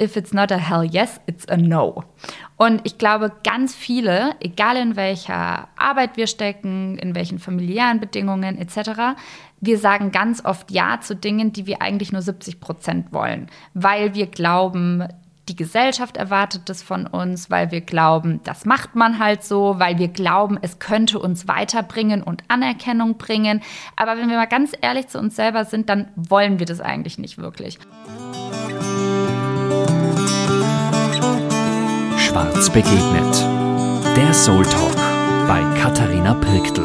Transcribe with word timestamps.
If 0.00 0.16
it's 0.16 0.32
not 0.32 0.50
a 0.50 0.56
hell 0.56 0.84
yes, 0.84 1.20
it's 1.26 1.48
a 1.48 1.56
no. 1.56 2.04
Und 2.56 2.80
ich 2.84 2.98
glaube, 2.98 3.32
ganz 3.44 3.74
viele, 3.74 4.34
egal 4.40 4.76
in 4.76 4.96
welcher 4.96 5.68
Arbeit 5.76 6.16
wir 6.16 6.26
stecken, 6.26 6.98
in 6.98 7.14
welchen 7.14 7.38
familiären 7.38 8.00
Bedingungen 8.00 8.58
etc., 8.58 9.16
wir 9.60 9.78
sagen 9.78 10.12
ganz 10.12 10.44
oft 10.44 10.70
Ja 10.70 11.00
zu 11.00 11.16
Dingen, 11.16 11.52
die 11.52 11.66
wir 11.66 11.80
eigentlich 11.80 12.12
nur 12.12 12.20
70 12.22 12.60
Prozent 12.60 13.12
wollen, 13.12 13.48
weil 13.72 14.14
wir 14.14 14.26
glauben, 14.26 15.08
die 15.48 15.56
Gesellschaft 15.56 16.16
erwartet 16.16 16.68
das 16.68 16.82
von 16.82 17.06
uns, 17.06 17.50
weil 17.50 17.70
wir 17.70 17.80
glauben, 17.80 18.40
das 18.44 18.64
macht 18.64 18.94
man 18.94 19.18
halt 19.18 19.44
so, 19.44 19.78
weil 19.78 19.98
wir 19.98 20.08
glauben, 20.08 20.58
es 20.62 20.78
könnte 20.78 21.18
uns 21.18 21.48
weiterbringen 21.48 22.22
und 22.22 22.44
Anerkennung 22.48 23.18
bringen. 23.18 23.62
Aber 23.96 24.16
wenn 24.16 24.28
wir 24.28 24.36
mal 24.36 24.46
ganz 24.46 24.72
ehrlich 24.80 25.08
zu 25.08 25.18
uns 25.18 25.36
selber 25.36 25.64
sind, 25.64 25.88
dann 25.88 26.08
wollen 26.16 26.58
wir 26.58 26.66
das 26.66 26.80
eigentlich 26.80 27.18
nicht 27.18 27.38
wirklich. 27.38 27.78
Schwarz 32.34 32.68
begegnet. 32.68 34.16
Der 34.16 34.34
Soul 34.34 34.64
Talk 34.64 34.96
bei 35.46 35.62
Katharina 35.80 36.34
Pirktl. 36.34 36.82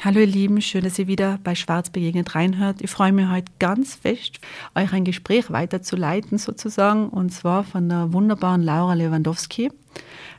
Hallo 0.00 0.18
ihr 0.18 0.26
Lieben, 0.26 0.60
schön, 0.60 0.82
dass 0.82 0.98
ihr 0.98 1.06
wieder 1.06 1.38
bei 1.44 1.54
Schwarz 1.54 1.90
begegnet 1.90 2.34
reinhört. 2.34 2.80
Ich 2.80 2.90
freue 2.90 3.12
mich 3.12 3.28
heute 3.28 3.52
ganz 3.60 3.94
fest, 3.94 4.40
euch 4.74 4.92
ein 4.92 5.04
Gespräch 5.04 5.52
weiterzuleiten 5.52 6.38
sozusagen 6.38 7.08
und 7.08 7.30
zwar 7.30 7.62
von 7.62 7.88
der 7.88 8.12
wunderbaren 8.12 8.64
Laura 8.64 8.94
Lewandowski. 8.94 9.70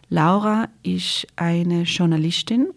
Laura 0.10 0.68
ist 0.84 1.28
eine 1.38 1.84
Journalistin, 1.84 2.68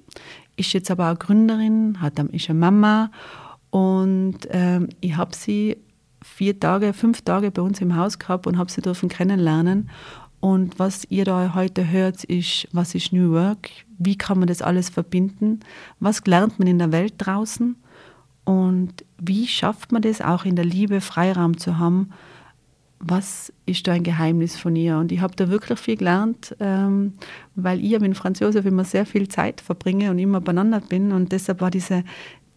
ist 0.54 0.72
jetzt 0.74 0.92
aber 0.92 1.10
auch 1.10 1.18
Gründerin, 1.18 2.00
hat, 2.00 2.20
ist 2.20 2.48
eine 2.48 2.60
Mama 2.60 3.10
und 3.74 4.38
ähm, 4.50 4.88
ich 5.00 5.16
habe 5.16 5.34
sie 5.34 5.78
vier 6.22 6.60
Tage, 6.60 6.92
fünf 6.92 7.22
Tage 7.22 7.50
bei 7.50 7.60
uns 7.60 7.80
im 7.80 7.96
Haus 7.96 8.20
gehabt 8.20 8.46
und 8.46 8.56
habe 8.56 8.70
sie 8.70 8.82
dürfen 8.82 9.08
kennenlernen. 9.08 9.90
Und 10.38 10.78
was 10.78 11.04
ihr 11.10 11.24
da 11.24 11.54
heute 11.56 11.90
hört, 11.90 12.22
ist, 12.22 12.68
was 12.70 12.94
ist 12.94 13.12
New 13.12 13.32
Work? 13.32 13.70
Wie 13.98 14.16
kann 14.16 14.38
man 14.38 14.46
das 14.46 14.62
alles 14.62 14.90
verbinden? 14.90 15.58
Was 15.98 16.24
lernt 16.24 16.60
man 16.60 16.68
in 16.68 16.78
der 16.78 16.92
Welt 16.92 17.14
draußen? 17.16 17.74
Und 18.44 19.04
wie 19.18 19.48
schafft 19.48 19.90
man 19.90 20.02
das 20.02 20.20
auch 20.20 20.44
in 20.44 20.54
der 20.54 20.64
Liebe 20.64 21.00
Freiraum 21.00 21.58
zu 21.58 21.76
haben? 21.76 22.10
Was 23.00 23.52
ist 23.66 23.88
da 23.88 23.92
ein 23.94 24.04
Geheimnis 24.04 24.56
von 24.56 24.76
ihr? 24.76 24.98
Und 24.98 25.10
ich 25.10 25.20
habe 25.20 25.34
da 25.34 25.48
wirklich 25.48 25.80
viel 25.80 25.96
gelernt, 25.96 26.54
ähm, 26.60 27.14
weil 27.56 27.84
ich 27.84 27.98
mit 27.98 28.16
Franz 28.16 28.38
Josef 28.38 28.66
immer 28.66 28.84
sehr 28.84 29.04
viel 29.04 29.26
Zeit 29.26 29.60
verbringe 29.60 30.12
und 30.12 30.20
immer 30.20 30.40
beieinander 30.40 30.78
bin. 30.78 31.10
Und 31.10 31.32
deshalb 31.32 31.60
war 31.60 31.72
diese, 31.72 32.04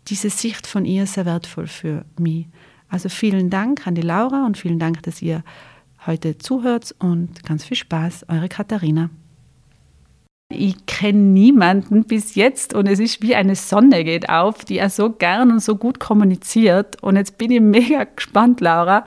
diese 0.08 0.30
Sicht 0.30 0.67
von 0.67 0.86
ihr 0.86 1.05
sehr 1.05 1.25
wertvoll 1.25 1.67
für 1.67 2.05
mich. 2.17 2.47
Also 2.89 3.09
vielen 3.09 3.50
Dank 3.50 3.86
an 3.86 3.95
die 3.95 4.02
Laura 4.02 4.45
und 4.45 4.58
vielen 4.58 4.80
Dank, 4.80 5.03
dass 5.03 5.22
ihr 5.22 5.44
heute 6.05 6.38
zuhört 6.38 6.95
und 7.00 7.44
ganz 7.44 7.66
viel 7.66 7.77
Spaß, 7.77 8.25
eure 8.30 8.47
Katharina. 8.47 9.09
Ich 10.50 10.85
kenne 10.85 11.19
niemanden 11.19 12.05
bis 12.05 12.35
jetzt 12.35 12.73
und 12.73 12.88
es 12.88 13.00
ist 13.00 13.22
wie 13.22 13.35
eine 13.35 13.55
Sonne 13.55 14.05
geht 14.05 14.30
auf, 14.30 14.63
die 14.63 14.78
er 14.78 14.89
so 14.89 15.11
gern 15.11 15.52
und 15.52 15.59
so 15.61 15.75
gut 15.75 16.00
kommuniziert. 16.00 17.03
Und 17.03 17.17
jetzt 17.17 17.38
bin 17.38 17.52
ich 17.52 17.59
mega 17.59 18.05
gespannt, 18.05 18.61
Laura, 18.61 19.05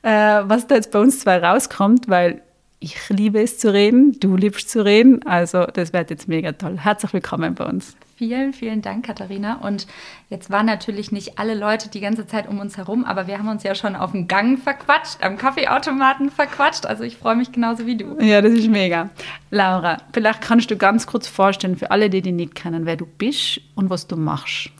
äh, 0.00 0.08
was 0.44 0.66
da 0.66 0.76
jetzt 0.76 0.90
bei 0.90 1.00
uns 1.00 1.20
zwei 1.20 1.36
rauskommt, 1.36 2.08
weil 2.08 2.40
ich 2.80 2.96
liebe 3.10 3.42
es 3.42 3.58
zu 3.58 3.74
reden, 3.74 4.18
du 4.20 4.36
liebst 4.36 4.70
zu 4.70 4.82
reden. 4.82 5.22
Also 5.26 5.66
das 5.66 5.92
wird 5.92 6.08
jetzt 6.08 6.28
mega 6.28 6.52
toll. 6.52 6.78
Herzlich 6.78 7.12
willkommen 7.12 7.54
bei 7.54 7.66
uns. 7.66 7.94
Vielen, 8.16 8.52
vielen 8.52 8.80
Dank, 8.80 9.06
Katharina. 9.06 9.56
Und 9.56 9.88
jetzt 10.28 10.48
waren 10.48 10.66
natürlich 10.66 11.10
nicht 11.10 11.38
alle 11.38 11.54
Leute 11.54 11.88
die 11.88 12.00
ganze 12.00 12.26
Zeit 12.26 12.48
um 12.48 12.60
uns 12.60 12.76
herum, 12.76 13.04
aber 13.04 13.26
wir 13.26 13.38
haben 13.38 13.48
uns 13.48 13.64
ja 13.64 13.74
schon 13.74 13.96
auf 13.96 14.12
dem 14.12 14.28
Gang 14.28 14.58
verquatscht, 14.60 15.22
am 15.22 15.36
Kaffeeautomaten 15.36 16.30
verquatscht. 16.30 16.86
Also 16.86 17.02
ich 17.02 17.16
freue 17.16 17.34
mich 17.34 17.50
genauso 17.50 17.86
wie 17.86 17.96
du. 17.96 18.16
Ja, 18.20 18.40
das 18.40 18.52
ist 18.52 18.68
mega. 18.68 19.10
Laura, 19.50 19.98
vielleicht 20.12 20.42
kannst 20.42 20.70
du 20.70 20.76
ganz 20.76 21.08
kurz 21.08 21.26
vorstellen 21.26 21.76
für 21.76 21.90
alle, 21.90 22.08
die 22.08 22.22
dich 22.22 22.32
nicht 22.32 22.54
kennen, 22.54 22.86
wer 22.86 22.96
du 22.96 23.06
bist 23.06 23.60
und 23.74 23.90
was 23.90 24.06
du 24.06 24.16
machst. 24.16 24.70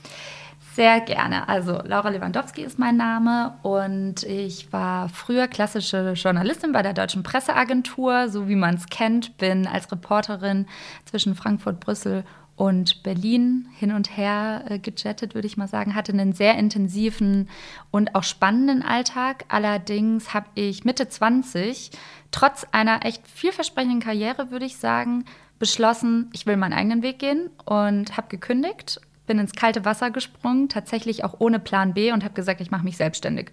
Sehr 0.74 1.00
gerne. 1.00 1.48
Also 1.48 1.80
Laura 1.84 2.08
Lewandowski 2.08 2.62
ist 2.62 2.80
mein 2.80 2.96
Name 2.96 3.54
und 3.62 4.24
ich 4.24 4.72
war 4.72 5.08
früher 5.08 5.46
klassische 5.46 6.14
Journalistin 6.16 6.72
bei 6.72 6.82
der 6.82 6.94
Deutschen 6.94 7.22
Presseagentur, 7.22 8.28
so 8.28 8.48
wie 8.48 8.56
man 8.56 8.74
es 8.74 8.86
kennt, 8.86 9.38
bin 9.38 9.68
als 9.68 9.90
Reporterin 9.92 10.66
zwischen 11.04 11.36
Frankfurt, 11.36 11.78
Brüssel 11.78 12.18
und 12.18 12.24
Berlin 13.02 13.68
hin 13.76 13.92
und 13.92 14.16
her 14.16 14.64
äh, 14.68 14.78
gejettet, 14.78 15.34
würde 15.34 15.46
ich 15.46 15.56
mal 15.56 15.68
sagen, 15.68 15.94
hatte 15.94 16.12
einen 16.12 16.32
sehr 16.32 16.56
intensiven 16.56 17.48
und 17.90 18.14
auch 18.14 18.22
spannenden 18.22 18.82
Alltag. 18.82 19.44
Allerdings 19.48 20.34
habe 20.34 20.46
ich 20.54 20.84
Mitte 20.84 21.08
20, 21.08 21.90
trotz 22.30 22.66
einer 22.70 23.04
echt 23.04 23.26
vielversprechenden 23.26 24.00
Karriere, 24.00 24.50
würde 24.50 24.66
ich 24.66 24.76
sagen, 24.76 25.24
beschlossen, 25.58 26.30
ich 26.32 26.46
will 26.46 26.56
meinen 26.56 26.72
eigenen 26.72 27.02
Weg 27.02 27.18
gehen 27.18 27.50
und 27.64 28.16
habe 28.16 28.28
gekündigt, 28.28 29.00
bin 29.26 29.38
ins 29.38 29.52
kalte 29.52 29.84
Wasser 29.84 30.10
gesprungen, 30.10 30.68
tatsächlich 30.68 31.24
auch 31.24 31.36
ohne 31.38 31.58
Plan 31.58 31.94
B 31.94 32.12
und 32.12 32.24
habe 32.24 32.34
gesagt, 32.34 32.60
ich 32.60 32.70
mache 32.70 32.84
mich 32.84 32.96
selbstständig. 32.96 33.50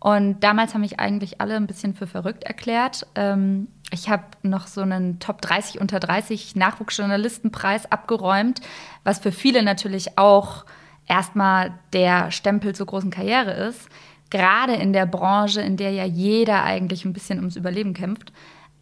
Und 0.00 0.40
damals 0.40 0.74
haben 0.74 0.82
mich 0.82 1.00
eigentlich 1.00 1.40
alle 1.40 1.56
ein 1.56 1.66
bisschen 1.66 1.94
für 1.94 2.06
verrückt 2.06 2.44
erklärt. 2.44 3.06
Ähm, 3.14 3.68
ich 3.90 4.08
habe 4.08 4.24
noch 4.42 4.66
so 4.66 4.82
einen 4.82 5.18
Top 5.20 5.40
30 5.40 5.80
unter 5.80 6.00
30 6.00 6.56
Nachwuchsjournalistenpreis 6.56 7.90
abgeräumt, 7.90 8.60
was 9.04 9.18
für 9.18 9.32
viele 9.32 9.62
natürlich 9.62 10.18
auch 10.18 10.64
erstmal 11.06 11.72
der 11.92 12.30
Stempel 12.30 12.74
zur 12.74 12.86
großen 12.86 13.10
Karriere 13.10 13.52
ist. 13.52 13.88
Gerade 14.30 14.74
in 14.74 14.92
der 14.92 15.06
Branche, 15.06 15.60
in 15.60 15.76
der 15.76 15.92
ja 15.92 16.04
jeder 16.04 16.64
eigentlich 16.64 17.04
ein 17.04 17.12
bisschen 17.12 17.38
ums 17.38 17.56
Überleben 17.56 17.94
kämpft. 17.94 18.32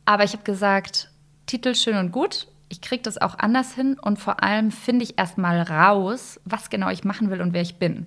Aber 0.06 0.24
ich 0.24 0.32
habe 0.32 0.42
gesagt, 0.42 1.10
Titel 1.46 1.74
schön 1.74 1.96
und 1.96 2.12
gut. 2.12 2.48
Ich 2.70 2.80
kriege 2.80 3.02
das 3.02 3.20
auch 3.20 3.38
anders 3.38 3.74
hin 3.74 3.98
und 4.00 4.18
vor 4.18 4.42
allem 4.42 4.70
finde 4.70 5.04
ich 5.04 5.18
erstmal 5.18 5.60
raus, 5.60 6.40
was 6.44 6.70
genau 6.70 6.88
ich 6.88 7.04
machen 7.04 7.30
will 7.30 7.42
und 7.42 7.52
wer 7.52 7.60
ich 7.60 7.76
bin. 7.76 8.06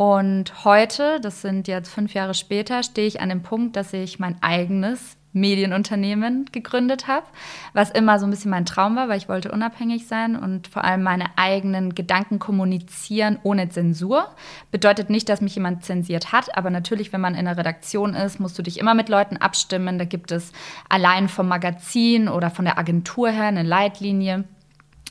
Und 0.00 0.64
heute, 0.64 1.20
das 1.20 1.42
sind 1.42 1.68
jetzt 1.68 1.90
fünf 1.90 2.14
Jahre 2.14 2.32
später, 2.32 2.82
stehe 2.82 3.06
ich 3.06 3.20
an 3.20 3.28
dem 3.28 3.42
Punkt, 3.42 3.76
dass 3.76 3.92
ich 3.92 4.18
mein 4.18 4.42
eigenes 4.42 5.18
Medienunternehmen 5.34 6.46
gegründet 6.52 7.06
habe, 7.06 7.26
was 7.74 7.90
immer 7.90 8.18
so 8.18 8.26
ein 8.26 8.30
bisschen 8.30 8.50
mein 8.50 8.64
Traum 8.64 8.96
war, 8.96 9.10
weil 9.10 9.18
ich 9.18 9.28
wollte 9.28 9.52
unabhängig 9.52 10.06
sein 10.06 10.36
und 10.36 10.68
vor 10.68 10.84
allem 10.84 11.02
meine 11.02 11.26
eigenen 11.36 11.94
Gedanken 11.94 12.38
kommunizieren 12.38 13.40
ohne 13.42 13.68
Zensur. 13.68 14.28
Bedeutet 14.70 15.10
nicht, 15.10 15.28
dass 15.28 15.42
mich 15.42 15.56
jemand 15.56 15.84
zensiert 15.84 16.32
hat, 16.32 16.56
aber 16.56 16.70
natürlich, 16.70 17.12
wenn 17.12 17.20
man 17.20 17.34
in 17.34 17.46
einer 17.46 17.58
Redaktion 17.58 18.14
ist, 18.14 18.40
musst 18.40 18.58
du 18.58 18.62
dich 18.62 18.78
immer 18.78 18.94
mit 18.94 19.10
Leuten 19.10 19.36
abstimmen. 19.36 19.98
Da 19.98 20.06
gibt 20.06 20.32
es 20.32 20.50
allein 20.88 21.28
vom 21.28 21.46
Magazin 21.46 22.30
oder 22.30 22.48
von 22.48 22.64
der 22.64 22.78
Agentur 22.78 23.28
her 23.28 23.48
eine 23.48 23.64
Leitlinie 23.64 24.44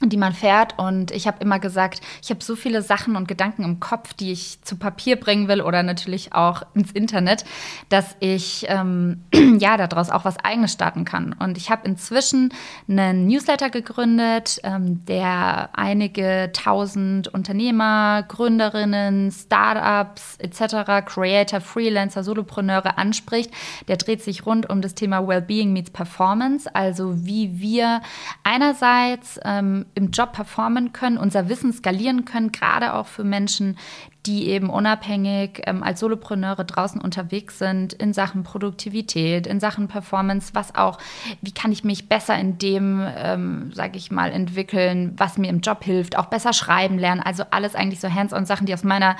die 0.01 0.17
man 0.17 0.33
fährt. 0.33 0.77
Und 0.77 1.11
ich 1.11 1.27
habe 1.27 1.41
immer 1.41 1.59
gesagt, 1.59 2.01
ich 2.21 2.29
habe 2.29 2.43
so 2.43 2.55
viele 2.55 2.81
Sachen 2.81 3.15
und 3.15 3.27
Gedanken 3.27 3.63
im 3.63 3.79
Kopf, 3.79 4.13
die 4.13 4.31
ich 4.31 4.61
zu 4.63 4.77
Papier 4.77 5.17
bringen 5.17 5.47
will 5.47 5.61
oder 5.61 5.83
natürlich 5.83 6.33
auch 6.33 6.63
ins 6.73 6.91
Internet, 6.91 7.43
dass 7.89 8.15
ich 8.19 8.65
ähm, 8.69 9.23
ja 9.59 9.77
daraus 9.77 10.09
auch 10.09 10.25
was 10.25 10.37
Eigenes 10.37 10.71
starten 10.71 11.05
kann. 11.05 11.33
Und 11.33 11.57
ich 11.57 11.69
habe 11.69 11.87
inzwischen 11.87 12.53
einen 12.87 13.27
Newsletter 13.27 13.69
gegründet, 13.69 14.59
ähm, 14.63 15.05
der 15.05 15.69
einige 15.73 16.51
tausend 16.53 17.27
Unternehmer, 17.27 18.23
Gründerinnen, 18.27 19.31
Startups 19.31 20.37
etc., 20.37 21.05
Creator, 21.05 21.61
Freelancer, 21.61 22.23
Solopreneure 22.23 22.97
anspricht. 22.97 23.51
Der 23.87 23.97
dreht 23.97 24.23
sich 24.23 24.45
rund 24.45 24.69
um 24.69 24.81
das 24.81 24.95
Thema 24.95 25.27
Wellbeing 25.27 25.73
meets 25.73 25.89
Performance, 25.89 26.73
also 26.73 27.25
wie 27.25 27.59
wir 27.59 28.01
einerseits 28.43 29.39
ähm, 29.43 29.85
im 29.95 30.11
Job 30.11 30.33
performen 30.33 30.93
können, 30.93 31.17
unser 31.17 31.49
Wissen 31.49 31.73
skalieren 31.73 32.25
können, 32.25 32.51
gerade 32.51 32.93
auch 32.93 33.07
für 33.07 33.23
Menschen, 33.23 33.77
die 34.25 34.47
eben 34.47 34.69
unabhängig 34.69 35.61
ähm, 35.65 35.81
als 35.81 36.01
Solopreneure 36.01 36.65
draußen 36.65 36.99
unterwegs 36.99 37.57
sind 37.57 37.93
in 37.93 38.13
Sachen 38.13 38.43
Produktivität, 38.43 39.47
in 39.47 39.59
Sachen 39.59 39.87
Performance, 39.87 40.51
was 40.53 40.75
auch, 40.75 40.97
wie 41.41 41.51
kann 41.51 41.71
ich 41.71 41.83
mich 41.83 42.09
besser 42.09 42.37
in 42.37 42.57
dem, 42.57 43.05
ähm, 43.15 43.71
sage 43.73 43.97
ich 43.97 44.11
mal, 44.11 44.31
entwickeln, 44.31 45.13
was 45.17 45.37
mir 45.37 45.49
im 45.49 45.61
Job 45.61 45.83
hilft, 45.83 46.17
auch 46.17 46.25
besser 46.27 46.53
schreiben 46.53 46.97
lernen, 46.97 47.21
also 47.21 47.43
alles 47.51 47.75
eigentlich 47.75 48.01
so 48.01 48.13
Hands-on-Sachen, 48.13 48.65
die 48.65 48.73
aus 48.73 48.83
meiner 48.83 49.15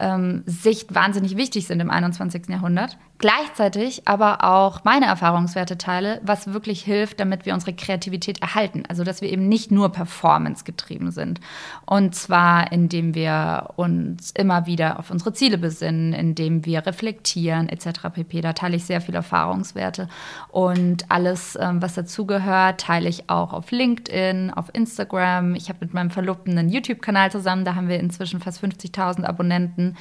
ähm, 0.00 0.42
Sicht 0.46 0.94
wahnsinnig 0.94 1.36
wichtig 1.36 1.66
sind 1.66 1.80
im 1.80 1.90
21. 1.90 2.48
Jahrhundert. 2.48 2.96
Gleichzeitig 3.18 4.02
aber 4.06 4.44
auch 4.44 4.84
meine 4.84 5.06
Erfahrungswerte 5.06 5.76
teile, 5.76 6.20
was 6.22 6.52
wirklich 6.52 6.82
hilft, 6.82 7.20
damit 7.20 7.46
wir 7.46 7.54
unsere 7.54 7.74
Kreativität 7.74 8.40
erhalten. 8.40 8.84
Also, 8.88 9.04
dass 9.04 9.20
wir 9.20 9.30
eben 9.30 9.48
nicht 9.48 9.70
nur 9.70 9.90
Performance 9.90 10.64
getrieben 10.64 11.10
sind. 11.10 11.40
Und 11.84 12.14
zwar, 12.14 12.70
indem 12.70 13.14
wir 13.14 13.70
uns 13.76 14.30
immer 14.30 14.66
wieder 14.66 14.98
auf 14.98 15.10
unsere 15.10 15.32
Ziele 15.32 15.58
besinnen, 15.58 16.12
indem 16.12 16.64
wir 16.64 16.86
reflektieren, 16.86 17.68
etc. 17.68 18.08
pp. 18.12 18.40
Da 18.40 18.52
teile 18.52 18.76
ich 18.76 18.84
sehr 18.84 19.00
viele 19.00 19.18
Erfahrungswerte. 19.18 20.08
Und 20.48 21.10
alles, 21.10 21.58
ähm, 21.60 21.82
was 21.82 21.94
dazugehört, 21.94 22.80
teile 22.80 23.08
ich 23.08 23.28
auch 23.28 23.52
auf 23.52 23.70
LinkedIn, 23.72 24.52
auf 24.52 24.66
Instagram. 24.72 25.56
Ich 25.56 25.68
habe 25.68 25.78
mit 25.80 25.92
meinem 25.92 26.10
Verlobten 26.10 26.56
einen 26.56 26.68
YouTube-Kanal 26.68 27.32
zusammen, 27.32 27.64
da 27.64 27.74
haben 27.74 27.88
wir 27.88 27.98
inzwischen 27.98 28.40
fast 28.40 28.62
50.000 28.62 29.24
Abonnenten. 29.24 29.96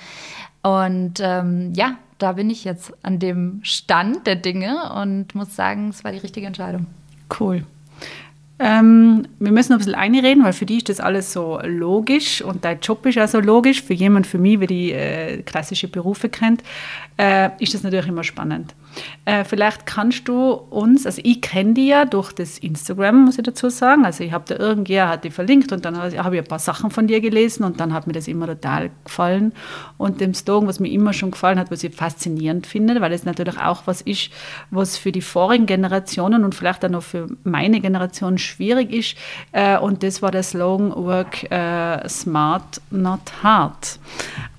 Und 0.62 1.15
ähm, 1.19 1.74
ja, 1.75 1.98
da 2.18 2.33
bin 2.33 2.50
ich 2.50 2.63
jetzt 2.63 2.92
an 3.04 3.19
dem 3.19 3.59
Stand 3.63 4.25
der 4.27 4.36
Dinge 4.36 4.92
und 5.01 5.36
muss 5.36 5.56
sagen, 5.56 5.89
es 5.89 6.04
war 6.04 6.12
die 6.12 6.18
richtige 6.18 6.48
Entscheidung. 6.48 6.88
Cool. 7.39 7.63
Ähm, 8.59 9.27
wir 9.38 9.51
müssen 9.51 9.74
ein 9.74 9.77
bisschen 9.77 9.94
einreden, 9.94 10.44
weil 10.44 10.54
für 10.54 10.65
die 10.65 10.77
ist 10.77 10.89
das 10.89 11.00
alles 11.00 11.31
so 11.31 11.59
logisch 11.63 12.42
und 12.42 12.65
dein 12.65 12.80
Job 12.80 13.06
ist 13.06 13.19
auch 13.19 13.27
so 13.27 13.39
logisch. 13.39 13.83
Für 13.83 13.94
jemand, 13.94 14.25
für 14.25 14.39
mich, 14.39 14.57
der 14.57 14.68
die 14.68 14.92
äh, 14.94 15.42
klassische 15.44 15.88
Berufe 15.88 16.27
kennt, 16.27 16.63
äh, 17.18 17.50
ist 17.60 17.75
das 17.75 17.83
natürlich 17.83 18.07
immer 18.07 18.24
spannend. 18.24 18.74
Äh, 19.25 19.44
vielleicht 19.44 19.86
kannst 19.86 20.28
du 20.28 20.51
uns, 20.51 21.06
also 21.06 21.22
ich 21.24 21.42
kenne 21.42 21.74
die 21.74 21.88
ja 21.88 22.06
durch 22.06 22.31
das 22.31 22.57
Instagram, 22.57 23.25
muss 23.25 23.38
ich 23.38 23.44
dazu 23.44 23.69
sagen. 23.69 24.06
Also 24.06 24.24
ich 24.24 24.31
habe 24.31 24.45
da 24.48 24.56
irgendjemand 24.56 25.12
hat 25.12 25.24
die 25.24 25.31
verlinkt 25.31 25.72
und 25.72 25.86
dann 25.86 25.98
habe 25.98 26.36
ich 26.36 26.42
ein 26.42 26.48
paar 26.48 26.60
Sachen 26.60 26.92
von 26.92 27.07
dir 27.07 27.22
gelesen 27.22 27.63
und 27.63 27.80
dann 27.80 27.94
hat 27.94 28.07
mir 28.07 28.13
das 28.13 28.28
immer 28.28 28.48
total 28.48 28.89
gefallen. 29.04 29.54
Und 29.98 30.22
dem 30.22 30.34
Slogan, 30.34 30.68
was 30.68 30.80
mir 30.80 30.92
immer 30.92 31.13
schon 31.13 31.31
gefallen 31.31 31.60
hat, 31.60 31.72
was 31.72 31.84
ich 31.84 31.95
faszinierend 31.95 32.68
finde, 32.68 33.00
weil 33.01 33.12
es 33.12 33.25
natürlich 33.25 33.60
auch 33.60 33.84
was 33.86 34.01
ist, 34.01 34.31
was 34.72 34.98
für 34.98 35.12
die 35.12 35.22
vorigen 35.22 35.66
Generationen 35.66 36.44
und 36.44 36.56
vielleicht 36.56 36.84
auch 36.86 36.89
noch 36.89 37.04
für 37.04 37.28
meine 37.44 37.80
Generation 37.81 38.38
schwierig 38.38 38.94
ist. 38.94 39.16
Äh, 39.51 39.78
und 39.78 40.04
das 40.04 40.22
war 40.22 40.31
der 40.31 40.44
Slogan 40.44 40.94
Work 40.95 41.48
uh, 41.51 42.07
Smart, 42.07 42.81
Not 42.92 43.44
Hard. 43.44 44.00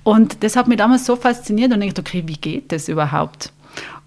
Und 0.05 0.43
das 0.43 0.57
hat 0.57 0.69
mich 0.69 0.79
damals 0.79 1.05
so 1.05 1.17
fasziniert 1.17 1.73
und 1.73 1.83
ich 1.83 1.93
dachte, 1.93 2.09
okay, 2.09 2.23
wie 2.27 2.37
geht 2.37 2.73
das 2.73 2.89
überhaupt? 2.89 3.53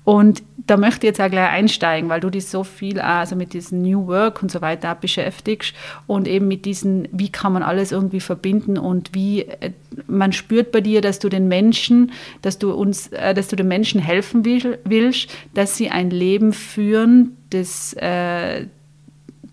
Und 0.03 0.41
da 0.65 0.77
möchte 0.77 1.05
ich 1.05 1.11
jetzt 1.11 1.21
auch 1.21 1.29
gleich 1.29 1.49
einsteigen, 1.49 2.09
weil 2.09 2.19
du 2.19 2.29
dich 2.29 2.47
so 2.47 2.63
viel 2.63 2.99
also 2.99 3.35
mit 3.35 3.53
diesem 3.53 3.83
New 3.83 4.07
Work 4.07 4.41
und 4.41 4.51
so 4.51 4.61
weiter 4.61 4.95
beschäftigst 4.95 5.75
und 6.07 6.27
eben 6.27 6.47
mit 6.47 6.65
diesen, 6.65 7.07
wie 7.11 7.29
kann 7.29 7.53
man 7.53 7.61
alles 7.61 7.91
irgendwie 7.91 8.19
verbinden 8.19 8.77
und 8.77 9.13
wie 9.13 9.41
äh, 9.41 9.71
man 10.07 10.33
spürt 10.33 10.71
bei 10.71 10.81
dir, 10.81 11.01
dass 11.01 11.19
du 11.19 11.29
den 11.29 11.47
Menschen, 11.47 12.11
dass 12.41 12.57
du 12.57 12.73
uns, 12.73 13.07
äh, 13.09 13.35
dass 13.35 13.47
du 13.47 13.55
den 13.55 13.67
Menschen 13.67 14.01
helfen 14.01 14.43
willst, 14.43 15.29
dass 15.53 15.77
sie 15.77 15.89
ein 15.91 16.09
Leben 16.09 16.53
führen, 16.53 17.37
das, 17.51 17.93
äh, 17.93 18.65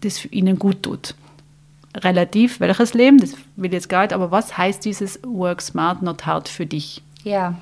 das 0.00 0.24
ihnen 0.26 0.58
gut 0.58 0.82
tut. 0.82 1.14
Relativ, 1.94 2.60
welches 2.60 2.94
Leben, 2.94 3.18
das 3.18 3.34
will 3.56 3.66
ich 3.66 3.72
jetzt 3.72 3.88
gar 3.88 4.02
nicht, 4.02 4.12
aber 4.14 4.30
was 4.30 4.56
heißt 4.56 4.84
dieses 4.84 5.20
Work 5.24 5.60
Smart, 5.60 6.00
Not 6.00 6.24
Hard 6.24 6.48
für 6.48 6.64
dich? 6.64 7.02
Ja, 7.24 7.56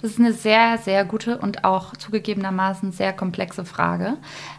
das 0.00 0.12
ist 0.12 0.18
eine 0.18 0.32
sehr, 0.32 0.78
sehr 0.78 1.04
gute 1.04 1.38
und 1.38 1.64
auch 1.64 1.94
zugegebenermaßen 1.94 2.92
sehr 2.92 3.12
komplexe 3.12 3.64
Frage. 3.64 4.16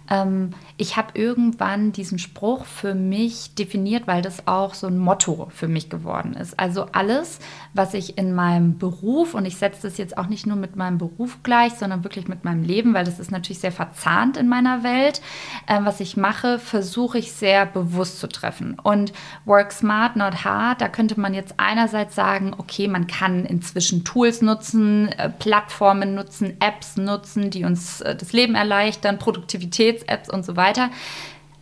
Ähm, 0.09 0.51
ich 0.77 0.97
habe 0.97 1.19
irgendwann 1.19 1.91
diesen 1.91 2.19
Spruch 2.19 2.65
für 2.65 2.93
mich 2.93 3.55
definiert, 3.55 4.05
weil 4.05 4.21
das 4.21 4.47
auch 4.47 4.73
so 4.73 4.88
ein 4.88 4.97
Motto 4.97 5.47
für 5.53 5.67
mich 5.67 5.89
geworden 5.89 6.33
ist. 6.33 6.59
Also 6.59 6.85
alles, 6.91 7.39
was 7.73 7.93
ich 7.93 8.17
in 8.17 8.33
meinem 8.33 8.77
Beruf, 8.77 9.33
und 9.33 9.45
ich 9.45 9.57
setze 9.57 9.83
das 9.83 9.97
jetzt 9.97 10.17
auch 10.17 10.27
nicht 10.27 10.45
nur 10.45 10.57
mit 10.57 10.75
meinem 10.75 10.97
Beruf 10.97 11.39
gleich, 11.43 11.73
sondern 11.73 12.03
wirklich 12.03 12.27
mit 12.27 12.43
meinem 12.43 12.63
Leben, 12.63 12.93
weil 12.93 13.05
das 13.05 13.19
ist 13.19 13.31
natürlich 13.31 13.59
sehr 13.59 13.71
verzahnt 13.71 14.38
in 14.38 14.47
meiner 14.47 14.83
Welt, 14.83 15.21
äh, 15.67 15.79
was 15.83 15.99
ich 15.99 16.17
mache, 16.17 16.59
versuche 16.59 17.17
ich 17.17 17.31
sehr 17.31 17.65
bewusst 17.65 18.19
zu 18.19 18.27
treffen. 18.27 18.77
Und 18.83 19.13
Work 19.45 19.71
Smart, 19.71 20.15
Not 20.15 20.43
Hard, 20.45 20.81
da 20.81 20.88
könnte 20.88 21.19
man 21.19 21.33
jetzt 21.33 21.55
einerseits 21.57 22.15
sagen, 22.15 22.53
okay, 22.57 22.88
man 22.88 23.07
kann 23.07 23.45
inzwischen 23.45 24.03
Tools 24.03 24.41
nutzen, 24.41 25.07
äh, 25.09 25.30
Plattformen 25.39 26.15
nutzen, 26.15 26.57
Apps 26.59 26.97
nutzen, 26.97 27.49
die 27.49 27.63
uns 27.63 28.01
äh, 28.01 28.15
das 28.15 28.33
Leben 28.33 28.55
erleichtern, 28.55 29.19
Produktivitäts-Apps 29.19 30.29
und 30.29 30.45
so 30.45 30.55
weiter 30.55 30.89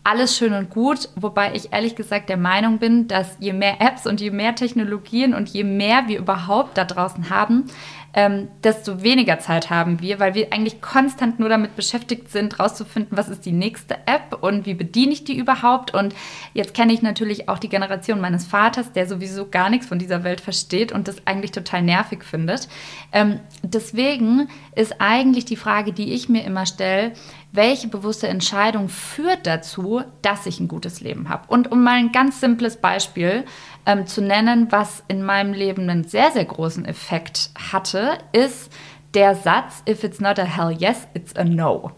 alles 0.03 0.37
schön 0.37 0.53
und 0.53 0.69
gut, 0.69 1.09
wobei 1.15 1.53
ich 1.53 1.73
ehrlich 1.73 1.95
gesagt 1.95 2.29
der 2.29 2.37
Meinung 2.37 2.79
bin, 2.79 3.07
dass 3.07 3.35
je 3.39 3.53
mehr 3.53 3.81
Apps 3.81 4.07
und 4.07 4.21
je 4.21 4.31
mehr 4.31 4.55
Technologien 4.55 5.33
und 5.33 5.49
je 5.49 5.63
mehr 5.63 6.07
wir 6.07 6.19
überhaupt 6.19 6.77
da 6.77 6.85
draußen 6.85 7.29
haben, 7.29 7.65
ähm, 8.13 8.47
desto 8.63 9.03
weniger 9.03 9.39
Zeit 9.39 9.69
haben 9.69 10.01
wir, 10.01 10.19
weil 10.19 10.33
wir 10.33 10.51
eigentlich 10.51 10.81
konstant 10.81 11.39
nur 11.39 11.49
damit 11.49 11.75
beschäftigt 11.75 12.31
sind, 12.31 12.59
rauszufinden, 12.59 13.17
was 13.17 13.29
ist 13.29 13.45
die 13.45 13.51
nächste 13.51 13.95
App 14.07 14.41
und 14.41 14.65
wie 14.65 14.73
bediene 14.73 15.11
ich 15.11 15.25
die 15.25 15.37
überhaupt. 15.37 15.93
Und 15.93 16.15
jetzt 16.53 16.73
kenne 16.73 16.93
ich 16.93 17.01
natürlich 17.01 17.49
auch 17.49 17.59
die 17.59 17.69
Generation 17.69 18.19
meines 18.19 18.47
Vaters, 18.47 18.91
der 18.93 19.07
sowieso 19.07 19.47
gar 19.47 19.69
nichts 19.69 19.85
von 19.85 19.99
dieser 19.99 20.23
Welt 20.23 20.41
versteht 20.41 20.91
und 20.91 21.07
das 21.07 21.27
eigentlich 21.27 21.51
total 21.51 21.83
nervig 21.83 22.23
findet. 22.23 22.67
Ähm, 23.11 23.39
deswegen 23.61 24.49
ist 24.75 24.95
eigentlich 24.99 25.45
die 25.45 25.55
Frage, 25.55 25.93
die 25.93 26.13
ich 26.13 26.29
mir 26.29 26.43
immer 26.43 26.65
stelle, 26.65 27.11
welche 27.51 27.87
bewusste 27.87 28.27
Entscheidung 28.27 28.89
führt 28.89 29.47
dazu, 29.47 30.01
dass 30.21 30.45
ich 30.45 30.59
ein 30.59 30.67
gutes 30.67 31.01
Leben 31.01 31.29
habe. 31.29 31.43
Und 31.47 31.71
um 31.71 31.83
mal 31.83 31.97
ein 31.97 32.11
ganz 32.11 32.39
simples 32.39 32.77
Beispiel 32.77 33.45
ähm, 33.85 34.05
zu 34.05 34.21
nennen, 34.21 34.67
was 34.71 35.03
in 35.07 35.23
meinem 35.23 35.53
Leben 35.53 35.89
einen 35.89 36.03
sehr, 36.03 36.31
sehr 36.31 36.45
großen 36.45 36.85
Effekt 36.85 37.49
hatte, 37.71 38.19
ist 38.31 38.71
der 39.13 39.33
Satz, 39.33 39.83
if 39.89 40.03
it's 40.03 40.19
not 40.19 40.37
a 40.37 40.43
hell 40.43 40.71
yes, 40.71 41.07
it's 41.13 41.35
a 41.35 41.43
no. 41.43 41.91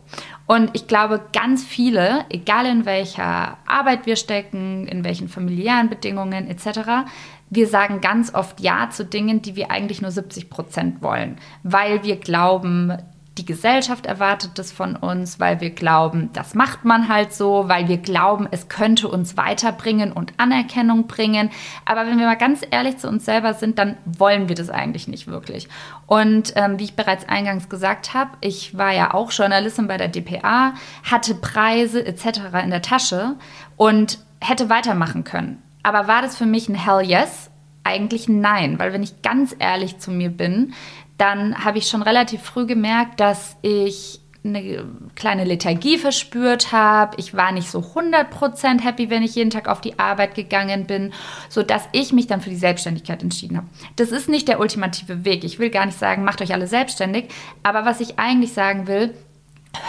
Und 0.48 0.72
ich 0.74 0.88
glaube, 0.88 1.22
ganz 1.34 1.64
viele, 1.64 2.26
egal 2.30 2.66
in 2.66 2.86
welcher 2.86 3.58
Arbeit 3.68 4.06
wir 4.06 4.16
stecken, 4.16 4.88
in 4.88 5.04
welchen 5.04 5.28
familiären 5.28 5.90
Bedingungen 5.90 6.48
etc., 6.48 7.10
wir 7.54 7.68
sagen 7.68 8.00
ganz 8.00 8.34
oft 8.34 8.62
Ja 8.62 8.90
zu 8.90 9.04
Dingen, 9.04 9.42
die 9.42 9.58
wir 9.58 9.72
eigentlich 9.72 10.02
nur 10.02 10.12
70 10.12 10.50
Prozent 10.50 11.02
wollen, 11.02 11.38
weil 11.64 12.02
wir 12.04 12.16
glauben, 12.16 12.98
die 13.38 13.46
Gesellschaft 13.46 14.06
erwartet 14.06 14.52
das 14.56 14.74
von 14.74 14.98
uns, 14.98 15.40
weil 15.40 15.62
wir 15.62 15.70
glauben, 15.70 16.30
das 16.34 16.54
macht 16.54 16.84
man 16.84 17.08
halt 17.08 17.34
so, 17.34 17.70
weil 17.70 17.88
wir 17.88 17.98
glauben, 17.98 18.46
es 18.52 18.68
könnte 18.68 19.08
uns 19.08 19.38
weiterbringen 19.38 20.12
und 20.12 20.34
Anerkennung 20.36 21.08
bringen. 21.08 21.50
Aber 21.86 22.06
wenn 22.06 22.20
wir 22.20 22.26
mal 22.26 22.36
ganz 22.36 22.62
ehrlich 22.70 22.98
zu 22.98 23.08
uns 23.08 23.24
selber 23.24 23.54
sind, 23.54 23.80
dann 23.80 23.96
wollen 24.06 24.50
wir 24.50 24.56
das 24.56 24.70
eigentlich 24.70 25.08
nicht 25.08 25.28
wirklich. 25.28 25.70
Und 26.08 26.52
ähm, 26.58 26.78
wie 26.78 26.84
ich 26.84 26.96
bereits 26.98 27.28
eingangs 27.30 27.70
gesagt 27.70 28.14
habe, 28.14 28.32
ich 28.42 28.78
war 28.78 28.92
ja 28.92 29.14
auch 29.14 29.32
Journalistin 29.32 29.88
bei 29.88 29.98
der 29.98 30.10
DPA, 30.10 30.74
hatte 31.10 31.34
Preise 31.34 32.06
etc. 32.06 32.42
in 32.64 32.70
der 32.70 32.82
Tasche 32.82 33.36
und 33.78 34.20
hätte 34.42 34.70
weitermachen 34.70 35.24
können. 35.24 35.62
Aber 35.84 36.08
war 36.08 36.22
das 36.22 36.36
für 36.36 36.46
mich 36.46 36.68
ein 36.68 36.76
Hell 36.76 37.02
yes? 37.02 37.50
Eigentlich 37.84 38.30
nein, 38.30 38.78
weil 38.78 38.94
wenn 38.94 39.02
ich 39.02 39.24
ganz 39.24 39.56
ehrlich 39.58 39.98
zu 39.98 40.12
mir 40.12 40.30
bin, 40.30 40.74
dann 41.22 41.64
habe 41.64 41.78
ich 41.78 41.88
schon 41.88 42.02
relativ 42.02 42.42
früh 42.42 42.66
gemerkt, 42.66 43.20
dass 43.20 43.56
ich 43.62 44.20
eine 44.44 44.86
kleine 45.14 45.44
Lethargie 45.44 46.00
verspürt 46.00 46.72
habe. 46.72 47.16
Ich 47.20 47.36
war 47.36 47.52
nicht 47.52 47.70
so 47.70 47.78
100% 47.78 48.82
happy, 48.82 49.12
wenn 49.12 49.22
ich 49.22 49.36
jeden 49.36 49.52
Tag 49.52 49.68
auf 49.68 49.82
die 49.82 50.00
Arbeit 50.00 50.34
gegangen 50.34 50.88
bin, 50.88 51.14
sodass 51.48 51.88
ich 51.92 52.12
mich 52.12 52.26
dann 52.26 52.42
für 52.42 52.50
die 52.50 52.56
Selbstständigkeit 52.56 53.22
entschieden 53.22 53.58
habe. 53.58 53.68
Das 53.98 54.10
ist 54.12 54.30
nicht 54.30 54.48
der 54.48 54.60
ultimative 54.60 55.24
Weg. 55.24 55.44
Ich 55.44 55.60
will 55.60 55.70
gar 55.70 55.86
nicht 55.86 56.00
sagen, 56.00 56.24
macht 56.24 56.42
euch 56.42 56.54
alle 56.54 56.66
selbstständig. 56.66 57.26
Aber 57.62 57.86
was 57.86 58.02
ich 58.02 58.18
eigentlich 58.18 58.54
sagen 58.54 58.88
will, 58.88 59.14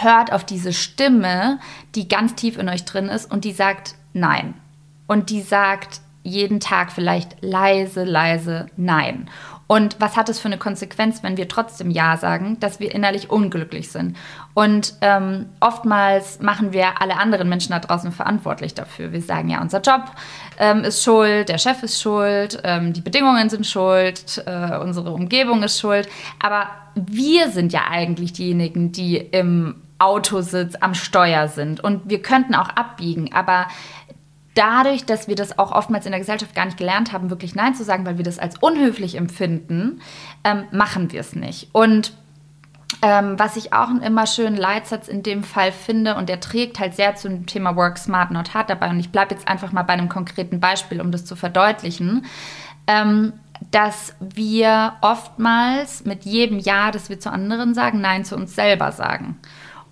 hört 0.01 0.31
auf 0.31 0.45
diese 0.45 0.71
Stimme, 0.71 1.59
die 1.95 2.07
ganz 2.07 2.35
tief 2.35 2.59
in 2.59 2.69
euch 2.69 2.85
drin 2.85 3.09
ist 3.09 3.31
und 3.31 3.43
die 3.43 3.53
sagt 3.53 3.95
Nein. 4.13 4.53
Und 5.07 5.31
die 5.31 5.41
sagt 5.41 6.01
jeden 6.21 6.59
Tag 6.59 6.91
vielleicht 6.91 7.37
leise, 7.41 8.03
leise 8.03 8.67
Nein. 8.77 9.29
Und 9.73 9.95
was 9.97 10.15
hat 10.15 10.29
es 10.29 10.39
für 10.39 10.49
eine 10.49 10.59
Konsequenz, 10.59 11.23
wenn 11.23 11.35
wir 11.35 11.47
trotzdem 11.47 11.89
Ja 11.89 12.15
sagen, 12.17 12.59
dass 12.59 12.79
wir 12.79 12.93
innerlich 12.93 13.31
unglücklich 13.31 13.89
sind? 13.89 14.15
Und 14.53 14.93
ähm, 15.01 15.47
oftmals 15.61 16.39
machen 16.41 16.73
wir 16.73 17.01
alle 17.01 17.17
anderen 17.17 17.49
Menschen 17.49 17.71
da 17.71 17.79
draußen 17.79 18.11
verantwortlich 18.11 18.75
dafür. 18.75 19.11
Wir 19.11 19.23
sagen 19.23 19.49
ja, 19.49 19.59
unser 19.59 19.81
Job 19.81 20.03
ähm, 20.59 20.83
ist 20.83 21.03
schuld, 21.03 21.49
der 21.49 21.57
Chef 21.57 21.81
ist 21.81 21.99
schuld, 21.99 22.61
ähm, 22.63 22.93
die 22.93 23.01
Bedingungen 23.01 23.49
sind 23.49 23.65
schuld, 23.65 24.43
äh, 24.45 24.77
unsere 24.77 25.09
Umgebung 25.09 25.63
ist 25.63 25.79
schuld. 25.79 26.07
Aber 26.39 26.67
wir 26.93 27.49
sind 27.49 27.73
ja 27.73 27.85
eigentlich 27.89 28.31
diejenigen, 28.33 28.91
die 28.91 29.17
im 29.17 29.81
Autositz 29.97 30.75
am 30.81 30.93
Steuer 30.93 31.47
sind. 31.47 31.83
Und 31.83 32.09
wir 32.09 32.21
könnten 32.21 32.53
auch 32.53 32.69
abbiegen, 32.69 33.33
aber 33.33 33.67
dadurch, 34.55 35.05
dass 35.05 35.27
wir 35.27 35.35
das 35.35 35.57
auch 35.57 35.71
oftmals 35.71 36.05
in 36.05 36.11
der 36.11 36.19
Gesellschaft 36.19 36.55
gar 36.55 36.65
nicht 36.65 36.77
gelernt 36.77 37.11
haben, 37.11 37.29
wirklich 37.29 37.55
Nein 37.55 37.75
zu 37.75 37.83
sagen, 37.83 38.05
weil 38.05 38.17
wir 38.17 38.23
das 38.23 38.39
als 38.39 38.57
unhöflich 38.57 39.15
empfinden, 39.15 40.01
ähm, 40.43 40.65
machen 40.71 41.11
wir 41.11 41.21
es 41.21 41.35
nicht. 41.35 41.69
Und 41.71 42.13
ähm, 43.01 43.37
was 43.37 43.57
ich 43.57 43.73
auch 43.73 43.89
einen 43.89 44.01
immer 44.01 44.27
schönen 44.27 44.55
Leitsatz 44.55 45.07
in 45.07 45.23
dem 45.23 45.43
Fall 45.43 45.71
finde, 45.71 46.15
und 46.15 46.29
der 46.29 46.39
trägt 46.39 46.79
halt 46.79 46.95
sehr 46.95 47.15
zum 47.15 47.45
Thema 47.45 47.75
Work 47.75 47.97
Smart, 47.97 48.31
Not 48.31 48.53
Hard 48.53 48.69
dabei, 48.69 48.89
und 48.89 48.99
ich 48.99 49.11
bleibe 49.11 49.33
jetzt 49.33 49.47
einfach 49.47 49.71
mal 49.71 49.83
bei 49.83 49.93
einem 49.93 50.09
konkreten 50.09 50.59
Beispiel, 50.59 51.01
um 51.01 51.11
das 51.11 51.25
zu 51.25 51.35
verdeutlichen. 51.35 52.25
Ähm, 52.87 53.33
dass 53.71 54.13
wir 54.19 54.93
oftmals 55.01 56.05
mit 56.05 56.25
jedem 56.25 56.59
Ja, 56.59 56.91
das 56.91 57.09
wir 57.09 57.19
zu 57.19 57.31
anderen 57.31 57.73
sagen, 57.73 58.01
Nein 58.01 58.25
zu 58.25 58.35
uns 58.35 58.55
selber 58.55 58.91
sagen. 58.91 59.37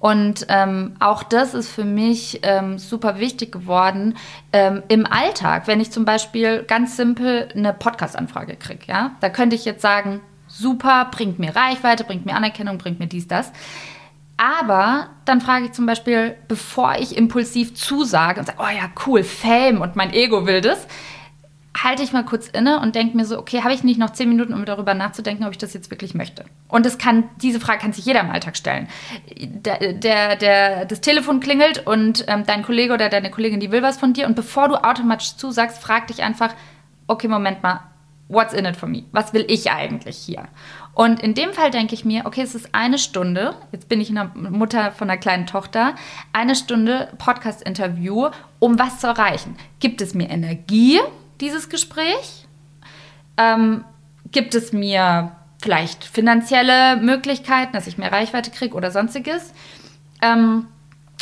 Und 0.02 0.48
ähm, 0.50 0.96
auch 1.00 1.22
das 1.22 1.54
ist 1.54 1.70
für 1.70 1.86
mich 1.86 2.40
ähm, 2.42 2.80
super 2.80 3.20
wichtig 3.20 3.52
geworden 3.52 4.18
ähm, 4.52 4.82
im 4.88 5.06
Alltag. 5.06 5.68
Wenn 5.68 5.80
ich 5.80 5.92
zum 5.92 6.06
Beispiel 6.06 6.64
ganz 6.64 6.98
simpel 6.98 7.50
eine 7.56 7.72
Podcast-Anfrage 7.72 8.56
kriege, 8.56 8.86
ja, 8.88 9.12
da 9.20 9.30
könnte 9.30 9.56
ich 9.56 9.64
jetzt 9.64 9.84
sagen, 9.84 10.20
super, 10.48 11.10
bringt 11.12 11.38
mir 11.38 11.56
Reichweite, 11.56 12.04
bringt 12.04 12.26
mir 12.26 12.36
Anerkennung, 12.36 12.80
bringt 12.80 13.00
mir 13.00 13.06
dies, 13.06 13.28
das. 13.28 13.52
Aber 14.38 15.10
dann 15.26 15.40
frage 15.40 15.66
ich 15.66 15.74
zum 15.74 15.86
Beispiel, 15.86 16.36
bevor 16.48 16.96
ich 16.96 17.16
impulsiv 17.16 17.76
zusage 17.76 18.40
und 18.40 18.48
sage, 18.48 18.58
oh 18.60 18.76
ja, 18.76 18.90
cool, 19.06 19.24
Fame 19.24 19.82
und 19.82 19.96
mein 19.96 20.12
Ego 20.14 20.48
will 20.48 20.62
das, 20.62 20.88
halte 21.78 22.04
ich 22.04 22.12
mal 22.12 22.26
kurz 22.26 22.48
inne 22.48 22.80
und 22.82 22.96
denke 22.96 23.16
mir 23.16 23.26
so, 23.26 23.40
okay, 23.40 23.64
habe 23.64 23.74
ich 23.74 23.84
nicht 23.84 24.00
noch 24.00 24.12
zehn 24.12 24.28
Minuten, 24.28 24.54
um 24.54 24.66
darüber 24.66 24.94
nachzudenken, 24.94 25.46
ob 25.46 25.52
ich 25.52 25.58
das 25.58 25.74
jetzt 25.74 25.90
wirklich 25.90 26.14
möchte? 26.14 26.46
Und 26.68 26.86
das 26.86 26.98
kann, 26.98 27.24
diese 27.42 27.60
Frage 27.60 27.80
kann 27.80 27.94
sich 27.94 28.06
jeder 28.06 28.20
im 28.20 28.30
Alltag 28.30 28.58
stellen. 28.58 28.88
Der, 29.40 29.94
der, 29.94 30.36
der 30.36 30.86
das 30.86 31.02
Telefon 31.02 31.40
klingelt 31.40 31.86
und 31.88 32.26
ähm, 32.28 32.44
dein 32.46 32.64
Kollege 32.64 32.94
oder 32.94 33.10
deine 33.10 33.32
Kollegin, 33.32 33.60
die 33.60 33.72
will 33.72 33.82
was 33.82 33.98
von 33.98 34.14
dir 34.14 34.28
und 34.28 34.36
bevor 34.36 34.68
du 34.68 34.76
automatisch 34.76 35.38
zusagst, 35.38 35.82
frag 35.82 36.08
dich 36.08 36.24
einfach, 36.24 36.54
okay, 37.08 37.28
Moment 37.28 37.64
mal, 37.64 37.82
what's 38.28 38.54
in 38.54 38.66
it 38.66 38.76
for 38.76 38.88
me? 38.88 39.04
Was 39.12 39.34
will 39.34 39.46
ich 39.48 39.72
eigentlich 39.72 40.18
hier? 40.18 40.48
Und 40.94 41.22
in 41.22 41.34
dem 41.34 41.54
Fall 41.54 41.72
denke 41.72 41.94
ich 41.94 42.04
mir, 42.04 42.26
okay, 42.26 42.42
es 42.42 42.54
ist 42.54 42.74
eine 42.74 42.98
Stunde, 42.98 43.56
jetzt 43.72 43.88
bin 43.88 44.02
ich 44.02 44.10
eine 44.10 44.32
Mutter 44.36 44.92
von 44.92 45.10
einer 45.10 45.20
kleinen 45.20 45.48
Tochter, 45.48 45.96
eine 46.34 46.56
Stunde 46.56 47.10
Podcast-Interview, 47.18 48.30
um 48.60 48.78
was 48.78 49.00
zu 49.00 49.08
erreichen. 49.08 49.56
Gibt 49.80 50.02
es 50.02 50.14
mir 50.14 50.30
Energie? 50.30 51.00
Dieses 51.42 51.70
Gespräch? 51.70 52.46
Ähm, 53.38 53.84
gibt 54.32 54.56
es 54.56 54.72
mir 54.72 55.32
vielleicht 55.62 56.04
finanzielle 56.04 56.98
Möglichkeiten, 56.98 57.74
dass 57.74 57.88
ich 57.88 57.98
mehr 57.98 58.12
Reichweite 58.12 58.52
kriege 58.52 58.76
oder 58.76 58.92
sonstiges? 58.92 59.54
Ähm, 60.22 60.68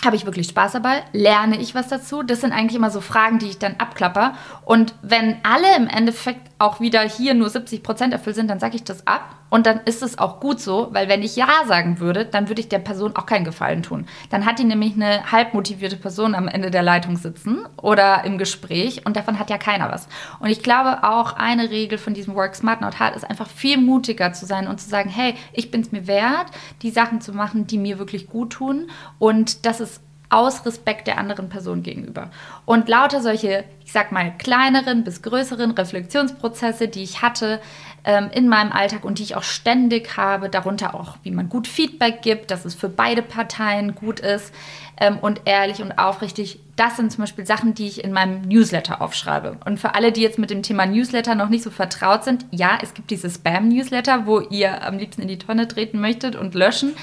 habe 0.06 0.16
ich 0.16 0.26
wirklich 0.26 0.48
Spaß 0.48 0.74
dabei? 0.74 1.04
Lerne 1.12 1.60
ich 1.60 1.76
was 1.76 1.90
dazu? 1.90 2.24
Das 2.24 2.42
sind 2.42 2.54
eigentlich 2.54 2.76
immer 2.76 2.92
so 2.92 3.02
Fragen, 3.02 3.40
die 3.40 3.48
ich 3.48 3.60
dann 3.60 3.76
abklapper. 3.80 4.34
Und 4.64 4.94
wenn 5.02 5.38
alle 5.44 5.76
im 5.76 5.88
Endeffekt 5.88 6.50
auch 6.58 6.80
wieder 6.80 7.02
hier 7.02 7.34
nur 7.34 7.50
70 7.50 7.84
Prozent 7.84 8.14
erfüllt 8.14 8.36
sind, 8.38 8.48
dann 8.50 8.60
sage 8.60 8.76
ich 8.76 8.84
das 8.84 9.06
ab. 9.08 9.36
Und 9.50 9.66
dann 9.66 9.82
ist 9.86 10.04
es 10.04 10.18
auch 10.18 10.40
gut 10.40 10.60
so, 10.60 10.90
weil 10.92 11.10
wenn 11.10 11.24
ich 11.24 11.36
Ja 11.36 11.48
sagen 11.66 12.00
würde, 12.00 12.26
dann 12.26 12.50
würde 12.50 12.62
ich 12.62 12.70
der 12.70 12.80
Person 12.80 13.16
auch 13.16 13.26
keinen 13.26 13.46
Gefallen 13.46 13.84
tun. 13.84 14.06
Dann 14.30 14.46
hat 14.46 14.60
die 14.60 14.64
nämlich 14.64 14.94
eine 14.94 15.32
halb 15.32 15.54
motivierte 15.54 15.98
Person 15.98 16.36
am 16.36 16.48
Ende 16.48 16.72
der 16.72 16.84
Leitung 16.84 17.18
sitzen 17.18 17.66
oder 17.82 18.24
im 18.24 18.38
Gespräch 18.38 19.06
und 19.06 19.16
davon 19.16 19.40
hat 19.40 19.50
ja 19.50 19.58
keiner 19.58 19.92
was. 19.92 20.08
Und 20.40 20.50
ich 20.50 20.64
glaube 20.64 21.04
auch 21.04 21.34
eine 21.34 21.70
Regel 21.70 21.98
von 21.98 22.14
diesem 22.14 22.36
Work 22.36 22.56
Smart 22.56 22.82
Not 22.82 23.00
Hard 23.00 23.16
ist 23.16 23.30
einfach 23.30 23.48
viel 23.48 23.78
mutiger 23.78 24.34
zu 24.34 24.46
sein 24.46 24.68
und 24.68 24.80
zu 24.80 24.90
sagen, 24.90 25.10
hey, 25.10 25.36
ich 25.54 25.72
bin 25.72 25.82
es 25.82 25.92
mir 25.92 26.08
wert, 26.08 26.48
die 26.82 26.92
Sachen 26.92 27.22
zu 27.22 27.34
machen, 27.34 27.68
die 27.68 27.78
mir 27.78 28.00
wirklich 28.00 28.28
gut 28.28 28.52
tun. 28.52 28.90
Und 29.18 29.66
das 29.66 29.80
ist 29.80 30.02
aus 30.30 30.66
Respekt 30.66 31.08
der 31.08 31.18
anderen 31.18 31.50
Person 31.50 31.82
gegenüber. 31.82 32.30
Und 32.66 32.88
lauter 32.88 33.22
solche, 33.22 33.64
ich 33.84 33.92
sag 33.92 34.12
mal, 34.12 34.32
kleineren 34.38 35.04
bis 35.04 35.24
größeren 35.24 35.72
Reflexionsprozesse, 35.72 36.88
die 36.88 37.02
ich 37.02 37.22
hatte 37.24 37.60
ähm, 38.04 38.30
in 38.34 38.48
meinem 38.48 38.72
Alltag 38.72 39.04
und 39.04 39.18
die 39.18 39.24
ich 39.24 39.36
auch 39.36 39.44
ständig 39.44 40.18
habe, 40.18 40.50
darunter 40.50 40.94
auch, 40.94 41.18
wie 41.24 41.32
man 41.32 41.50
gut 41.50 41.68
Feedback 41.68 42.22
gibt, 42.22 42.52
dass 42.52 42.64
es 42.64 42.76
für 42.76 42.90
beide 42.90 43.24
Parteien 43.24 43.96
gut 43.96 44.20
ist 44.20 44.54
ähm, 45.00 45.18
und 45.20 45.42
ehrlich 45.46 45.82
und 45.82 45.98
aufrichtig. 45.98 46.60
Das 46.76 46.98
sind 46.98 47.12
zum 47.12 47.24
Beispiel 47.24 47.46
Sachen, 47.46 47.74
die 47.74 47.88
ich 47.88 48.04
in 48.04 48.12
meinem 48.12 48.42
Newsletter 48.42 49.02
aufschreibe. 49.02 49.58
Und 49.66 49.80
für 49.80 49.96
alle, 49.96 50.12
die 50.12 50.22
jetzt 50.22 50.40
mit 50.40 50.50
dem 50.50 50.64
Thema 50.64 50.86
Newsletter 50.86 51.36
noch 51.36 51.50
nicht 51.50 51.64
so 51.64 51.72
vertraut 51.72 52.24
sind, 52.24 52.46
ja, 52.52 52.78
es 52.82 52.94
gibt 52.94 53.12
diese 53.12 53.30
Spam-Newsletter, 53.30 54.26
wo 54.26 54.40
ihr 54.40 54.86
am 54.86 54.98
liebsten 54.98 55.22
in 55.22 55.28
die 55.28 55.40
Tonne 55.40 55.68
treten 55.68 56.00
möchtet 56.00 56.36
und 56.36 56.56
löschen. 56.56 56.94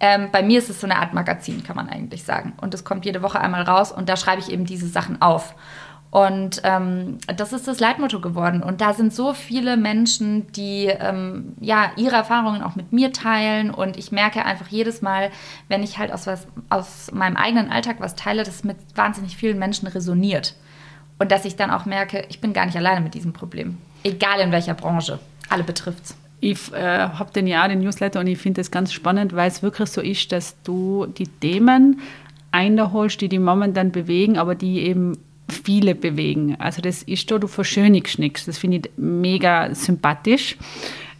Ähm, 0.00 0.30
bei 0.32 0.42
mir 0.42 0.58
ist 0.58 0.70
es 0.70 0.80
so 0.80 0.86
eine 0.86 0.96
Art 0.96 1.12
Magazin, 1.12 1.62
kann 1.62 1.76
man 1.76 1.88
eigentlich 1.88 2.24
sagen. 2.24 2.54
Und 2.60 2.72
es 2.72 2.84
kommt 2.84 3.04
jede 3.04 3.22
Woche 3.22 3.40
einmal 3.40 3.62
raus 3.62 3.92
und 3.92 4.08
da 4.08 4.16
schreibe 4.16 4.40
ich 4.40 4.50
eben 4.50 4.64
diese 4.64 4.88
Sachen 4.88 5.20
auf. 5.20 5.54
Und 6.10 6.60
ähm, 6.64 7.18
das 7.36 7.52
ist 7.52 7.68
das 7.68 7.78
Leitmotto 7.78 8.20
geworden. 8.20 8.64
Und 8.64 8.80
da 8.80 8.94
sind 8.94 9.14
so 9.14 9.32
viele 9.32 9.76
Menschen, 9.76 10.50
die 10.52 10.86
ähm, 10.86 11.54
ja 11.60 11.92
ihre 11.96 12.16
Erfahrungen 12.16 12.62
auch 12.62 12.74
mit 12.74 12.92
mir 12.92 13.12
teilen. 13.12 13.70
Und 13.70 13.96
ich 13.96 14.10
merke 14.10 14.44
einfach 14.44 14.66
jedes 14.68 15.02
Mal, 15.02 15.30
wenn 15.68 15.84
ich 15.84 15.98
halt 15.98 16.12
aus, 16.12 16.26
was, 16.26 16.48
aus 16.68 17.12
meinem 17.12 17.36
eigenen 17.36 17.70
Alltag 17.70 17.96
was 18.00 18.16
teile, 18.16 18.42
dass 18.42 18.64
mit 18.64 18.76
wahnsinnig 18.96 19.36
vielen 19.36 19.58
Menschen 19.58 19.86
resoniert. 19.86 20.56
Und 21.20 21.30
dass 21.30 21.44
ich 21.44 21.54
dann 21.54 21.70
auch 21.70 21.84
merke, 21.84 22.24
ich 22.28 22.40
bin 22.40 22.52
gar 22.52 22.66
nicht 22.66 22.76
alleine 22.76 23.02
mit 23.02 23.14
diesem 23.14 23.32
Problem. 23.32 23.78
Egal 24.02 24.40
in 24.40 24.50
welcher 24.50 24.74
Branche. 24.74 25.20
Alle 25.48 25.62
betrifft 25.62 26.04
es. 26.04 26.16
Ich 26.40 26.72
äh, 26.72 27.08
habe 27.08 27.32
den 27.32 27.46
Jahr 27.46 27.68
den 27.68 27.80
Newsletter 27.80 28.20
und 28.20 28.26
ich 28.26 28.38
finde 28.38 28.62
es 28.62 28.70
ganz 28.70 28.92
spannend, 28.92 29.36
weil 29.36 29.48
es 29.48 29.62
wirklich 29.62 29.90
so 29.90 30.00
ist, 30.00 30.32
dass 30.32 30.60
du 30.62 31.06
die 31.06 31.26
Themen 31.28 32.00
einholst, 32.50 33.20
die 33.20 33.28
die 33.28 33.38
momentan 33.38 33.92
bewegen, 33.92 34.38
aber 34.38 34.54
die 34.54 34.80
eben 34.80 35.18
viele 35.50 35.94
bewegen. 35.94 36.56
Also 36.58 36.82
das 36.82 37.02
ist 37.02 37.30
da, 37.30 37.38
du 37.38 37.46
verschönigst 37.46 38.18
nichts. 38.18 38.46
Das 38.46 38.58
finde 38.58 38.78
ich 38.78 38.90
mega 38.96 39.74
sympathisch. 39.74 40.56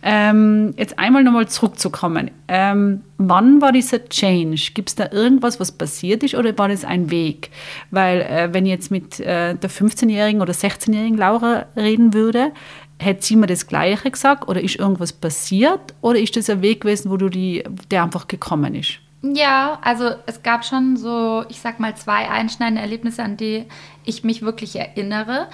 Ähm, 0.03 0.73
jetzt 0.79 0.99
einmal 0.99 1.23
nochmal 1.23 1.49
zurückzukommen. 1.49 2.31
Ähm, 2.49 3.03
wann 3.19 3.61
war 3.61 3.71
dieser 3.71 4.09
Change? 4.09 4.71
Gibt 4.73 4.89
es 4.89 4.95
da 4.95 5.11
irgendwas, 5.13 5.61
was 5.61 5.73
passiert 5.73 6.23
ist 6.23 6.35
oder 6.35 6.57
war 6.57 6.69
das 6.69 6.87
ein 6.87 7.11
Weg? 7.11 7.51
Weil 7.91 8.23
äh, 8.23 8.49
wenn 8.53 8.65
ich 8.65 8.73
jetzt 8.73 8.91
mit 8.91 9.21
äh, 9.21 9.55
der 9.55 9.71
15-jährigen 9.71 10.41
oder 10.41 10.55
16-jährigen 10.55 11.19
Laura 11.19 11.67
reden 11.77 12.15
würde, 12.15 12.53
hätte 12.99 13.25
sie 13.25 13.37
mir 13.37 13.47
das 13.47 13.67
Gleiche 13.67 14.11
gesagt 14.11 14.49
oder 14.49 14.63
ist 14.63 14.77
irgendwas 14.77 15.13
passiert 15.13 15.95
oder 16.01 16.19
ist 16.19 16.35
das 16.37 16.49
ein 16.49 16.63
Weg 16.63 16.81
gewesen, 16.81 17.11
wo 17.11 17.19
du 17.19 17.29
die, 17.29 17.63
der 17.91 18.05
einfach 18.05 18.27
gekommen 18.27 18.75
ist? 18.75 19.01
Ja, 19.23 19.79
also 19.83 20.12
es 20.27 20.43
gab 20.43 20.65
schon 20.65 20.97
so, 20.97 21.45
ich 21.49 21.61
sag 21.61 21.79
mal, 21.79 21.95
zwei 21.95 22.31
einschneidende 22.31 22.81
Erlebnisse, 22.81 23.23
an 23.23 23.37
die 23.37 23.67
ich 24.05 24.25
mich 24.25 24.43
wirklich 24.43 24.77
erinnere. 24.77 25.49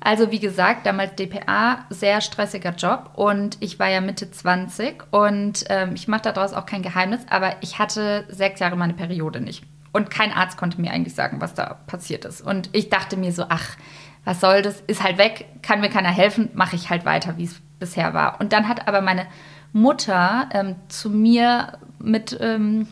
Also 0.00 0.30
wie 0.30 0.38
gesagt, 0.38 0.86
damals 0.86 1.16
DPA, 1.16 1.84
sehr 1.90 2.20
stressiger 2.20 2.70
Job 2.70 3.10
und 3.16 3.56
ich 3.58 3.80
war 3.80 3.88
ja 3.88 4.00
Mitte 4.00 4.30
20 4.30 5.02
und 5.10 5.64
ähm, 5.68 5.90
ich 5.94 6.06
mache 6.06 6.22
daraus 6.22 6.52
auch 6.52 6.66
kein 6.66 6.82
Geheimnis, 6.82 7.22
aber 7.28 7.56
ich 7.62 7.80
hatte 7.80 8.24
sechs 8.28 8.60
Jahre 8.60 8.76
meine 8.76 8.94
Periode 8.94 9.40
nicht. 9.40 9.64
Und 9.92 10.10
kein 10.10 10.32
Arzt 10.32 10.56
konnte 10.56 10.80
mir 10.80 10.92
eigentlich 10.92 11.14
sagen, 11.14 11.40
was 11.40 11.54
da 11.54 11.78
passiert 11.88 12.24
ist. 12.24 12.42
Und 12.42 12.68
ich 12.72 12.90
dachte 12.90 13.16
mir 13.16 13.32
so, 13.32 13.46
ach, 13.48 13.76
was 14.24 14.40
soll 14.40 14.62
das, 14.62 14.80
ist 14.86 15.02
halt 15.02 15.18
weg, 15.18 15.46
kann 15.62 15.80
mir 15.80 15.88
keiner 15.88 16.10
helfen, 16.10 16.50
mache 16.54 16.76
ich 16.76 16.90
halt 16.90 17.04
weiter, 17.04 17.36
wie 17.36 17.44
es 17.44 17.60
bisher 17.80 18.14
war. 18.14 18.40
Und 18.40 18.52
dann 18.52 18.68
hat 18.68 18.86
aber 18.86 19.00
meine 19.00 19.26
Mutter 19.72 20.48
ähm, 20.52 20.76
zu 20.88 21.10
mir 21.10 21.78
mit 21.98 22.36
ähm, 22.40 22.88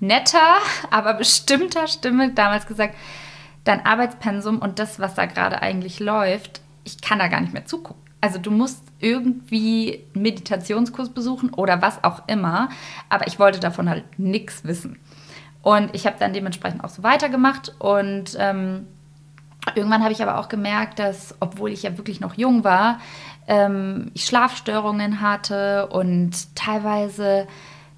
netter, 0.00 0.56
aber 0.90 1.14
bestimmter 1.14 1.86
Stimme 1.88 2.32
damals 2.32 2.66
gesagt, 2.66 2.94
dein 3.64 3.84
Arbeitspensum 3.84 4.58
und 4.58 4.78
das, 4.78 5.00
was 5.00 5.14
da 5.14 5.26
gerade 5.26 5.62
eigentlich 5.62 6.00
läuft, 6.00 6.60
ich 6.84 7.00
kann 7.00 7.18
da 7.18 7.28
gar 7.28 7.40
nicht 7.40 7.52
mehr 7.52 7.66
zugucken. 7.66 8.02
Also 8.20 8.38
du 8.38 8.50
musst 8.50 8.82
irgendwie 8.98 10.04
einen 10.14 10.22
Meditationskurs 10.22 11.10
besuchen 11.10 11.50
oder 11.50 11.82
was 11.82 12.02
auch 12.02 12.22
immer, 12.28 12.70
aber 13.08 13.26
ich 13.26 13.38
wollte 13.38 13.60
davon 13.60 13.88
halt 13.88 14.18
nichts 14.18 14.64
wissen. 14.64 14.98
Und 15.62 15.94
ich 15.94 16.06
habe 16.06 16.16
dann 16.18 16.32
dementsprechend 16.32 16.82
auch 16.84 16.88
so 16.88 17.02
weitergemacht 17.02 17.74
und 17.78 18.36
ähm, 18.38 18.86
irgendwann 19.74 20.02
habe 20.02 20.12
ich 20.12 20.22
aber 20.22 20.38
auch 20.38 20.48
gemerkt, 20.48 20.98
dass, 20.98 21.34
obwohl 21.40 21.72
ich 21.72 21.82
ja 21.82 21.96
wirklich 21.98 22.20
noch 22.20 22.34
jung 22.34 22.64
war, 22.64 23.00
ähm, 23.48 24.10
ich 24.14 24.24
Schlafstörungen 24.24 25.20
hatte 25.20 25.88
und 25.88 26.54
teilweise, 26.54 27.46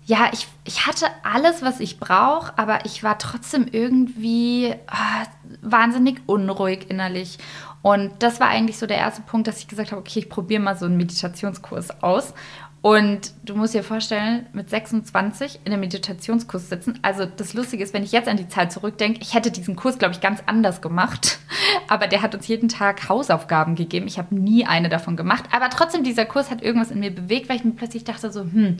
ja, 0.09 0.31
ich, 0.33 0.49
ich 0.65 0.87
hatte 0.87 1.05
alles, 1.23 1.61
was 1.61 1.81
ich 1.81 2.01
brauche, 2.01 2.57
aber 2.59 2.87
ich 2.87 3.05
war 3.05 3.19
trotzdem 3.19 3.67
irgendwie 3.71 4.75
oh, 4.91 5.27
wahnsinnig 5.61 6.23
unruhig 6.25 6.89
innerlich. 6.89 7.37
Und 7.83 8.23
das 8.23 8.41
war 8.41 8.49
eigentlich 8.49 8.79
so 8.79 8.87
der 8.87 8.97
erste 8.97 9.21
Punkt, 9.21 9.47
dass 9.47 9.59
ich 9.59 9.69
gesagt 9.69 9.93
habe, 9.93 10.01
okay, 10.01 10.21
ich 10.21 10.31
probiere 10.31 10.63
mal 10.63 10.79
so 10.79 10.87
einen 10.87 10.97
Meditationskurs 10.97 12.03
aus. 12.03 12.33
Und 12.81 13.33
du 13.45 13.57
musst 13.57 13.75
dir 13.75 13.83
vorstellen, 13.83 14.47
mit 14.53 14.71
26 14.71 15.61
in 15.65 15.73
einem 15.73 15.81
Meditationskurs 15.81 16.69
sitzen. 16.69 16.99
Also 17.03 17.27
das 17.27 17.53
Lustige 17.55 17.83
ist, 17.83 17.93
wenn 17.93 18.05
ich 18.05 18.13
jetzt 18.13 18.29
an 18.29 18.37
die 18.37 18.49
Zeit 18.49 18.71
zurückdenke, 18.71 19.21
ich 19.21 19.35
hätte 19.35 19.51
diesen 19.51 19.75
Kurs, 19.75 19.99
glaube 19.99 20.15
ich, 20.15 20.21
ganz 20.21 20.43
anders 20.47 20.81
gemacht. 20.81 21.39
Aber 21.89 22.07
der 22.07 22.23
hat 22.23 22.35
uns 22.37 22.47
jeden 22.47 22.69
Tag 22.69 23.09
Hausaufgaben 23.09 23.75
gegeben. 23.75 24.07
Ich 24.07 24.19
habe 24.19 24.35
nie 24.35 24.65
eine 24.65 24.89
davon 24.89 25.17
gemacht. 25.17 25.45
Aber 25.51 25.71
trotzdem, 25.71 26.05
dieser 26.05 26.25
Kurs 26.25 26.51
hat 26.51 26.63
irgendwas 26.63 26.93
in 26.93 27.01
mir 27.01 27.11
bewegt, 27.11 27.49
weil 27.49 27.57
ich 27.57 27.65
mir 27.65 27.73
plötzlich 27.73 28.05
dachte 28.05 28.31
so, 28.31 28.43
hm, 28.43 28.77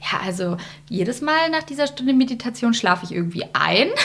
ja, 0.00 0.20
also 0.24 0.58
jedes 0.90 1.22
Mal 1.22 1.48
nach 1.50 1.62
dieser 1.62 1.86
Stunde 1.86 2.12
Meditation 2.12 2.74
schlafe 2.74 3.04
ich 3.04 3.12
irgendwie 3.12 3.44
ein. 3.54 3.88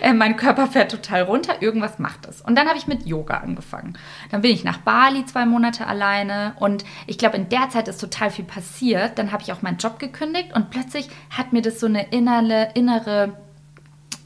Äh, 0.00 0.12
mein 0.12 0.36
Körper 0.36 0.66
fährt 0.66 0.90
total 0.90 1.22
runter. 1.22 1.60
Irgendwas 1.60 1.98
macht 1.98 2.26
es. 2.26 2.40
Und 2.40 2.56
dann 2.56 2.68
habe 2.68 2.78
ich 2.78 2.86
mit 2.86 3.06
Yoga 3.06 3.38
angefangen. 3.38 3.94
Dann 4.30 4.42
bin 4.42 4.50
ich 4.50 4.64
nach 4.64 4.78
Bali 4.78 5.24
zwei 5.26 5.46
Monate 5.46 5.86
alleine. 5.86 6.54
Und 6.58 6.84
ich 7.06 7.18
glaube, 7.18 7.36
in 7.36 7.48
der 7.48 7.68
Zeit 7.70 7.88
ist 7.88 7.98
total 7.98 8.30
viel 8.32 8.44
passiert. 8.44 9.18
Dann 9.18 9.30
habe 9.30 9.42
ich 9.42 9.52
auch 9.52 9.62
meinen 9.62 9.78
Job 9.78 9.98
gekündigt 9.98 10.54
und 10.54 10.70
plötzlich 10.70 11.08
hat 11.30 11.52
mir 11.52 11.62
das 11.62 11.78
so 11.78 11.86
eine 11.86 12.08
innere, 12.10 12.70
innere 12.74 13.36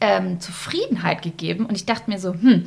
ähm, 0.00 0.40
Zufriedenheit 0.40 1.22
gegeben. 1.22 1.66
Und 1.66 1.75
ich 1.75 1.86
dachte 1.86 2.10
mir 2.10 2.18
so, 2.18 2.32
hm, 2.32 2.64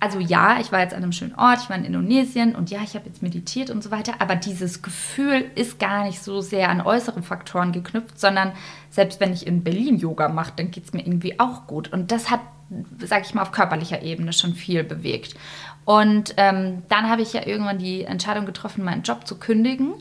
also 0.00 0.18
ja, 0.18 0.58
ich 0.60 0.72
war 0.72 0.80
jetzt 0.80 0.94
an 0.94 1.02
einem 1.02 1.12
schönen 1.12 1.34
Ort, 1.34 1.60
ich 1.62 1.68
war 1.68 1.76
in 1.76 1.84
Indonesien 1.84 2.54
und 2.54 2.70
ja, 2.70 2.80
ich 2.82 2.94
habe 2.94 3.06
jetzt 3.06 3.22
meditiert 3.22 3.68
und 3.68 3.84
so 3.84 3.90
weiter, 3.90 4.14
aber 4.18 4.34
dieses 4.34 4.80
Gefühl 4.80 5.44
ist 5.54 5.78
gar 5.78 6.04
nicht 6.04 6.22
so 6.22 6.40
sehr 6.40 6.70
an 6.70 6.80
äußere 6.80 7.22
Faktoren 7.22 7.70
geknüpft, 7.72 8.18
sondern 8.18 8.52
selbst 8.88 9.20
wenn 9.20 9.34
ich 9.34 9.46
in 9.46 9.62
Berlin 9.62 9.98
Yoga 9.98 10.28
mache, 10.28 10.52
dann 10.56 10.70
geht 10.70 10.86
es 10.86 10.94
mir 10.94 11.06
irgendwie 11.06 11.38
auch 11.38 11.66
gut. 11.66 11.92
Und 11.92 12.12
das 12.12 12.30
hat, 12.30 12.40
sage 12.98 13.24
ich 13.26 13.34
mal, 13.34 13.42
auf 13.42 13.52
körperlicher 13.52 14.00
Ebene 14.00 14.32
schon 14.32 14.54
viel 14.54 14.84
bewegt. 14.84 15.34
Und 15.84 16.34
ähm, 16.38 16.82
dann 16.88 17.10
habe 17.10 17.20
ich 17.20 17.34
ja 17.34 17.46
irgendwann 17.46 17.78
die 17.78 18.04
Entscheidung 18.04 18.46
getroffen, 18.46 18.84
meinen 18.84 19.02
Job 19.02 19.26
zu 19.26 19.38
kündigen 19.38 19.94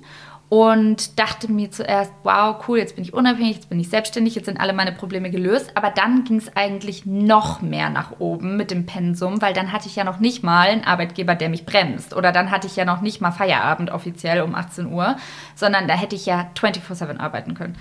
und 0.50 1.20
dachte 1.20 1.52
mir 1.52 1.70
zuerst, 1.70 2.12
wow, 2.24 2.56
cool, 2.68 2.80
jetzt 2.80 2.96
bin 2.96 3.04
ich 3.04 3.14
unabhängig, 3.14 3.58
jetzt 3.58 3.70
bin 3.70 3.80
ich 3.80 3.90
selbstständig, 3.90 4.34
jetzt 4.34 4.46
sind 4.46 4.60
alle 4.60 4.74
meine 4.74 4.92
Probleme 4.92 5.30
gelöst. 5.30 5.72
Aber 5.76 5.92
dann 5.92 6.24
ging 6.24 6.38
es 6.38 6.56
eigentlich 6.56 7.06
noch 7.06 7.62
mehr 7.62 7.92
nach 7.92 8.20
oben 8.20 8.58
mit 8.58 8.72
dem 8.72 8.88
Pensum, 8.88 9.44
weil 9.44 9.54
dann 9.54 9.72
hatte 9.72 9.88
ich 9.88 9.96
ja 9.96 10.04
noch 10.04 10.20
nicht 10.20 10.44
mal 10.44 10.70
einen 10.70 10.84
Arbeitgeber, 10.84 11.36
der 11.36 11.50
mich 11.50 11.68
bremst. 11.68 12.16
Oder 12.16 12.32
dann 12.32 12.50
hatte 12.50 12.66
ich 12.66 12.76
ja 12.76 12.84
noch 12.84 13.02
nicht 13.02 13.22
mal 13.22 13.32
Feierabend 13.32 13.92
offiziell 13.92 14.42
um 14.42 14.56
18 14.56 14.92
Uhr, 14.92 15.18
sondern 15.54 15.88
da 15.88 15.94
hätte 15.94 16.16
ich 16.16 16.26
ja 16.26 16.50
24-7 16.60 17.20
arbeiten 17.20 17.54
können. 17.54 17.78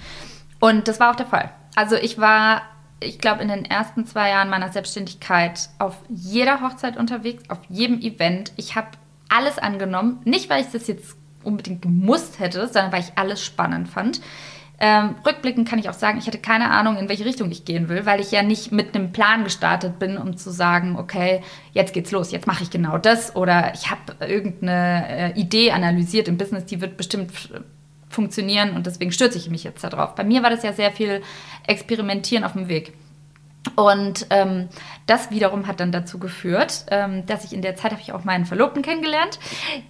Und 0.60 0.88
das 0.88 1.00
war 1.00 1.10
auch 1.10 1.16
der 1.16 1.26
Fall. 1.26 1.50
Also 1.74 1.96
ich 1.96 2.18
war, 2.18 2.62
ich 3.00 3.18
glaube, 3.18 3.40
in 3.40 3.48
den 3.48 3.64
ersten 3.64 4.04
zwei 4.04 4.28
Jahren 4.28 4.50
meiner 4.50 4.70
Selbstständigkeit 4.72 5.70
auf 5.78 5.96
jeder 6.10 6.60
Hochzeit 6.60 6.98
unterwegs, 6.98 7.44
auf 7.48 7.60
jedem 7.70 8.00
Event. 8.00 8.52
Ich 8.56 8.76
habe 8.76 8.88
alles 9.30 9.58
angenommen, 9.58 10.20
nicht 10.24 10.50
weil 10.50 10.62
ich 10.62 10.70
das 10.70 10.86
jetzt 10.86 11.17
unbedingt 11.48 11.82
gemusst 11.82 12.38
hätte, 12.38 12.68
sondern 12.68 12.92
weil 12.92 13.00
ich 13.00 13.12
alles 13.16 13.44
spannend 13.44 13.88
fand. 13.88 14.20
Ähm, 14.80 15.16
rückblickend 15.26 15.68
kann 15.68 15.80
ich 15.80 15.88
auch 15.88 15.94
sagen, 15.94 16.18
ich 16.18 16.28
hatte 16.28 16.38
keine 16.38 16.70
Ahnung, 16.70 16.98
in 16.98 17.08
welche 17.08 17.24
Richtung 17.24 17.50
ich 17.50 17.64
gehen 17.64 17.88
will, 17.88 18.06
weil 18.06 18.20
ich 18.20 18.30
ja 18.30 18.44
nicht 18.44 18.70
mit 18.70 18.94
einem 18.94 19.10
Plan 19.10 19.42
gestartet 19.42 19.98
bin, 19.98 20.16
um 20.16 20.36
zu 20.36 20.50
sagen, 20.50 20.96
okay, 20.96 21.42
jetzt 21.72 21.92
geht's 21.92 22.12
los, 22.12 22.30
jetzt 22.30 22.46
mache 22.46 22.62
ich 22.62 22.70
genau 22.70 22.96
das 22.96 23.34
oder 23.34 23.72
ich 23.74 23.90
habe 23.90 24.00
irgendeine 24.20 25.34
äh, 25.34 25.40
Idee 25.40 25.72
analysiert 25.72 26.28
im 26.28 26.38
Business, 26.38 26.64
die 26.66 26.80
wird 26.80 26.96
bestimmt 26.96 27.32
funktionieren 28.08 28.76
und 28.76 28.86
deswegen 28.86 29.10
stürze 29.10 29.36
ich 29.36 29.50
mich 29.50 29.64
jetzt 29.64 29.82
darauf. 29.82 30.14
Bei 30.14 30.22
mir 30.22 30.44
war 30.44 30.50
das 30.50 30.62
ja 30.62 30.72
sehr 30.72 30.92
viel 30.92 31.22
Experimentieren 31.66 32.44
auf 32.44 32.52
dem 32.52 32.68
Weg. 32.68 32.92
Und 33.74 34.26
ähm, 34.30 34.68
das 35.08 35.30
wiederum 35.30 35.66
hat 35.66 35.80
dann 35.80 35.90
dazu 35.90 36.18
geführt, 36.18 36.84
ähm, 36.90 37.26
dass 37.26 37.44
ich 37.44 37.52
in 37.52 37.62
der 37.62 37.76
Zeit 37.76 37.92
habe 37.92 38.00
ich 38.00 38.12
auch 38.12 38.24
meinen 38.24 38.44
Verlobten 38.44 38.82
kennengelernt. 38.82 39.38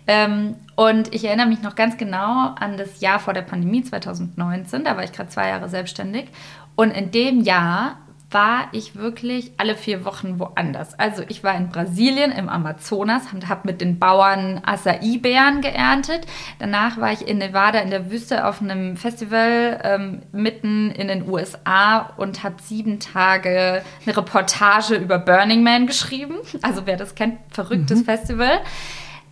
Ähm, 0.07 0.55
und 0.77 1.15
ich 1.15 1.25
erinnere 1.25 1.49
mich 1.49 1.61
noch 1.61 1.75
ganz 1.75 1.97
genau 1.97 2.55
an 2.55 2.77
das 2.77 3.01
Jahr 3.01 3.19
vor 3.19 3.35
der 3.35 3.43
Pandemie 3.43 3.83
2019. 3.83 4.85
Da 4.85 4.97
war 4.97 5.05
ich 5.05 5.13
gerade 5.13 5.29
zwei 5.29 5.49
Jahre 5.49 5.69
selbstständig. 5.69 6.29
Und 6.77 6.93
in 6.93 7.11
dem 7.11 7.41
Jahr 7.41 7.99
war 8.31 8.69
ich 8.73 8.95
wirklich 8.95 9.53
alle 9.57 9.75
vier 9.75 10.05
Wochen 10.05 10.39
woanders. 10.39 10.99
Also 10.99 11.23
ich 11.29 11.43
war 11.43 11.57
in 11.57 11.71
Brasilien 11.71 12.31
im 12.31 12.51
Amazonas 12.51 13.23
und 13.33 13.49
habe 13.49 13.63
mit 13.65 13.81
den 13.81 13.99
Bauern 13.99 14.61
Acai-Beeren 14.65 15.63
geerntet. 15.63 16.27
Danach 16.59 16.99
war 16.99 17.11
ich 17.13 17.27
in 17.27 17.39
Nevada 17.39 17.79
in 17.79 17.91
der 17.91 18.11
Wüste 18.11 18.47
auf 18.47 18.61
einem 18.61 18.99
Festival 18.99 19.81
ähm, 19.83 20.23
mitten 20.33 20.91
in 20.91 21.09
den 21.09 21.27
USA 21.27 22.01
und 22.19 22.45
habe 22.45 22.57
sieben 22.63 23.01
Tage 23.01 23.83
eine 24.05 24.17
Reportage 24.17 24.97
über 24.97 25.19
Burning 25.19 25.63
Man 25.63 25.87
geschrieben. 25.87 26.35
Also 26.61 26.83
wer 26.85 26.99
das 26.99 27.15
kennt, 27.15 27.39
verrücktes 27.51 28.01
mhm. 28.01 28.05
Festival. 28.05 28.61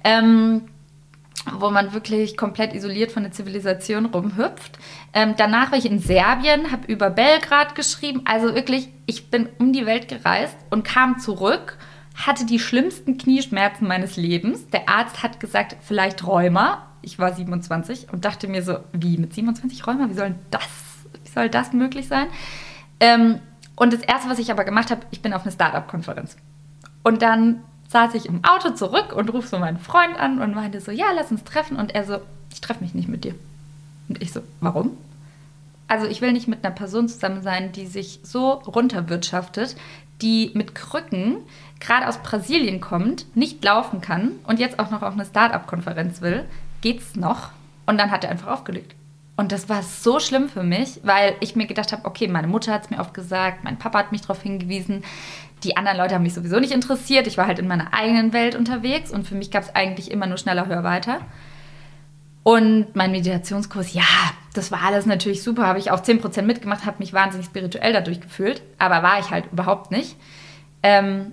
Ähm, 0.05 0.63
wo 1.59 1.71
man 1.71 1.93
wirklich 1.93 2.37
komplett 2.37 2.75
isoliert 2.75 3.13
von 3.13 3.23
der 3.23 3.33
Zivilisation 3.33 4.07
rumhüpft. 4.07 4.79
Ähm, 5.13 5.35
danach 5.37 5.71
war 5.71 5.79
ich 5.79 5.87
in 5.87 5.99
Serbien, 5.99 6.73
habe 6.73 6.91
über 6.91 7.11
Belgrad 7.11 7.75
geschrieben. 7.75 8.23
Also 8.25 8.55
wirklich, 8.55 8.89
ich 9.07 9.31
bin 9.31 9.49
um 9.59 9.73
die 9.73 9.87
Welt 9.87 10.09
gereist 10.09 10.57
und 10.71 10.85
kam 10.85 11.19
zurück, 11.19 11.79
hatte 12.15 12.47
die 12.47 12.59
schlimmsten 12.59 13.19
Knieschmerzen 13.19 13.87
meines 13.87 14.17
Lebens. 14.17 14.67
Der 14.69 14.89
Arzt 14.89 15.23
hat 15.23 15.39
gesagt, 15.39 15.77
vielleicht 15.81 16.27
Rheuma. 16.27 16.87
Ich 17.03 17.19
war 17.19 17.33
27 17.33 18.13
und 18.13 18.25
dachte 18.25 18.49
mir 18.49 18.63
so, 18.63 18.79
wie 18.93 19.17
mit 19.17 19.35
27 19.35 19.87
Rheuma? 19.87 20.09
Wie 20.09 20.15
soll 20.15 20.35
das, 20.51 20.69
wie 21.23 21.31
soll 21.31 21.49
das 21.49 21.73
möglich 21.73 22.09
sein? 22.09 22.27
Ähm, 22.99 23.41
und 23.77 23.93
das 23.93 24.01
Erste, 24.01 24.31
was 24.31 24.39
ich 24.39 24.51
aber 24.51 24.65
gemacht 24.65 24.91
habe, 24.91 25.03
ich 25.11 25.21
bin 25.21 25.35
auf 25.35 25.43
eine 25.43 25.53
Startup-Konferenz. 25.53 26.37
Und 27.03 27.23
dann 27.23 27.63
saß 27.97 28.13
ich 28.13 28.27
im 28.27 28.45
Auto 28.45 28.75
zurück 28.75 29.15
und 29.17 29.33
rufe 29.33 29.49
so 29.49 29.59
meinen 29.59 29.79
Freund 29.79 30.19
an 30.19 30.43
und 30.43 30.55
meinte 30.55 30.83
so, 30.83 30.91
ja, 30.91 31.07
lass 31.15 31.31
uns 31.31 31.45
treffen. 31.45 31.79
Und 31.79 31.95
er 31.95 32.05
so, 32.05 32.19
ich 32.53 32.61
treffe 32.61 32.85
mich 32.85 32.93
nicht 32.93 33.09
mit 33.09 33.25
dir. 33.25 33.35
Und 34.11 34.21
ich 34.21 34.35
so, 34.35 34.41
warum? 34.61 34.91
Also 35.89 36.07
ich 36.07 36.21
will 36.21 36.33
nicht 36.33 36.47
mit 36.47 36.63
einer 36.63 36.75
Person 36.75 37.09
zusammen 37.09 37.41
sein, 37.41 37.73
die 37.73 37.87
sich 37.87 38.21
so 38.23 38.51
runterwirtschaftet, 38.51 39.77
die 40.21 40.51
mit 40.53 40.75
Krücken 40.75 41.39
gerade 41.81 42.07
aus 42.07 42.19
Brasilien 42.19 42.83
kommt, 42.83 43.35
nicht 43.35 43.65
laufen 43.65 44.03
kann 44.03 44.33
und 44.47 44.61
jetzt 44.61 44.79
auch 44.79 44.91
noch 44.91 45.01
auf 45.01 45.15
eine 45.15 45.25
Start-up-Konferenz 45.25 46.21
will. 46.21 46.45
Geht's 46.83 47.17
noch? 47.17 47.49
Und 47.87 47.97
dann 47.97 48.11
hat 48.11 48.25
er 48.25 48.31
einfach 48.31 48.49
aufgelegt. 48.49 48.95
Und 49.39 49.53
das 49.53 49.69
war 49.69 49.83
so 49.83 50.19
schlimm 50.19 50.49
für 50.49 50.63
mich, 50.63 51.01
weil 51.03 51.35
ich 51.41 51.57
mir 51.57 51.67
gedacht 51.67 51.93
habe, 51.93 52.05
okay, 52.05 52.27
meine 52.29 52.47
Mutter 52.47 52.73
hat 52.73 52.85
es 52.85 52.91
mir 52.91 52.99
oft 52.99 53.13
gesagt, 53.13 53.65
mein 53.65 53.79
Papa 53.79 53.99
hat 53.99 54.13
mich 54.13 54.23
darauf 54.23 54.43
hingewiesen, 54.43 55.05
die 55.65 55.77
anderen 55.77 55.99
Leute 55.99 56.15
haben 56.15 56.23
mich 56.23 56.35
sowieso 56.35 56.61
nicht 56.61 56.73
interessiert. 56.73 57.27
Ich 57.27 57.39
war 57.39 57.47
halt 57.47 57.59
in 57.59 57.69
meiner 57.69 57.95
eigenen 57.95 58.33
Welt 58.33 58.55
unterwegs 58.55 59.11
und 59.11 59.27
für 59.27 59.35
mich 59.35 59.51
gab 59.51 59.65
es 59.65 59.75
eigentlich 59.75 60.11
immer 60.11 60.27
nur 60.27 60.39
schneller, 60.39 60.67
höher, 60.67 60.85
weiter. 60.85 61.21
Und 62.43 62.95
mein 62.95 63.11
Meditationskurs, 63.11 63.93
ja, 63.93 64.05
das 64.55 64.71
war 64.71 64.83
alles 64.83 65.05
natürlich 65.05 65.43
super, 65.43 65.67
habe 65.67 65.81
ich 65.81 65.91
auch 65.91 66.01
10% 66.01 66.43
mitgemacht, 66.43 66.87
habe 66.87 66.99
mich 67.01 67.13
wahnsinnig 67.13 67.47
spirituell 67.47 67.93
dadurch 67.93 68.21
gefühlt, 68.21 68.63
aber 68.79 69.03
war 69.03 69.19
ich 69.19 69.31
halt 69.31 69.47
überhaupt 69.51 69.91
nicht. 69.91 70.17
Ähm, 70.83 71.33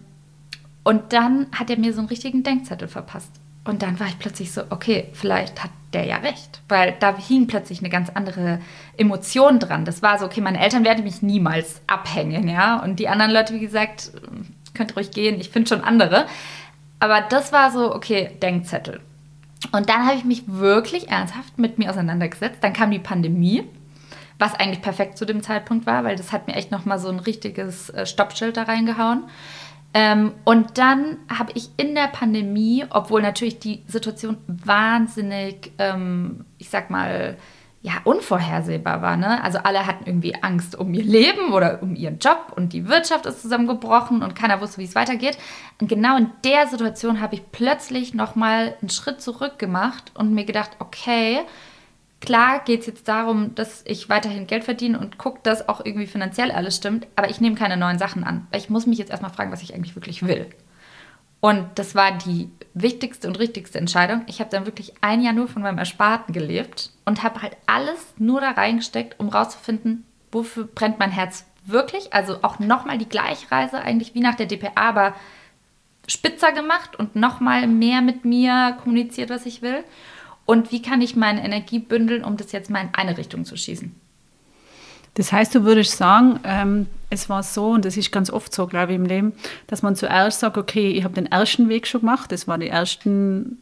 und 0.84 1.14
dann 1.14 1.48
hat 1.52 1.70
er 1.70 1.78
mir 1.78 1.94
so 1.94 2.00
einen 2.00 2.08
richtigen 2.08 2.42
Denkzettel 2.42 2.88
verpasst. 2.88 3.43
Und 3.66 3.82
dann 3.82 4.00
war 4.00 4.08
ich 4.08 4.20
plötzlich 4.20 4.52
so, 4.52 4.64
okay, 4.70 5.10
vielleicht 5.14 5.64
hat 5.64 5.72
der 5.94 6.06
ja 6.06 6.18
recht. 6.18 6.62
Weil 6.68 6.96
da 7.00 7.16
hing 7.18 7.48
plötzlich 7.48 7.80
eine 7.80 7.90
ganz 7.90 8.10
andere 8.10 8.60
Emotion 8.98 9.60
dran. 9.60 9.86
Das 9.86 10.02
war 10.02 10.20
so, 10.20 10.26
okay, 10.26 10.42
meine 10.42 10.60
Eltern 10.60 10.84
werden 10.84 11.04
mich 11.04 11.22
niemals 11.22 11.82
abhängen, 11.88 12.48
ja. 12.48 12.78
Und 12.80 13.00
die 13.00 13.08
anderen 13.08 13.32
Leute, 13.32 13.54
wie 13.54 13.60
gesagt, 13.60 14.12
könnt 14.74 14.96
ruhig 14.96 15.12
gehen, 15.12 15.40
ich 15.40 15.50
finde 15.50 15.70
schon 15.70 15.84
andere. 15.84 16.26
Aber 17.00 17.22
das 17.22 17.52
war 17.52 17.72
so, 17.72 17.94
okay, 17.94 18.32
Denkzettel. 18.42 19.02
Und 19.72 19.90
dann 19.90 20.06
habe 20.06 20.18
ich 20.18 20.26
mich 20.26 20.44
wirklich 20.48 21.10
ernsthaft 21.10 21.58
mit 21.58 21.78
mir 21.78 21.90
auseinandergesetzt. 21.90 22.58
Dann 22.62 22.74
kam 22.74 22.92
die 22.92 23.00
Pandemie, 23.00 23.64
was 24.40 24.56
eigentlich 24.56 24.82
perfekt 24.82 25.18
zu 25.18 25.26
dem 25.26 25.42
Zeitpunkt 25.42 25.86
war, 25.86 26.04
weil 26.04 26.16
das 26.16 26.32
hat 26.32 26.48
mir 26.48 26.56
echt 26.56 26.72
nochmal 26.72 27.00
so 27.00 27.10
ein 27.10 27.20
richtiges 27.20 27.90
äh, 27.92 28.06
Stoppschild 28.06 28.58
da 28.58 28.64
reingehauen. 28.64 29.24
Ähm, 29.94 30.34
und 30.44 30.78
dann 30.78 31.18
habe 31.30 31.52
ich 31.56 31.70
in 31.78 31.94
der 31.94 32.08
Pandemie, 32.08 32.86
obwohl 32.90 33.22
natürlich 33.22 33.60
die 33.60 33.84
Situation 33.88 34.38
wahnsinnig, 34.48 35.72
ähm, 35.78 36.46
ich 36.58 36.70
sag 36.70 36.90
mal, 36.90 37.38
ja, 37.84 37.96
unvorhersehbar 38.06 39.02
war. 39.02 39.18
Ne? 39.18 39.44
Also 39.44 39.60
alle 39.60 39.86
hatten 39.86 40.06
irgendwie 40.06 40.36
Angst 40.42 40.74
um 40.74 40.94
ihr 40.94 41.04
Leben 41.04 41.52
oder 41.52 41.84
um 41.84 41.96
ihren 41.96 42.18
Job 42.18 42.54
und 42.56 42.72
die 42.72 42.88
Wirtschaft 42.88 43.26
ist 43.26 43.42
zusammengebrochen 43.42 44.24
und 44.24 44.36
keiner 44.36 44.62
wusste, 44.62 44.78
wie 44.78 44.86
es 44.86 44.96
weitergeht. 44.96 45.38
Und 45.82 45.90
genau 45.90 46.16
in 46.18 46.32
der 46.46 46.68
Situation 46.68 47.20
habe 47.20 47.36
ich 47.36 47.52
plötzlich 47.52 48.14
nochmal 48.14 48.78
einen 48.80 48.90
Schritt 48.90 49.22
zurück 49.22 49.60
gemacht 49.60 50.12
und 50.16 50.34
mir 50.34 50.46
gedacht, 50.46 50.72
okay, 50.80 51.42
Klar 52.24 52.64
geht 52.64 52.80
es 52.80 52.86
jetzt 52.86 53.10
darum, 53.10 53.54
dass 53.54 53.84
ich 53.86 54.08
weiterhin 54.08 54.48
Geld 54.48 54.64
verdiene 54.64 54.98
und 54.98 55.18
gucke, 55.18 55.42
dass 55.44 55.68
auch 55.68 55.84
irgendwie 55.84 56.08
finanziell 56.08 56.52
alles 56.52 56.78
stimmt, 56.78 57.06
aber 57.18 57.30
ich 57.30 57.42
nehme 57.42 57.58
keine 57.58 57.76
neuen 57.76 58.00
Sachen 58.00 58.24
an. 58.24 58.48
Weil 58.50 58.62
ich 58.62 58.70
muss 58.70 58.86
mich 58.88 58.98
jetzt 58.98 59.12
erstmal 59.12 59.34
fragen, 59.34 59.52
was 59.52 59.62
ich 59.62 59.76
eigentlich 59.76 59.96
wirklich 59.96 60.26
will. 60.26 60.50
Und 61.42 61.68
das 61.76 61.96
war 61.96 62.18
die 62.18 62.50
wichtigste 62.74 63.28
und 63.28 63.40
richtigste 63.40 63.78
Entscheidung. 63.78 64.22
Ich 64.28 64.40
habe 64.40 64.50
dann 64.50 64.66
wirklich 64.66 64.94
ein 65.02 65.22
Jahr 65.22 65.34
nur 65.34 65.50
von 65.50 65.64
meinem 65.64 65.80
Ersparten 65.80 66.34
gelebt 66.34 66.92
und 67.04 67.24
habe 67.24 67.42
halt 67.42 67.58
alles 67.66 68.14
nur 68.18 68.40
da 68.40 68.52
reingesteckt, 68.52 69.20
um 69.20 69.28
rauszufinden, 69.28 70.06
wofür 70.32 70.64
brennt 70.64 71.00
mein 71.00 71.12
Herz 71.12 71.46
wirklich. 71.66 72.14
Also 72.14 72.38
auch 72.42 72.58
nochmal 72.58 73.00
die 73.00 73.10
Gleichreise, 73.10 73.82
eigentlich 73.82 74.16
wie 74.16 74.22
nach 74.22 74.36
der 74.36 74.46
DPA, 74.46 74.72
aber 74.76 75.14
spitzer 76.08 76.54
gemacht 76.54 76.96
und 76.98 77.18
nochmal 77.18 77.68
mehr 77.68 78.02
mit 78.02 78.24
mir 78.24 78.78
kommuniziert, 78.82 79.30
was 79.30 79.46
ich 79.46 79.62
will 79.62 79.84
und 80.46 80.72
wie 80.72 80.82
kann 80.82 81.02
ich 81.02 81.16
meine 81.16 81.44
Energie 81.44 81.80
bündeln, 81.80 82.24
um 82.24 82.38
das 82.38 82.52
jetzt 82.52 82.70
mal 82.70 82.82
in 82.82 82.90
eine 82.94 83.18
Richtung 83.18 83.46
zu 83.46 83.56
schießen. 83.56 83.94
Das 85.16 85.32
heißt, 85.32 85.54
du 85.54 85.64
würdest 85.64 85.98
sagen, 85.98 86.40
ähm, 86.44 86.88
es 87.10 87.30
war 87.30 87.44
so, 87.44 87.72
und 87.72 87.86
das 87.86 87.98
ist 87.98 88.12
ganz 88.12 88.32
oft 88.32 88.54
so, 88.54 88.66
glaube 88.66 88.94
ich, 88.94 88.96
im 88.96 89.06
Leben, 89.06 89.34
dass 89.68 89.84
man 89.84 89.96
zuerst 89.96 90.40
sagt, 90.40 90.58
okay, 90.58 90.90
ich 90.92 91.04
habe 91.04 91.14
den 91.14 91.28
ersten 91.28 91.70
Weg 91.70 91.86
schon 91.86 92.02
gemacht, 92.02 92.32
das 92.32 92.48
war 92.48 92.58
die 92.58 92.68
ersten, 92.68 93.60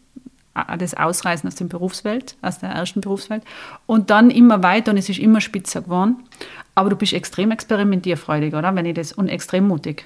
äh, 0.56 0.78
das 0.78 0.94
Ausreisen 0.94 1.48
aus 1.48 1.56
der 1.56 1.66
Berufswelt, 1.66 2.38
aus 2.42 2.60
der 2.60 2.70
ersten 2.70 3.02
Berufswelt, 3.02 3.44
und 3.86 4.10
dann 4.10 4.32
immer 4.32 4.64
weiter 4.64 4.92
und 4.92 4.98
es 4.98 5.10
ist 5.10 5.20
immer 5.20 5.42
spitzer 5.42 5.82
geworden. 5.82 6.24
Aber 6.74 6.90
du 6.90 6.96
bist 6.96 7.12
extrem 7.12 7.52
experimentierfreudig, 7.52 8.54
oder? 8.54 8.74
Wenn 8.74 8.86
ich 8.86 8.96
das, 8.96 9.12
und 9.12 9.28
extrem 9.28 9.68
mutig. 9.68 10.06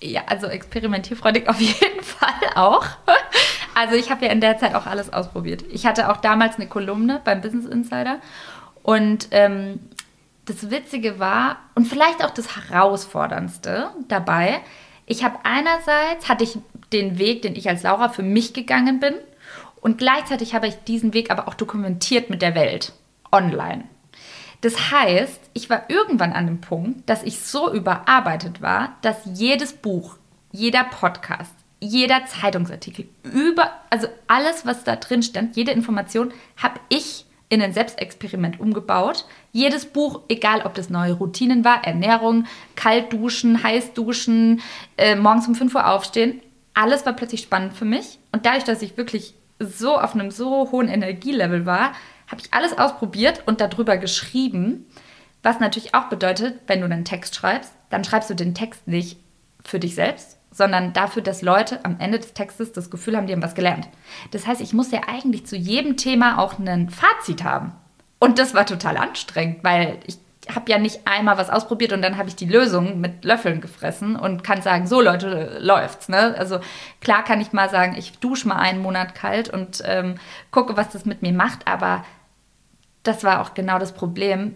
Ja, 0.00 0.22
also 0.26 0.46
experimentierfreudig 0.46 1.48
auf 1.48 1.60
jeden 1.60 2.02
Fall 2.02 2.50
auch. 2.54 2.86
Also 3.74 3.94
ich 3.94 4.10
habe 4.10 4.26
ja 4.26 4.32
in 4.32 4.40
der 4.40 4.58
Zeit 4.58 4.74
auch 4.74 4.86
alles 4.86 5.12
ausprobiert. 5.12 5.64
Ich 5.70 5.86
hatte 5.86 6.10
auch 6.10 6.16
damals 6.16 6.56
eine 6.56 6.68
Kolumne 6.68 7.20
beim 7.24 7.40
Business 7.40 7.66
Insider 7.66 8.20
und 8.82 9.28
ähm, 9.30 9.80
das 10.46 10.70
Witzige 10.70 11.18
war 11.18 11.58
und 11.74 11.86
vielleicht 11.86 12.24
auch 12.24 12.30
das 12.30 12.56
Herausforderndste 12.56 13.90
dabei, 14.08 14.60
Ich 15.06 15.24
habe 15.24 15.38
einerseits, 15.44 16.28
hatte 16.28 16.44
ich 16.44 16.58
den 16.92 17.18
Weg, 17.18 17.42
den 17.42 17.54
ich 17.54 17.68
als 17.68 17.82
Laura 17.82 18.08
für 18.08 18.22
mich 18.22 18.52
gegangen 18.52 19.00
bin 19.00 19.14
und 19.80 19.98
gleichzeitig 19.98 20.54
habe 20.54 20.66
ich 20.66 20.74
diesen 20.84 21.14
Weg 21.14 21.30
aber 21.30 21.48
auch 21.48 21.54
dokumentiert 21.54 22.30
mit 22.30 22.42
der 22.42 22.54
Welt, 22.54 22.92
online. 23.30 23.84
Das 24.60 24.90
heißt, 24.90 25.50
ich 25.54 25.70
war 25.70 25.88
irgendwann 25.88 26.32
an 26.32 26.46
dem 26.46 26.60
Punkt, 26.60 27.08
dass 27.08 27.22
ich 27.22 27.40
so 27.40 27.72
überarbeitet 27.72 28.60
war, 28.60 28.96
dass 29.02 29.16
jedes 29.24 29.72
Buch, 29.72 30.16
jeder 30.50 30.84
Podcast, 30.84 31.52
jeder 31.80 32.26
Zeitungsartikel, 32.26 33.08
über, 33.22 33.70
also 33.90 34.08
alles, 34.26 34.66
was 34.66 34.82
da 34.82 34.96
drin 34.96 35.22
stand, 35.22 35.56
jede 35.56 35.70
Information, 35.70 36.32
habe 36.56 36.80
ich 36.88 37.24
in 37.48 37.62
ein 37.62 37.72
Selbstexperiment 37.72 38.60
umgebaut. 38.60 39.24
Jedes 39.52 39.86
Buch, 39.86 40.20
egal 40.28 40.62
ob 40.64 40.74
das 40.74 40.90
neue 40.90 41.14
Routinen 41.14 41.64
war, 41.64 41.84
Ernährung, 41.84 42.44
kalt 42.74 43.12
duschen, 43.12 43.62
heiß 43.62 43.94
duschen, 43.94 44.60
äh, 44.96 45.14
morgens 45.16 45.48
um 45.48 45.54
5 45.54 45.74
Uhr 45.74 45.88
aufstehen, 45.88 46.40
alles 46.74 47.06
war 47.06 47.14
plötzlich 47.14 47.42
spannend 47.42 47.74
für 47.74 47.84
mich. 47.84 48.18
Und 48.32 48.44
dadurch, 48.44 48.64
dass 48.64 48.82
ich 48.82 48.96
wirklich 48.96 49.34
so 49.58 49.96
auf 49.96 50.14
einem 50.14 50.30
so 50.30 50.70
hohen 50.70 50.88
Energielevel 50.88 51.66
war, 51.66 51.92
habe 52.28 52.40
ich 52.40 52.52
alles 52.52 52.76
ausprobiert 52.76 53.42
und 53.46 53.60
darüber 53.60 53.96
geschrieben. 53.96 54.86
Was 55.42 55.60
natürlich 55.60 55.94
auch 55.94 56.08
bedeutet, 56.08 56.60
wenn 56.66 56.80
du 56.80 56.86
einen 56.86 57.04
Text 57.04 57.34
schreibst, 57.34 57.72
dann 57.90 58.04
schreibst 58.04 58.30
du 58.30 58.34
den 58.34 58.54
Text 58.54 58.86
nicht 58.86 59.18
für 59.64 59.78
dich 59.78 59.94
selbst, 59.94 60.38
sondern 60.50 60.92
dafür, 60.92 61.22
dass 61.22 61.42
Leute 61.42 61.84
am 61.84 61.96
Ende 61.98 62.18
des 62.18 62.34
Textes 62.34 62.72
das 62.72 62.90
Gefühl 62.90 63.16
haben, 63.16 63.26
die 63.26 63.32
haben 63.32 63.42
was 63.42 63.54
gelernt. 63.54 63.88
Das 64.30 64.46
heißt, 64.46 64.60
ich 64.60 64.72
muss 64.72 64.90
ja 64.90 65.02
eigentlich 65.06 65.46
zu 65.46 65.56
jedem 65.56 65.96
Thema 65.96 66.38
auch 66.38 66.58
ein 66.58 66.90
Fazit 66.90 67.44
haben. 67.44 67.72
Und 68.18 68.38
das 68.38 68.54
war 68.54 68.66
total 68.66 68.96
anstrengend, 68.96 69.62
weil 69.62 69.98
ich 70.06 70.18
habe 70.54 70.70
ja 70.70 70.78
nicht 70.78 71.06
einmal 71.06 71.36
was 71.36 71.50
ausprobiert 71.50 71.92
und 71.92 72.02
dann 72.02 72.16
habe 72.16 72.28
ich 72.28 72.36
die 72.36 72.46
Lösung 72.46 73.00
mit 73.00 73.24
Löffeln 73.24 73.60
gefressen 73.60 74.16
und 74.16 74.42
kann 74.42 74.62
sagen, 74.62 74.86
so 74.86 75.00
Leute, 75.00 75.58
läuft's. 75.60 76.08
Ne? 76.08 76.34
Also 76.38 76.60
klar 77.00 77.22
kann 77.22 77.40
ich 77.40 77.52
mal 77.52 77.68
sagen, 77.68 77.96
ich 77.96 78.18
dusche 78.18 78.48
mal 78.48 78.56
einen 78.56 78.80
Monat 78.80 79.14
kalt 79.14 79.50
und 79.50 79.82
ähm, 79.84 80.14
gucke, 80.50 80.76
was 80.76 80.90
das 80.90 81.04
mit 81.04 81.22
mir 81.22 81.32
macht, 81.32 81.68
aber 81.68 82.04
das 83.02 83.24
war 83.24 83.40
auch 83.40 83.54
genau 83.54 83.78
das 83.78 83.92
Problem. 83.92 84.54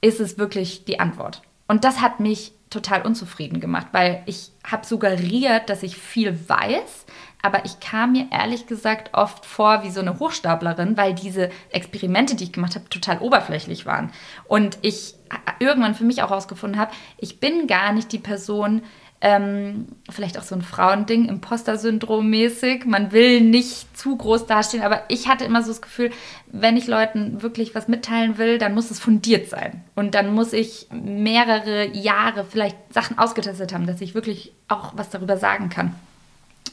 Ist 0.00 0.20
es 0.20 0.38
wirklich 0.38 0.84
die 0.84 1.00
Antwort? 1.00 1.42
Und 1.66 1.84
das 1.84 2.00
hat 2.00 2.20
mich 2.20 2.52
total 2.70 3.02
unzufrieden 3.02 3.60
gemacht, 3.60 3.88
weil 3.92 4.22
ich 4.26 4.50
habe 4.64 4.84
suggeriert, 4.84 5.70
dass 5.70 5.82
ich 5.82 5.96
viel 5.96 6.48
weiß, 6.48 7.06
aber 7.40 7.64
ich 7.64 7.78
kam 7.78 8.12
mir 8.12 8.26
ehrlich 8.30 8.66
gesagt 8.66 9.10
oft 9.12 9.46
vor 9.46 9.84
wie 9.84 9.90
so 9.90 10.00
eine 10.00 10.18
Hochstaplerin, 10.18 10.96
weil 10.96 11.14
diese 11.14 11.50
Experimente, 11.70 12.34
die 12.34 12.44
ich 12.44 12.52
gemacht 12.52 12.74
habe, 12.74 12.88
total 12.88 13.18
oberflächlich 13.18 13.86
waren. 13.86 14.10
Und 14.48 14.78
ich 14.82 15.14
irgendwann 15.60 15.94
für 15.94 16.04
mich 16.04 16.22
auch 16.22 16.30
herausgefunden 16.30 16.80
habe, 16.80 16.92
ich 17.18 17.40
bin 17.40 17.66
gar 17.66 17.92
nicht 17.92 18.12
die 18.12 18.18
Person, 18.18 18.82
ähm, 19.24 19.86
vielleicht 20.10 20.38
auch 20.38 20.42
so 20.42 20.54
ein 20.54 20.60
Frauending, 20.60 21.30
Imposter-Syndrom 21.30 22.28
mäßig. 22.28 22.84
Man 22.84 23.10
will 23.10 23.40
nicht 23.40 23.96
zu 23.96 24.14
groß 24.18 24.46
dastehen, 24.46 24.82
aber 24.82 25.04
ich 25.08 25.28
hatte 25.28 25.46
immer 25.46 25.62
so 25.62 25.68
das 25.68 25.80
Gefühl, 25.80 26.10
wenn 26.48 26.76
ich 26.76 26.86
Leuten 26.86 27.40
wirklich 27.40 27.74
was 27.74 27.88
mitteilen 27.88 28.36
will, 28.36 28.58
dann 28.58 28.74
muss 28.74 28.90
es 28.90 29.00
fundiert 29.00 29.48
sein. 29.48 29.82
Und 29.94 30.14
dann 30.14 30.34
muss 30.34 30.52
ich 30.52 30.88
mehrere 30.92 31.86
Jahre 31.96 32.44
vielleicht 32.44 32.76
Sachen 32.92 33.18
ausgetestet 33.18 33.72
haben, 33.72 33.86
dass 33.86 34.02
ich 34.02 34.14
wirklich 34.14 34.52
auch 34.68 34.92
was 34.94 35.08
darüber 35.08 35.38
sagen 35.38 35.70
kann. 35.70 35.94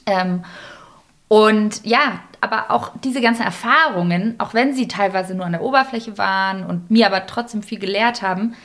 Ähm, 0.06 0.44
und 1.30 1.86
ja, 1.86 2.20
aber 2.42 2.70
auch 2.70 2.92
diese 3.02 3.22
ganzen 3.22 3.44
Erfahrungen, 3.44 4.36
auch 4.40 4.54
wenn 4.54 4.74
sie 4.74 4.90
teilweise 4.90 5.36
nur 5.36 5.46
an 5.46 5.54
der 5.54 5.62
Oberfläche 5.62 6.18
waren 6.18 6.66
und 6.66 6.92
mir 6.92 7.08
aber 7.08 7.28
trotzdem 7.28 7.64
viel 7.64 7.80
gelehrt 7.80 8.22
haben, 8.22 8.56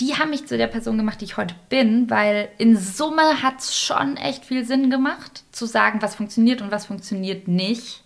die 0.00 0.16
haben 0.16 0.30
mich 0.30 0.46
zu 0.46 0.56
der 0.56 0.66
Person 0.66 0.98
gemacht, 0.98 1.20
die 1.20 1.26
ich 1.26 1.36
heute 1.36 1.54
bin, 1.68 2.10
weil 2.10 2.48
in 2.58 2.76
Summe 2.76 3.42
hat 3.42 3.60
es 3.60 3.78
schon 3.78 4.16
echt 4.16 4.44
viel 4.44 4.64
Sinn 4.64 4.90
gemacht, 4.90 5.44
zu 5.52 5.66
sagen, 5.66 6.02
was 6.02 6.16
funktioniert 6.16 6.62
und 6.62 6.72
was 6.72 6.86
funktioniert 6.86 7.46
nicht. 7.46 8.02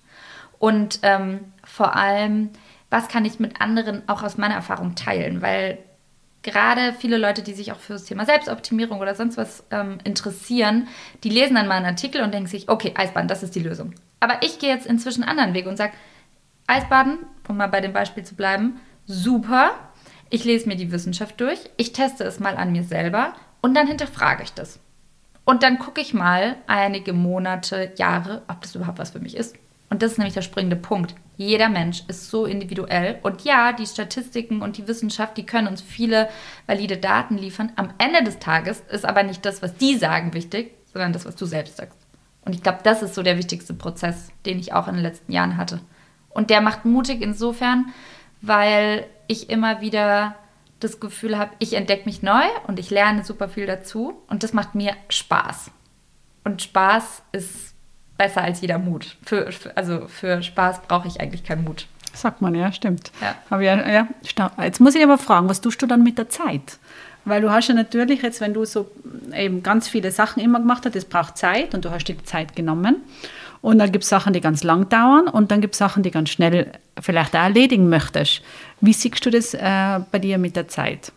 Und 0.58 1.00
ähm, 1.02 1.52
vor 1.64 1.96
allem, 1.96 2.50
was 2.90 3.08
kann 3.08 3.24
ich 3.24 3.40
mit 3.40 3.60
anderen 3.60 4.06
auch 4.08 4.22
aus 4.22 4.36
meiner 4.36 4.54
Erfahrung 4.54 4.96
teilen, 4.96 5.40
weil 5.40 5.78
gerade 6.42 6.92
viele 6.92 7.16
Leute, 7.16 7.42
die 7.42 7.52
sich 7.52 7.72
auch 7.72 7.78
für 7.78 7.94
das 7.94 8.04
Thema 8.04 8.26
Selbstoptimierung 8.26 9.00
oder 9.00 9.14
sonst 9.14 9.36
was 9.36 9.64
ähm, 9.70 9.98
interessieren, 10.04 10.88
die 11.24 11.30
lesen 11.30 11.54
dann 11.54 11.68
mal 11.68 11.76
einen 11.76 11.86
Artikel 11.86 12.22
und 12.22 12.32
denken 12.32 12.48
sich, 12.48 12.68
okay, 12.68 12.92
Eisbaden, 12.94 13.28
das 13.28 13.42
ist 13.42 13.54
die 13.54 13.62
Lösung. 13.62 13.94
Aber 14.20 14.42
ich 14.42 14.58
gehe 14.58 14.70
jetzt 14.70 14.86
inzwischen 14.86 15.22
einen 15.22 15.30
anderen 15.30 15.54
Weg 15.54 15.66
und 15.66 15.76
sage, 15.76 15.92
Eisbaden, 16.66 17.18
um 17.48 17.56
mal 17.56 17.68
bei 17.68 17.80
dem 17.80 17.92
Beispiel 17.92 18.24
zu 18.24 18.34
bleiben, 18.34 18.80
super, 19.06 19.72
ich 20.30 20.44
lese 20.44 20.68
mir 20.68 20.76
die 20.76 20.92
Wissenschaft 20.92 21.40
durch, 21.40 21.58
ich 21.76 21.92
teste 21.92 22.24
es 22.24 22.40
mal 22.40 22.56
an 22.56 22.72
mir 22.72 22.84
selber 22.84 23.34
und 23.60 23.74
dann 23.74 23.86
hinterfrage 23.86 24.42
ich 24.42 24.52
das. 24.52 24.78
Und 25.44 25.62
dann 25.62 25.78
gucke 25.78 26.00
ich 26.00 26.12
mal 26.12 26.56
einige 26.66 27.14
Monate, 27.14 27.92
Jahre, 27.96 28.42
ob 28.48 28.60
das 28.60 28.74
überhaupt 28.74 28.98
was 28.98 29.10
für 29.10 29.20
mich 29.20 29.36
ist. 29.36 29.56
Und 29.90 30.02
das 30.02 30.12
ist 30.12 30.18
nämlich 30.18 30.34
der 30.34 30.42
springende 30.42 30.76
Punkt. 30.76 31.14
Jeder 31.38 31.70
Mensch 31.70 32.02
ist 32.08 32.28
so 32.28 32.44
individuell. 32.44 33.18
Und 33.22 33.44
ja, 33.44 33.72
die 33.72 33.86
Statistiken 33.86 34.60
und 34.60 34.76
die 34.76 34.86
Wissenschaft, 34.86 35.36
die 35.38 35.46
können 35.46 35.68
uns 35.68 35.80
viele 35.80 36.28
valide 36.66 36.98
Daten 36.98 37.38
liefern. 37.38 37.72
Am 37.76 37.94
Ende 37.96 38.22
des 38.22 38.38
Tages 38.38 38.82
ist 38.90 39.06
aber 39.06 39.22
nicht 39.22 39.46
das, 39.46 39.62
was 39.62 39.74
die 39.76 39.96
sagen, 39.96 40.34
wichtig, 40.34 40.72
sondern 40.92 41.14
das, 41.14 41.24
was 41.24 41.36
du 41.36 41.46
selbst 41.46 41.78
sagst. 41.78 41.98
Und 42.44 42.54
ich 42.54 42.62
glaube, 42.62 42.80
das 42.82 43.02
ist 43.02 43.14
so 43.14 43.22
der 43.22 43.38
wichtigste 43.38 43.72
Prozess, 43.72 44.28
den 44.44 44.58
ich 44.58 44.72
auch 44.72 44.88
in 44.88 44.94
den 44.94 45.02
letzten 45.02 45.32
Jahren 45.32 45.56
hatte. 45.56 45.80
Und 46.30 46.50
der 46.50 46.60
macht 46.60 46.84
mutig 46.84 47.22
insofern, 47.22 47.86
weil 48.42 49.06
ich 49.28 49.50
immer 49.50 49.80
wieder 49.80 50.34
das 50.80 51.00
Gefühl 51.00 51.38
habe, 51.38 51.52
ich 51.58 51.74
entdecke 51.74 52.04
mich 52.04 52.22
neu 52.22 52.44
und 52.66 52.78
ich 52.78 52.90
lerne 52.90 53.24
super 53.24 53.48
viel 53.48 53.66
dazu 53.66 54.20
und 54.28 54.42
das 54.42 54.52
macht 54.52 54.74
mir 54.74 54.94
Spaß. 55.08 55.70
Und 56.44 56.62
Spaß 56.62 57.22
ist 57.32 57.74
besser 58.16 58.42
als 58.42 58.60
jeder 58.60 58.78
Mut. 58.78 59.16
Für, 59.24 59.50
für 59.52 59.76
also 59.76 60.08
für 60.08 60.42
Spaß 60.42 60.82
brauche 60.82 61.08
ich 61.08 61.20
eigentlich 61.20 61.44
keinen 61.44 61.64
Mut. 61.64 61.86
Sagt 62.12 62.40
man, 62.40 62.54
ja, 62.54 62.72
stimmt. 62.72 63.12
Ja. 63.20 63.60
Ja, 63.60 63.88
ja, 63.88 64.08
jetzt 64.62 64.80
muss 64.80 64.94
ich 64.94 65.02
aber 65.02 65.18
fragen, 65.18 65.48
was 65.48 65.60
tust 65.60 65.80
du 65.82 65.86
dann 65.86 66.02
mit 66.02 66.18
der 66.18 66.28
Zeit? 66.28 66.78
Weil 67.24 67.42
du 67.42 67.50
hast 67.50 67.68
ja 67.68 67.74
natürlich 67.74 68.22
jetzt, 68.22 68.40
wenn 68.40 68.54
du 68.54 68.64
so 68.64 68.90
eben 69.34 69.62
ganz 69.62 69.88
viele 69.88 70.10
Sachen 70.10 70.42
immer 70.42 70.58
gemacht 70.58 70.84
hast, 70.86 70.96
das 70.96 71.04
braucht 71.04 71.36
Zeit 71.36 71.74
und 71.74 71.84
du 71.84 71.90
hast 71.90 72.04
dir 72.04 72.14
die 72.14 72.24
Zeit 72.24 72.56
genommen. 72.56 72.96
Und 73.60 73.78
dann 73.78 73.92
gibt 73.92 74.04
es 74.04 74.10
Sachen, 74.10 74.32
die 74.32 74.40
ganz 74.40 74.62
lang 74.62 74.88
dauern 74.88 75.28
und 75.28 75.50
dann 75.50 75.60
gibt 75.60 75.74
es 75.74 75.78
Sachen, 75.78 76.02
die 76.02 76.10
ganz 76.10 76.30
schnell 76.30 76.72
vielleicht 77.00 77.34
auch 77.34 77.40
erledigen 77.40 77.88
möchtest. 77.88 78.40
Wie 78.80 78.92
siehst 78.92 79.24
du 79.24 79.30
das 79.30 79.54
äh, 79.54 80.00
bei 80.10 80.18
dir 80.18 80.38
mit 80.38 80.56
der 80.56 80.68
Zeit? 80.68 81.12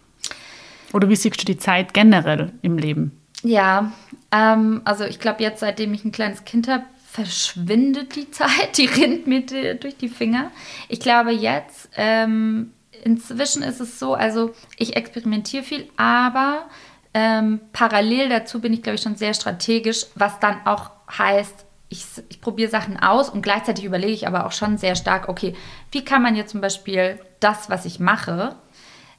Oder 0.94 1.10
wie 1.10 1.16
siehst 1.16 1.42
du 1.42 1.46
die 1.46 1.58
Zeit 1.58 1.94
generell 1.94 2.52
im 2.62 2.78
Leben? 2.78 3.22
Ja, 3.44 3.92
ähm, 4.32 4.82
also 4.84 5.04
ich 5.06 5.20
glaube 5.20 5.42
jetzt, 5.42 5.60
seitdem 5.60 5.94
ich 5.94 6.06
ein 6.06 6.12
kleines 6.12 6.46
Kind 6.46 6.68
habe, 6.68 6.84
verschwindet 7.12 8.16
die 8.16 8.32
Zeit, 8.32 8.78
die 8.78 8.86
rinnt 8.86 9.28
mir 9.28 9.46
durch 9.76 9.98
die 9.98 10.10
Finger. 10.10 10.52
Ich 10.90 11.00
glaube 11.00 11.32
jetzt, 11.32 11.90
ähm, 11.96 12.72
inzwischen 13.04 13.64
ist 13.64 13.80
es 13.80 14.00
so, 14.00 14.14
also 14.14 14.54
ich 14.78 14.96
experimentiere 14.96 15.64
viel, 15.64 15.90
aber 15.98 16.70
ähm, 17.14 17.60
parallel 17.74 18.30
dazu 18.30 18.62
bin 18.62 18.74
ich, 18.74 18.84
glaube 18.84 18.96
ich, 18.96 19.02
schon 19.02 19.16
sehr 19.16 19.34
strategisch, 19.34 20.06
was 20.16 20.40
dann 20.40 20.66
auch 20.66 20.92
heißt, 21.18 21.66
ich, 21.92 22.06
ich 22.30 22.40
probiere 22.40 22.72
Sachen 22.72 22.98
aus 22.98 23.30
und 23.30 23.42
gleichzeitig 23.42 23.84
überlege 23.84 24.14
ich 24.14 24.26
aber 24.26 24.46
auch 24.46 24.54
schon 24.54 24.78
sehr 24.78 24.96
stark, 24.96 25.28
okay, 25.28 25.54
wie 25.92 26.06
kann 26.06 26.22
man 26.22 26.36
jetzt 26.36 26.52
zum 26.52 26.62
Beispiel 26.62 27.20
das, 27.42 27.70
was 27.70 27.86
ich 27.86 28.00
mache, 28.00 28.56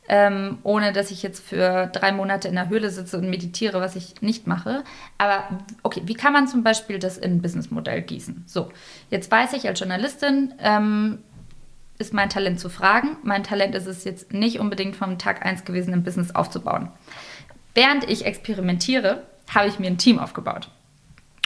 ähm, 0.08 0.58
ohne 0.62 0.92
dass 0.92 1.10
ich 1.10 1.22
jetzt 1.22 1.46
für 1.46 1.86
drei 1.86 2.12
Monate 2.12 2.48
in 2.48 2.54
der 2.54 2.70
Höhle 2.70 2.90
sitze 2.90 3.18
und 3.18 3.28
meditiere, 3.28 3.80
was 3.80 3.94
ich 3.94 4.22
nicht 4.22 4.46
mache. 4.46 4.84
Aber 5.18 5.44
okay, 5.82 6.02
wie 6.06 6.14
kann 6.14 6.32
man 6.32 6.48
zum 6.48 6.62
Beispiel 6.64 6.98
das 6.98 7.18
in 7.18 7.34
ein 7.34 7.42
Businessmodell 7.42 8.02
gießen? 8.02 8.44
So, 8.46 8.70
jetzt 9.10 9.30
weiß 9.30 9.52
ich 9.52 9.68
als 9.68 9.78
Journalistin, 9.78 10.54
ähm, 10.58 11.18
ist 11.98 12.14
mein 12.14 12.30
Talent 12.30 12.58
zu 12.58 12.70
fragen. 12.70 13.18
Mein 13.22 13.44
Talent 13.44 13.74
ist 13.74 13.86
es 13.86 14.02
jetzt 14.04 14.32
nicht 14.32 14.58
unbedingt 14.58 14.96
vom 14.96 15.18
Tag 15.18 15.44
1 15.44 15.64
gewesen, 15.64 15.92
ein 15.92 16.02
Business 16.02 16.34
aufzubauen. 16.34 16.88
Während 17.74 18.08
ich 18.08 18.24
experimentiere, 18.24 19.22
habe 19.54 19.68
ich 19.68 19.78
mir 19.78 19.88
ein 19.88 19.98
Team 19.98 20.18
aufgebaut 20.18 20.68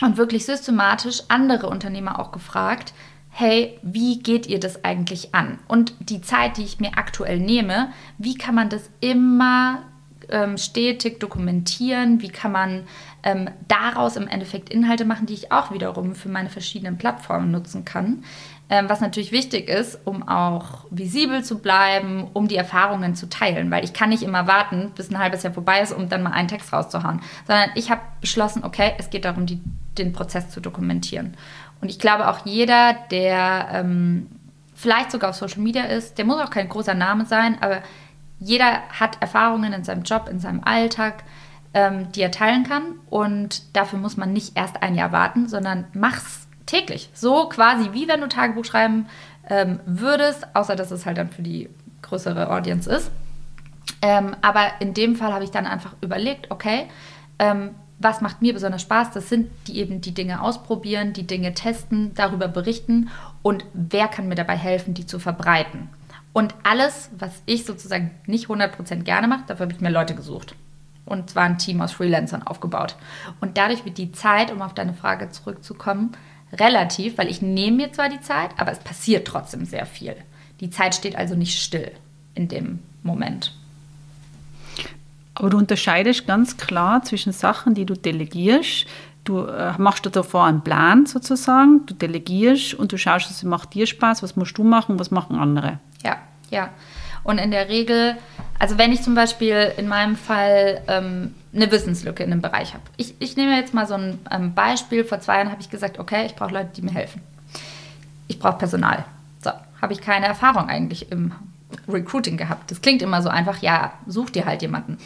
und 0.02 0.16
wirklich 0.16 0.44
systematisch 0.44 1.22
andere 1.28 1.68
Unternehmer 1.68 2.18
auch 2.18 2.32
gefragt, 2.32 2.92
hey, 3.30 3.78
wie 3.82 4.18
geht 4.22 4.46
ihr 4.46 4.60
das 4.60 4.84
eigentlich 4.84 5.34
an? 5.34 5.58
Und 5.68 5.92
die 6.00 6.22
Zeit, 6.22 6.56
die 6.56 6.64
ich 6.64 6.80
mir 6.80 6.96
aktuell 6.96 7.38
nehme, 7.38 7.90
wie 8.18 8.34
kann 8.34 8.54
man 8.54 8.70
das 8.70 8.88
immer 9.00 9.82
ähm, 10.30 10.56
stetig 10.56 11.20
dokumentieren? 11.20 12.22
Wie 12.22 12.30
kann 12.30 12.52
man 12.52 12.84
ähm, 13.22 13.50
daraus 13.68 14.16
im 14.16 14.26
Endeffekt 14.26 14.70
Inhalte 14.70 15.04
machen, 15.04 15.26
die 15.26 15.34
ich 15.34 15.52
auch 15.52 15.70
wiederum 15.70 16.14
für 16.14 16.28
meine 16.28 16.48
verschiedenen 16.48 16.98
Plattformen 16.98 17.50
nutzen 17.50 17.84
kann? 17.84 18.24
Ähm, 18.68 18.88
was 18.88 19.00
natürlich 19.00 19.30
wichtig 19.30 19.68
ist, 19.68 20.00
um 20.04 20.26
auch 20.26 20.86
visibel 20.90 21.44
zu 21.44 21.58
bleiben, 21.58 22.26
um 22.32 22.48
die 22.48 22.56
Erfahrungen 22.56 23.14
zu 23.14 23.28
teilen, 23.28 23.70
weil 23.70 23.84
ich 23.84 23.92
kann 23.92 24.08
nicht 24.08 24.24
immer 24.24 24.48
warten, 24.48 24.90
bis 24.96 25.10
ein 25.10 25.18
halbes 25.18 25.44
Jahr 25.44 25.52
vorbei 25.52 25.80
ist, 25.80 25.92
um 25.92 26.08
dann 26.08 26.24
mal 26.24 26.32
einen 26.32 26.48
Text 26.48 26.72
rauszuhauen, 26.72 27.20
sondern 27.46 27.70
ich 27.76 27.90
habe 27.90 28.00
beschlossen, 28.20 28.64
okay, 28.64 28.94
es 28.98 29.10
geht 29.10 29.24
darum, 29.24 29.46
die, 29.46 29.60
den 29.98 30.12
Prozess 30.12 30.50
zu 30.50 30.60
dokumentieren. 30.60 31.36
Und 31.80 31.88
ich 31.88 31.98
glaube 31.98 32.28
auch 32.28 32.44
jeder, 32.46 32.94
der 33.10 33.68
ähm, 33.72 34.28
vielleicht 34.74 35.10
sogar 35.10 35.30
auf 35.30 35.36
Social 35.36 35.60
Media 35.60 35.84
ist, 35.84 36.18
der 36.18 36.24
muss 36.24 36.40
auch 36.40 36.50
kein 36.50 36.68
großer 36.68 36.94
Name 36.94 37.26
sein, 37.26 37.56
aber 37.60 37.82
jeder 38.38 38.82
hat 38.88 39.20
Erfahrungen 39.20 39.72
in 39.72 39.84
seinem 39.84 40.02
Job, 40.02 40.28
in 40.30 40.40
seinem 40.40 40.62
Alltag, 40.64 41.24
ähm, 41.74 42.12
die 42.12 42.22
er 42.22 42.30
teilen 42.30 42.64
kann. 42.64 42.82
Und 43.08 43.76
dafür 43.76 43.98
muss 43.98 44.16
man 44.16 44.32
nicht 44.32 44.56
erst 44.56 44.82
ein 44.82 44.94
Jahr 44.94 45.12
warten, 45.12 45.48
sondern 45.48 45.84
mach's 45.94 46.46
täglich. 46.66 47.10
So 47.14 47.48
quasi 47.48 47.92
wie 47.92 48.08
wenn 48.08 48.20
du 48.20 48.28
Tagebuch 48.28 48.64
schreiben 48.64 49.06
ähm, 49.48 49.80
würdest, 49.86 50.46
außer 50.54 50.76
dass 50.76 50.90
es 50.90 51.06
halt 51.06 51.18
dann 51.18 51.30
für 51.30 51.42
die 51.42 51.68
größere 52.02 52.50
Audience 52.50 52.90
ist. 52.90 53.10
Ähm, 54.02 54.36
aber 54.42 54.72
in 54.80 54.94
dem 54.94 55.16
Fall 55.16 55.32
habe 55.32 55.44
ich 55.44 55.50
dann 55.50 55.66
einfach 55.66 55.94
überlegt, 56.00 56.50
okay, 56.50 56.88
ähm, 57.38 57.74
was 57.98 58.20
macht 58.20 58.42
mir 58.42 58.52
besonders 58.52 58.82
Spaß? 58.82 59.12
Das 59.12 59.28
sind 59.28 59.50
die 59.66 59.78
eben 59.78 60.00
die 60.00 60.12
Dinge 60.12 60.42
ausprobieren, 60.42 61.12
die 61.12 61.26
Dinge 61.26 61.54
testen, 61.54 62.12
darüber 62.14 62.48
berichten 62.48 63.08
und 63.42 63.64
wer 63.72 64.08
kann 64.08 64.28
mir 64.28 64.34
dabei 64.34 64.56
helfen, 64.56 64.94
die 64.94 65.06
zu 65.06 65.18
verbreiten. 65.18 65.88
Und 66.32 66.54
alles, 66.64 67.10
was 67.18 67.42
ich 67.46 67.64
sozusagen 67.64 68.10
nicht 68.26 68.48
100% 68.48 69.04
gerne 69.04 69.26
mache, 69.26 69.44
dafür 69.46 69.64
habe 69.64 69.72
ich 69.72 69.80
mir 69.80 69.88
Leute 69.88 70.14
gesucht. 70.14 70.54
Und 71.06 71.30
zwar 71.30 71.44
ein 71.44 71.56
Team 71.56 71.80
aus 71.80 71.92
Freelancern 71.92 72.42
aufgebaut. 72.42 72.96
Und 73.40 73.56
dadurch 73.56 73.86
wird 73.86 73.96
die 73.96 74.12
Zeit, 74.12 74.52
um 74.52 74.60
auf 74.60 74.74
deine 74.74 74.92
Frage 74.92 75.30
zurückzukommen, 75.30 76.12
relativ, 76.52 77.16
weil 77.16 77.30
ich 77.30 77.40
nehme 77.40 77.78
mir 77.78 77.92
zwar 77.92 78.10
die 78.10 78.20
Zeit, 78.20 78.50
aber 78.58 78.72
es 78.72 78.80
passiert 78.80 79.26
trotzdem 79.26 79.64
sehr 79.64 79.86
viel. 79.86 80.16
Die 80.60 80.68
Zeit 80.68 80.94
steht 80.94 81.16
also 81.16 81.34
nicht 81.34 81.58
still 81.58 81.92
in 82.34 82.48
dem 82.48 82.80
Moment. 83.02 83.54
Aber 85.36 85.50
du 85.50 85.58
unterscheidest 85.58 86.26
ganz 86.26 86.56
klar 86.56 87.02
zwischen 87.02 87.32
Sachen, 87.32 87.74
die 87.74 87.84
du 87.84 87.94
delegierst. 87.94 88.86
Du 89.24 89.44
äh, 89.44 89.72
machst 89.76 90.08
davor 90.10 90.46
einen 90.46 90.62
Plan 90.62 91.04
sozusagen, 91.04 91.84
du 91.84 91.94
delegierst 91.94 92.74
und 92.74 92.92
du 92.92 92.96
schaust, 92.96 93.28
was 93.28 93.42
macht 93.42 93.74
dir 93.74 93.86
Spaß, 93.86 94.22
was 94.22 94.36
musst 94.36 94.56
du 94.56 94.64
machen, 94.64 94.98
was 94.98 95.10
machen 95.10 95.36
andere. 95.36 95.78
Ja, 96.02 96.16
ja. 96.50 96.70
Und 97.22 97.38
in 97.38 97.50
der 97.50 97.68
Regel, 97.68 98.16
also 98.58 98.78
wenn 98.78 98.92
ich 98.92 99.02
zum 99.02 99.14
Beispiel 99.14 99.72
in 99.76 99.88
meinem 99.88 100.16
Fall 100.16 100.80
ähm, 100.88 101.34
eine 101.52 101.70
Wissenslücke 101.70 102.22
in 102.22 102.32
einem 102.32 102.40
Bereich 102.40 102.72
habe. 102.72 102.84
Ich, 102.96 103.14
ich 103.18 103.36
nehme 103.36 103.56
jetzt 103.56 103.74
mal 103.74 103.86
so 103.86 103.94
ein 103.94 104.18
ähm, 104.30 104.54
Beispiel. 104.54 105.04
Vor 105.04 105.20
zwei 105.20 105.36
Jahren 105.36 105.50
habe 105.50 105.60
ich 105.60 105.68
gesagt, 105.68 105.98
okay, 105.98 106.24
ich 106.26 106.34
brauche 106.34 106.54
Leute, 106.54 106.70
die 106.76 106.82
mir 106.82 106.92
helfen. 106.92 107.20
Ich 108.28 108.38
brauche 108.38 108.58
Personal. 108.58 109.04
So, 109.42 109.50
habe 109.82 109.92
ich 109.92 110.00
keine 110.00 110.26
Erfahrung 110.26 110.68
eigentlich 110.68 111.10
im 111.10 111.32
Recruiting 111.88 112.36
gehabt. 112.36 112.70
Das 112.70 112.80
klingt 112.80 113.02
immer 113.02 113.22
so 113.22 113.28
einfach, 113.28 113.58
ja, 113.62 113.92
such 114.06 114.30
dir 114.30 114.44
halt 114.44 114.62
jemanden. 114.62 114.98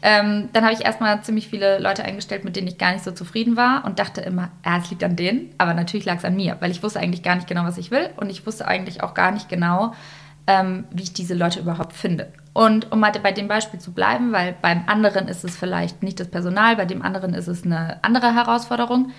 Ähm, 0.00 0.48
dann 0.52 0.64
habe 0.64 0.74
ich 0.74 0.84
erstmal 0.84 1.22
ziemlich 1.22 1.48
viele 1.48 1.78
Leute 1.80 2.04
eingestellt, 2.04 2.44
mit 2.44 2.54
denen 2.54 2.68
ich 2.68 2.78
gar 2.78 2.92
nicht 2.92 3.04
so 3.04 3.10
zufrieden 3.10 3.56
war 3.56 3.84
und 3.84 3.98
dachte 3.98 4.20
immer, 4.20 4.50
ja, 4.64 4.78
es 4.78 4.90
liegt 4.90 5.02
an 5.02 5.16
denen, 5.16 5.52
aber 5.58 5.74
natürlich 5.74 6.06
lag 6.06 6.18
es 6.18 6.24
an 6.24 6.36
mir, 6.36 6.56
weil 6.60 6.70
ich 6.70 6.82
wusste 6.82 7.00
eigentlich 7.00 7.24
gar 7.24 7.34
nicht 7.34 7.48
genau, 7.48 7.64
was 7.64 7.78
ich 7.78 7.90
will 7.90 8.10
und 8.16 8.30
ich 8.30 8.46
wusste 8.46 8.68
eigentlich 8.68 9.02
auch 9.02 9.14
gar 9.14 9.32
nicht 9.32 9.48
genau, 9.48 9.94
ähm, 10.46 10.84
wie 10.90 11.02
ich 11.02 11.12
diese 11.12 11.34
Leute 11.34 11.58
überhaupt 11.60 11.94
finde. 11.94 12.32
Und 12.52 12.92
um 12.92 13.00
mal 13.00 13.12
bei 13.22 13.32
dem 13.32 13.48
Beispiel 13.48 13.80
zu 13.80 13.92
bleiben, 13.92 14.32
weil 14.32 14.54
beim 14.62 14.84
anderen 14.86 15.26
ist 15.28 15.44
es 15.44 15.56
vielleicht 15.56 16.02
nicht 16.02 16.20
das 16.20 16.28
Personal, 16.28 16.76
bei 16.76 16.86
dem 16.86 17.02
anderen 17.02 17.34
ist 17.34 17.48
es 17.48 17.64
eine 17.64 18.02
andere 18.02 18.34
Herausforderung. 18.34 19.10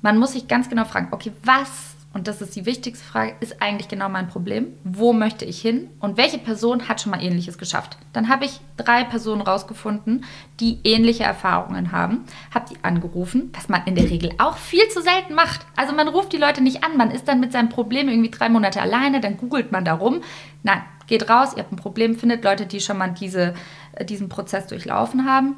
Man 0.00 0.18
muss 0.18 0.32
sich 0.32 0.48
ganz 0.48 0.68
genau 0.68 0.84
fragen, 0.84 1.08
okay, 1.10 1.32
was 1.44 1.91
und 2.14 2.28
das 2.28 2.42
ist 2.42 2.54
die 2.54 2.66
wichtigste 2.66 3.04
Frage, 3.04 3.34
ist 3.40 3.62
eigentlich 3.62 3.88
genau 3.88 4.08
mein 4.08 4.28
Problem. 4.28 4.74
Wo 4.84 5.12
möchte 5.12 5.44
ich 5.44 5.60
hin 5.60 5.88
und 5.98 6.16
welche 6.18 6.38
Person 6.38 6.88
hat 6.88 7.00
schon 7.00 7.10
mal 7.10 7.22
ähnliches 7.22 7.56
geschafft? 7.56 7.96
Dann 8.12 8.28
habe 8.28 8.44
ich 8.44 8.60
drei 8.76 9.04
Personen 9.04 9.40
rausgefunden, 9.40 10.24
die 10.60 10.78
ähnliche 10.84 11.24
Erfahrungen 11.24 11.90
haben, 11.92 12.24
habe 12.54 12.66
die 12.70 12.84
angerufen, 12.84 13.50
was 13.54 13.68
man 13.68 13.84
in 13.86 13.94
der 13.94 14.10
Regel 14.10 14.32
auch 14.38 14.58
viel 14.58 14.86
zu 14.88 15.00
selten 15.00 15.34
macht. 15.34 15.64
Also 15.74 15.94
man 15.94 16.08
ruft 16.08 16.32
die 16.32 16.38
Leute 16.38 16.62
nicht 16.62 16.84
an, 16.84 16.96
man 16.98 17.10
ist 17.10 17.28
dann 17.28 17.40
mit 17.40 17.52
seinem 17.52 17.70
Problem 17.70 18.08
irgendwie 18.08 18.30
drei 18.30 18.50
Monate 18.50 18.82
alleine, 18.82 19.20
dann 19.20 19.38
googelt 19.38 19.72
man 19.72 19.84
darum. 19.84 20.22
Nein, 20.62 20.82
geht 21.06 21.30
raus, 21.30 21.54
ihr 21.56 21.62
habt 21.62 21.72
ein 21.72 21.76
Problem, 21.76 22.16
findet 22.16 22.44
Leute, 22.44 22.66
die 22.66 22.80
schon 22.80 22.98
mal 22.98 23.08
diese, 23.08 23.54
äh, 23.92 24.04
diesen 24.04 24.28
Prozess 24.28 24.66
durchlaufen 24.66 25.26
haben. 25.26 25.56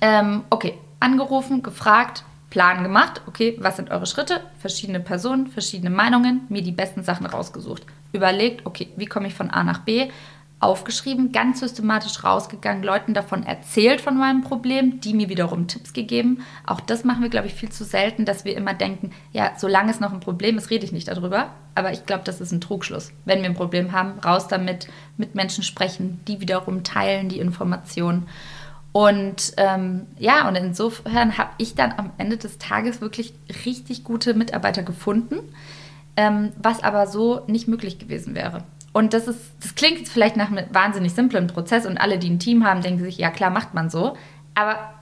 Ähm, 0.00 0.42
okay, 0.50 0.74
angerufen, 0.98 1.62
gefragt, 1.62 2.24
Plan 2.52 2.82
gemacht, 2.82 3.22
okay, 3.26 3.56
was 3.60 3.76
sind 3.76 3.90
eure 3.90 4.04
Schritte? 4.04 4.42
Verschiedene 4.58 5.00
Personen, 5.00 5.46
verschiedene 5.46 5.88
Meinungen, 5.88 6.42
mir 6.50 6.60
die 6.60 6.70
besten 6.70 7.02
Sachen 7.02 7.24
rausgesucht. 7.24 7.86
Überlegt, 8.12 8.66
okay, 8.66 8.88
wie 8.96 9.06
komme 9.06 9.28
ich 9.28 9.34
von 9.34 9.48
A 9.48 9.64
nach 9.64 9.78
B? 9.78 10.10
Aufgeschrieben, 10.60 11.32
ganz 11.32 11.60
systematisch 11.60 12.22
rausgegangen, 12.22 12.82
Leuten 12.82 13.14
davon 13.14 13.42
erzählt 13.42 14.02
von 14.02 14.18
meinem 14.18 14.42
Problem, 14.42 15.00
die 15.00 15.14
mir 15.14 15.30
wiederum 15.30 15.66
Tipps 15.66 15.94
gegeben. 15.94 16.44
Auch 16.66 16.80
das 16.80 17.04
machen 17.04 17.22
wir, 17.22 17.30
glaube 17.30 17.46
ich, 17.46 17.54
viel 17.54 17.70
zu 17.70 17.84
selten, 17.84 18.26
dass 18.26 18.44
wir 18.44 18.54
immer 18.54 18.74
denken, 18.74 19.12
ja, 19.32 19.52
solange 19.56 19.90
es 19.90 20.00
noch 20.00 20.12
ein 20.12 20.20
Problem 20.20 20.58
ist, 20.58 20.68
rede 20.68 20.84
ich 20.84 20.92
nicht 20.92 21.08
darüber. 21.08 21.54
Aber 21.74 21.90
ich 21.90 22.04
glaube, 22.04 22.24
das 22.24 22.42
ist 22.42 22.52
ein 22.52 22.60
Trugschluss. 22.60 23.12
Wenn 23.24 23.40
wir 23.40 23.48
ein 23.48 23.56
Problem 23.56 23.92
haben, 23.92 24.18
raus 24.18 24.46
damit, 24.46 24.88
mit 25.16 25.34
Menschen 25.34 25.64
sprechen, 25.64 26.20
die 26.28 26.42
wiederum 26.42 26.84
teilen 26.84 27.30
die 27.30 27.40
Informationen. 27.40 28.28
Und 28.92 29.54
ähm, 29.56 30.06
ja, 30.18 30.46
und 30.46 30.54
insofern 30.54 31.38
habe 31.38 31.50
ich 31.56 31.74
dann 31.74 31.94
am 31.96 32.10
Ende 32.18 32.36
des 32.36 32.58
Tages 32.58 33.00
wirklich 33.00 33.32
richtig 33.64 34.04
gute 34.04 34.34
Mitarbeiter 34.34 34.82
gefunden, 34.82 35.38
ähm, 36.16 36.52
was 36.62 36.82
aber 36.82 37.06
so 37.06 37.42
nicht 37.46 37.68
möglich 37.68 37.98
gewesen 37.98 38.34
wäre. 38.34 38.64
Und 38.92 39.14
das 39.14 39.26
ist, 39.26 39.40
das 39.62 39.74
klingt 39.74 39.98
jetzt 39.98 40.12
vielleicht 40.12 40.36
nach 40.36 40.50
einem 40.50 40.66
wahnsinnig 40.72 41.14
simplen 41.14 41.46
Prozess 41.46 41.86
und 41.86 41.96
alle, 41.96 42.18
die 42.18 42.28
ein 42.28 42.38
Team 42.38 42.66
haben, 42.66 42.82
denken 42.82 43.02
sich, 43.02 43.16
ja 43.16 43.30
klar, 43.30 43.50
macht 43.50 43.72
man 43.72 43.88
so. 43.88 44.16
Aber 44.54 44.92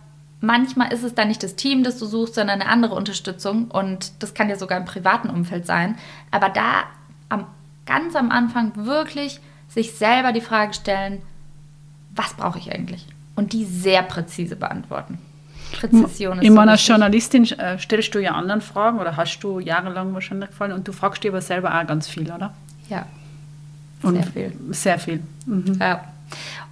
manchmal 0.41 0.93
ist 0.93 1.03
es 1.03 1.17
dann 1.17 1.27
nicht 1.27 1.43
das 1.43 1.57
Team, 1.57 1.83
das 1.83 1.99
du 1.99 2.07
suchst, 2.07 2.37
sondern 2.37 2.61
eine 2.61 2.71
andere 2.71 2.95
Unterstützung. 2.95 3.69
Und 3.69 4.23
das 4.23 4.35
kann 4.35 4.49
ja 4.49 4.57
sogar 4.57 4.79
im 4.79 4.85
privaten 4.85 5.29
Umfeld 5.29 5.67
sein. 5.67 5.97
Aber 6.31 6.49
da 6.49 6.85
am, 7.29 7.47
ganz 7.87 8.15
am 8.15 8.31
Anfang 8.31 8.73
wirklich 8.77 9.41
sich 9.67 9.93
selber 9.95 10.31
die 10.31 10.41
Frage 10.41 10.75
stellen, 10.75 11.23
was 12.15 12.35
brauche 12.35 12.61
ich 12.61 12.73
eigentlich? 12.73 13.09
Und 13.41 13.55
die 13.55 13.65
sehr 13.65 14.03
präzise 14.03 14.55
beantworten. 14.55 15.17
Präzision 15.73 16.39
ist 16.39 16.45
Ich 16.45 16.51
meine, 16.51 16.73
als 16.73 16.87
Journalistin 16.87 17.45
äh, 17.53 17.79
stellst 17.79 18.15
du 18.15 18.19
ja 18.19 18.33
anderen 18.33 18.61
Fragen 18.61 18.99
oder 18.99 19.17
hast 19.17 19.41
du 19.41 19.61
jahrelang 19.61 20.13
wahrscheinlich 20.13 20.51
gefallen 20.51 20.73
und 20.73 20.87
du 20.87 20.93
fragst 20.93 21.25
dir 21.25 21.31
aber 21.31 21.41
selber 21.41 21.75
auch 21.75 21.87
ganz 21.87 22.07
viel, 22.07 22.31
oder? 22.31 22.53
Ja. 22.91 23.07
Sehr 24.03 24.11
und 24.11 24.25
viel. 24.27 24.53
Sehr 24.73 24.99
viel. 24.99 25.23
Mhm. 25.47 25.79
Ja. 25.81 26.05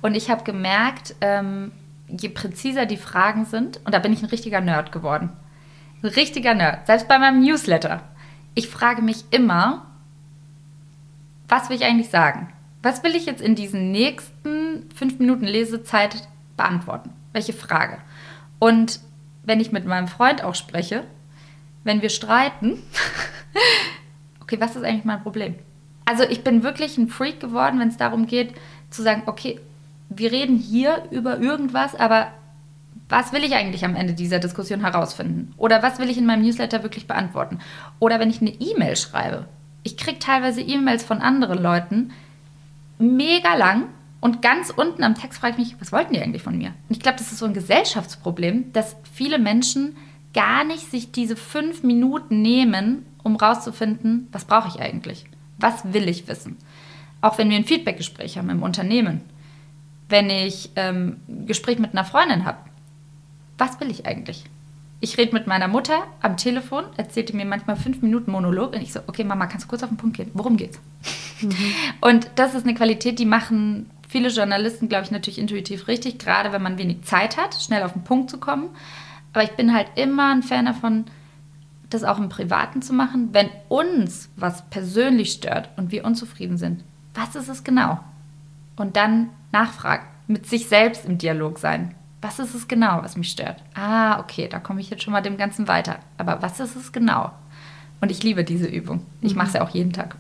Und 0.03 0.15
ich 0.15 0.29
habe 0.29 0.45
gemerkt, 0.45 1.15
ähm, 1.23 1.73
je 2.07 2.29
präziser 2.29 2.85
die 2.85 2.99
Fragen 2.99 3.47
sind, 3.47 3.81
und 3.87 3.95
da 3.95 3.99
bin 3.99 4.13
ich 4.13 4.23
ein 4.23 4.29
richtiger 4.29 4.61
Nerd 4.61 4.93
geworden. 4.93 5.31
Ein 6.03 6.11
richtiger 6.11 6.53
Nerd. 6.53 6.87
Selbst 6.87 7.09
bei 7.09 7.19
meinem 7.19 7.43
Newsletter. 7.43 8.03
Ich 8.55 8.69
frage 8.69 9.01
mich 9.01 9.25
immer, 9.31 9.87
was 11.49 11.71
will 11.71 11.77
ich 11.77 11.85
eigentlich 11.85 12.11
sagen? 12.11 12.53
Was 12.83 13.03
will 13.03 13.17
ich 13.17 13.25
jetzt 13.25 13.41
in 13.41 13.55
diesen 13.55 13.91
nächsten 13.91 14.91
fünf 14.95 15.19
Minuten 15.19 15.47
Lesezeit 15.47 16.29
beantworten? 16.59 17.11
Welche 17.33 17.55
Frage? 17.55 17.97
Und 18.59 19.01
wenn 19.45 19.61
ich 19.61 19.73
mit 19.73 19.87
meinem 19.87 20.09
Freund 20.09 20.45
auch 20.45 20.55
spreche, 20.55 21.05
wenn 21.85 22.03
wir 22.03 22.11
streiten, 22.11 22.83
okay, 24.43 24.61
was 24.61 24.77
ist 24.77 24.85
eigentlich 24.85 25.07
mein 25.07 25.23
Problem? 25.23 25.55
Also 26.05 26.25
ich 26.25 26.45
bin 26.45 26.63
wirklich 26.63 26.99
ein 26.99 27.09
Freak 27.09 27.41
geworden, 27.41 27.81
wenn 27.81 27.89
es 27.89 27.97
darum 27.97 28.27
geht 28.27 28.55
zu 28.91 29.03
sagen, 29.03 29.23
okay, 29.27 29.61
wir 30.09 30.33
reden 30.33 30.57
hier 30.57 31.05
über 31.11 31.39
irgendwas, 31.39 31.95
aber 31.95 32.29
was 33.09 33.33
will 33.33 33.45
ich 33.45 33.55
eigentlich 33.55 33.85
am 33.85 33.95
Ende 33.95 34.13
dieser 34.13 34.39
Diskussion 34.39 34.81
herausfinden? 34.81 35.55
Oder 35.57 35.83
was 35.83 35.99
will 35.99 36.11
ich 36.11 36.19
in 36.19 36.27
meinem 36.27 36.43
Newsletter 36.43 36.83
wirklich 36.83 37.07
beantworten? 37.07 37.59
Oder 37.99 38.21
wenn 38.21 38.31
ich 38.31 38.41
eine 38.41 38.51
E-Mail 38.51 38.97
schreibe. 38.97 39.47
Ich 39.83 39.97
kriege 39.97 40.19
teilweise 40.19 40.61
E-Mails 40.61 41.05
von 41.05 41.21
anderen 41.21 41.63
Leuten, 41.63 42.11
mega 42.99 43.55
lang, 43.55 43.85
und 44.21 44.43
ganz 44.43 44.71
unten 44.71 45.05
am 45.05 45.15
Text 45.15 45.39
frage 45.39 45.55
ich 45.55 45.59
mich, 45.59 45.81
was 45.81 45.93
wollten 45.93 46.15
die 46.15 46.21
eigentlich 46.21 46.43
von 46.43 46.59
mir? 46.59 46.69
Und 46.89 46.97
ich 46.97 47.01
glaube, 47.01 47.19
das 47.19 47.31
ist 47.31 47.39
so 47.39 47.47
ein 47.47 47.55
Gesellschaftsproblem, 47.55 48.73
dass 48.73 48.97
viele 49.13 49.39
Menschen 49.39 49.97
gar 50.35 50.65
nicht 50.65 50.91
sich 50.91 51.13
diese 51.13 51.37
fünf 51.37 51.83
Minuten 51.83 52.43
nehmen, 52.43 53.07
um 53.23 53.37
rauszufinden, 53.37 54.29
was 54.33 54.45
brauche 54.45 54.69
ich 54.69 54.81
eigentlich? 54.81 55.25
Was 55.59 55.93
will 55.93 56.09
ich 56.09 56.27
wissen? 56.29 56.57
Auch 57.21 57.39
wenn 57.39 57.51
wir 57.51 57.57
ein 57.57 57.65
Feedbackgespräch 57.65 58.39
haben 58.39 58.51
im 58.51 58.63
Unternehmen, 58.63 59.23
wenn 60.09 60.31
ich 60.31 60.71
ähm, 60.77 61.19
ein 61.29 61.47
Gespräch 61.47 61.79
mit 61.79 61.93
einer 61.93 62.05
Freundin 62.05 62.45
habe, 62.45 62.59
was 63.57 63.81
will 63.81 63.91
ich 63.91 64.07
eigentlich? 64.07 64.45
Ich 65.01 65.17
rede 65.17 65.33
mit 65.33 65.47
meiner 65.47 65.69
Mutter 65.69 66.05
am 66.21 66.37
Telefon, 66.37 66.85
erzählt 66.97 67.33
mir 67.35 67.45
manchmal 67.45 67.77
fünf 67.77 68.03
Minuten 68.03 68.33
Monolog 68.33 68.75
und 68.75 68.83
ich 68.83 68.93
so, 68.93 69.01
okay 69.07 69.23
Mama, 69.23 69.47
kannst 69.47 69.67
du 69.67 69.69
kurz 69.69 69.83
auf 69.83 69.91
den 69.91 69.97
Punkt 69.97 70.17
gehen? 70.17 70.31
Worum 70.35 70.57
geht's? 70.57 70.81
Mhm. 71.41 71.55
Und 72.01 72.31
das 72.35 72.55
ist 72.55 72.65
eine 72.65 72.75
Qualität, 72.75 73.19
die 73.19 73.27
machen 73.27 73.91
viele 74.09 74.31
Journalisten, 74.31 74.89
glaube 74.89 75.05
ich, 75.05 75.11
natürlich 75.11 75.39
intuitiv 75.39 75.87
richtig, 75.87 76.19
gerade 76.19 76.53
wenn 76.53 76.63
man 76.63 76.79
wenig 76.79 77.03
Zeit 77.03 77.37
hat, 77.37 77.55
schnell 77.55 77.83
auf 77.83 77.93
den 77.93 78.05
Punkt 78.05 78.31
zu 78.31 78.39
kommen. 78.39 78.71
Aber 79.33 79.45
ich 79.45 79.53
bin 79.53 79.75
halt 79.75 79.89
immer 79.95 80.33
ein 80.33 80.43
Fan 80.43 80.67
davon, 80.67 81.05
das 81.91 82.05
auch 82.05 82.19
im 82.19 82.29
Privaten 82.29 82.83
zu 82.83 82.93
machen, 82.93 83.29
wenn 83.33 83.49
uns 83.69 84.29
was 84.37 84.69
persönlich 84.71 85.33
stört 85.33 85.71
und 85.77 85.93
wir 85.93 86.05
unzufrieden 86.05 86.59
sind. 86.59 86.83
Was 87.15 87.37
ist 87.37 87.49
es 87.49 87.65
genau? 87.65 88.01
Und 88.77 88.97
dann 88.97 89.31
nachfragen, 89.53 90.07
mit 90.27 90.47
sich 90.47 90.69
selbst 90.69 91.05
im 91.07 91.19
Dialog 91.19 91.59
sein. 91.59 91.95
Was 92.21 92.39
ist 92.39 92.55
es 92.55 92.69
genau, 92.69 93.03
was 93.03 93.17
mich 93.17 93.31
stört? 93.31 93.63
Ah, 93.75 94.21
okay, 94.21 94.49
da 94.49 94.59
komme 94.59 94.81
ich 94.81 94.91
jetzt 94.91 95.03
schon 95.03 95.13
mal 95.13 95.23
dem 95.23 95.37
Ganzen 95.37 95.69
weiter. 95.69 96.01
Aber 96.19 96.43
was 96.43 96.61
ist 96.61 96.77
es 96.77 96.93
genau? 96.93 97.31
Und 98.01 98.11
ich 98.11 98.23
liebe 98.23 98.45
diese 98.45 98.67
Übung. 98.67 99.07
Ich 99.23 99.35
mache 99.35 99.49
es 99.49 99.53
ja 99.55 99.63
auch 99.63 99.71
jeden 99.71 99.93
Tag. 99.93 100.17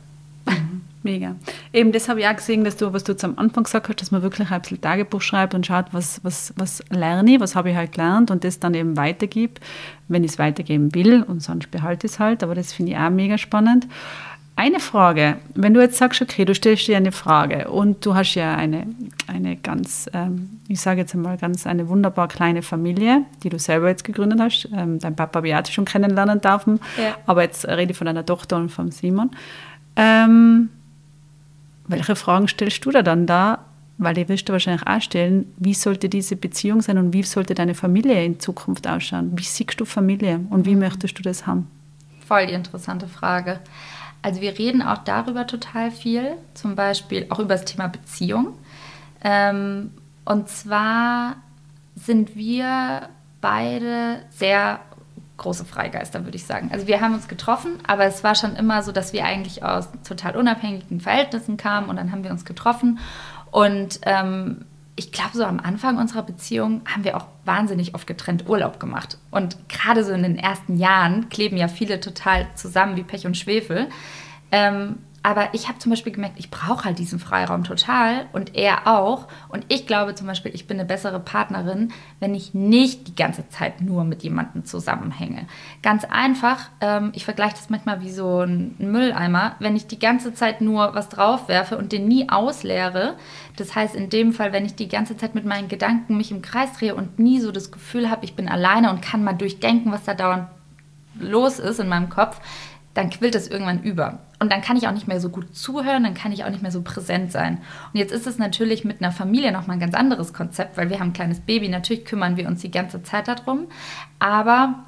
Mhm. 0.46 0.82
Mega. 1.08 1.36
Eben 1.72 1.90
das 1.90 2.10
habe 2.10 2.20
ich 2.20 2.26
auch 2.26 2.36
gesehen, 2.36 2.64
dass 2.64 2.76
du, 2.76 2.92
was 2.92 3.02
du 3.02 3.16
am 3.22 3.38
Anfang 3.38 3.64
gesagt 3.64 3.88
hast, 3.88 4.02
dass 4.02 4.10
man 4.10 4.20
wirklich 4.20 4.50
ein 4.50 4.60
bisschen 4.60 4.78
Tagebuch 4.78 5.22
schreibt 5.22 5.54
und 5.54 5.64
schaut, 5.64 5.86
was, 5.92 6.22
was, 6.22 6.52
was 6.56 6.84
lerne 6.90 7.34
ich, 7.34 7.40
was 7.40 7.56
habe 7.56 7.70
ich 7.70 7.76
halt 7.76 7.92
gelernt 7.92 8.30
und 8.30 8.44
das 8.44 8.60
dann 8.60 8.74
eben 8.74 8.94
weitergibt, 8.98 9.60
wenn 10.08 10.22
ich 10.22 10.32
es 10.32 10.38
weitergeben 10.38 10.94
will 10.94 11.22
und 11.22 11.42
sonst 11.42 11.70
behalte 11.70 12.06
ich 12.06 12.12
es 12.12 12.18
halt. 12.18 12.42
Aber 12.42 12.54
das 12.54 12.74
finde 12.74 12.92
ich 12.92 12.98
auch 12.98 13.08
mega 13.08 13.38
spannend. 13.38 13.86
Eine 14.54 14.80
Frage, 14.80 15.36
wenn 15.54 15.72
du 15.72 15.80
jetzt 15.80 15.96
sagst, 15.96 16.20
okay, 16.20 16.44
du 16.44 16.54
stellst 16.54 16.88
dir 16.88 16.98
eine 16.98 17.12
Frage 17.12 17.70
und 17.70 18.04
du 18.04 18.14
hast 18.14 18.34
ja 18.34 18.54
eine, 18.54 18.86
eine 19.28 19.56
ganz, 19.56 20.10
ähm, 20.12 20.60
ich 20.68 20.80
sage 20.80 21.00
jetzt 21.00 21.14
einmal 21.14 21.38
ganz 21.38 21.66
eine 21.66 21.88
wunderbar 21.88 22.28
kleine 22.28 22.60
Familie, 22.60 23.22
die 23.42 23.48
du 23.48 23.58
selber 23.58 23.88
jetzt 23.88 24.04
gegründet 24.04 24.40
hast. 24.40 24.68
Ähm, 24.76 24.98
dein 24.98 25.16
Papa 25.16 25.38
habe 25.38 25.48
ich 25.48 25.54
auch 25.54 25.64
schon 25.66 25.86
kennenlernen 25.86 26.42
dürfen, 26.42 26.80
ja. 26.98 27.14
aber 27.24 27.44
jetzt 27.44 27.66
rede 27.66 27.92
ich 27.92 27.96
von 27.96 28.06
deiner 28.06 28.26
Tochter 28.26 28.56
und 28.56 28.68
von 28.68 28.90
Simon. 28.90 29.30
Ähm, 29.96 30.68
welche 31.88 32.16
Fragen 32.16 32.48
stellst 32.48 32.84
du 32.84 32.90
da 32.90 33.02
dann 33.02 33.26
da? 33.26 33.64
Weil 34.00 34.14
die 34.14 34.28
wirst 34.28 34.48
du 34.48 34.52
wahrscheinlich 34.52 34.86
auch 34.86 35.00
stellen, 35.00 35.52
wie 35.56 35.74
sollte 35.74 36.08
diese 36.08 36.36
Beziehung 36.36 36.82
sein 36.82 36.98
und 36.98 37.12
wie 37.12 37.24
sollte 37.24 37.54
deine 37.54 37.74
Familie 37.74 38.24
in 38.24 38.38
Zukunft 38.38 38.86
ausschauen? 38.86 39.36
Wie 39.36 39.42
siehst 39.42 39.80
du 39.80 39.84
Familie 39.84 40.40
und 40.50 40.66
wie 40.66 40.76
möchtest 40.76 41.18
du 41.18 41.22
das 41.22 41.48
haben? 41.48 41.68
Voll 42.24 42.46
die 42.46 42.52
interessante 42.52 43.08
Frage. 43.08 43.58
Also 44.22 44.40
wir 44.40 44.56
reden 44.56 44.82
auch 44.82 44.98
darüber 44.98 45.46
total 45.46 45.90
viel, 45.90 46.36
zum 46.54 46.76
Beispiel 46.76 47.26
auch 47.30 47.40
über 47.40 47.54
das 47.54 47.64
Thema 47.64 47.88
Beziehung. 47.88 48.56
Ähm, 49.24 49.90
und 50.24 50.48
zwar 50.48 51.36
sind 51.96 52.36
wir 52.36 53.08
beide 53.40 54.20
sehr 54.30 54.80
große 55.38 55.64
Freigeister, 55.64 56.24
würde 56.24 56.36
ich 56.36 56.44
sagen. 56.44 56.70
Also 56.72 56.86
wir 56.86 57.00
haben 57.00 57.14
uns 57.14 57.28
getroffen, 57.28 57.78
aber 57.86 58.04
es 58.04 58.22
war 58.22 58.34
schon 58.34 58.56
immer 58.56 58.82
so, 58.82 58.92
dass 58.92 59.12
wir 59.12 59.24
eigentlich 59.24 59.64
aus 59.64 59.88
total 60.06 60.36
unabhängigen 60.36 61.00
Verhältnissen 61.00 61.56
kamen 61.56 61.88
und 61.88 61.96
dann 61.96 62.12
haben 62.12 62.24
wir 62.24 62.30
uns 62.30 62.44
getroffen. 62.44 62.98
Und 63.50 64.00
ähm, 64.02 64.66
ich 64.96 65.12
glaube, 65.12 65.30
so 65.34 65.44
am 65.44 65.60
Anfang 65.60 65.96
unserer 65.96 66.22
Beziehung 66.22 66.82
haben 66.84 67.04
wir 67.04 67.16
auch 67.16 67.26
wahnsinnig 67.44 67.94
oft 67.94 68.06
getrennt 68.06 68.48
Urlaub 68.48 68.80
gemacht. 68.80 69.16
Und 69.30 69.56
gerade 69.68 70.04
so 70.04 70.12
in 70.12 70.24
den 70.24 70.36
ersten 70.36 70.76
Jahren 70.76 71.28
kleben 71.28 71.56
ja 71.56 71.68
viele 71.68 72.00
total 72.00 72.48
zusammen 72.56 72.96
wie 72.96 73.04
Pech 73.04 73.24
und 73.24 73.36
Schwefel. 73.36 73.88
Ähm, 74.50 74.98
aber 75.22 75.52
ich 75.52 75.68
habe 75.68 75.78
zum 75.78 75.90
Beispiel 75.90 76.12
gemerkt, 76.12 76.38
ich 76.38 76.50
brauche 76.50 76.84
halt 76.84 76.98
diesen 76.98 77.18
Freiraum 77.18 77.64
total 77.64 78.26
und 78.32 78.54
er 78.54 78.86
auch. 78.86 79.26
Und 79.48 79.66
ich 79.68 79.86
glaube 79.86 80.14
zum 80.14 80.26
Beispiel, 80.26 80.54
ich 80.54 80.66
bin 80.66 80.78
eine 80.78 80.88
bessere 80.88 81.18
Partnerin, 81.18 81.92
wenn 82.20 82.34
ich 82.34 82.54
nicht 82.54 83.08
die 83.08 83.14
ganze 83.16 83.48
Zeit 83.48 83.80
nur 83.80 84.04
mit 84.04 84.22
jemandem 84.22 84.64
zusammenhänge. 84.64 85.46
Ganz 85.82 86.04
einfach, 86.04 86.70
ähm, 86.80 87.10
ich 87.14 87.24
vergleiche 87.24 87.56
das 87.56 87.68
manchmal 87.68 88.00
wie 88.00 88.12
so 88.12 88.42
ein 88.42 88.76
Mülleimer. 88.78 89.56
Wenn 89.58 89.76
ich 89.76 89.86
die 89.88 89.98
ganze 89.98 90.34
Zeit 90.34 90.60
nur 90.60 90.94
was 90.94 91.08
draufwerfe 91.08 91.76
und 91.76 91.90
den 91.90 92.06
nie 92.06 92.28
ausleere, 92.28 93.16
das 93.56 93.74
heißt 93.74 93.96
in 93.96 94.10
dem 94.10 94.32
Fall, 94.32 94.52
wenn 94.52 94.66
ich 94.66 94.76
die 94.76 94.88
ganze 94.88 95.16
Zeit 95.16 95.34
mit 95.34 95.44
meinen 95.44 95.68
Gedanken 95.68 96.16
mich 96.16 96.30
im 96.30 96.42
Kreis 96.42 96.72
drehe 96.74 96.94
und 96.94 97.18
nie 97.18 97.40
so 97.40 97.50
das 97.50 97.72
Gefühl 97.72 98.08
habe, 98.08 98.24
ich 98.24 98.36
bin 98.36 98.48
alleine 98.48 98.90
und 98.90 99.02
kann 99.02 99.24
mal 99.24 99.32
durchdenken, 99.32 99.90
was 99.90 100.04
da 100.04 100.14
dauernd 100.14 100.46
los 101.18 101.58
ist 101.58 101.80
in 101.80 101.88
meinem 101.88 102.08
Kopf, 102.08 102.40
dann 102.94 103.10
quillt 103.10 103.34
es 103.34 103.48
irgendwann 103.48 103.82
über. 103.82 104.20
Und 104.40 104.52
dann 104.52 104.62
kann 104.62 104.76
ich 104.76 104.86
auch 104.86 104.92
nicht 104.92 105.08
mehr 105.08 105.20
so 105.20 105.30
gut 105.30 105.56
zuhören, 105.56 106.04
dann 106.04 106.14
kann 106.14 106.30
ich 106.30 106.44
auch 106.44 106.50
nicht 106.50 106.62
mehr 106.62 106.70
so 106.70 106.82
präsent 106.82 107.32
sein. 107.32 107.58
Und 107.92 107.98
jetzt 107.98 108.12
ist 108.12 108.26
es 108.26 108.38
natürlich 108.38 108.84
mit 108.84 109.02
einer 109.02 109.10
Familie 109.10 109.50
nochmal 109.50 109.76
ein 109.76 109.80
ganz 109.80 109.94
anderes 109.94 110.32
Konzept, 110.32 110.76
weil 110.76 110.90
wir 110.90 111.00
haben 111.00 111.08
ein 111.08 111.12
kleines 111.12 111.40
Baby, 111.40 111.68
natürlich 111.68 112.04
kümmern 112.04 112.36
wir 112.36 112.46
uns 112.46 112.60
die 112.60 112.70
ganze 112.70 113.02
Zeit 113.02 113.26
darum. 113.26 113.66
Aber 114.20 114.84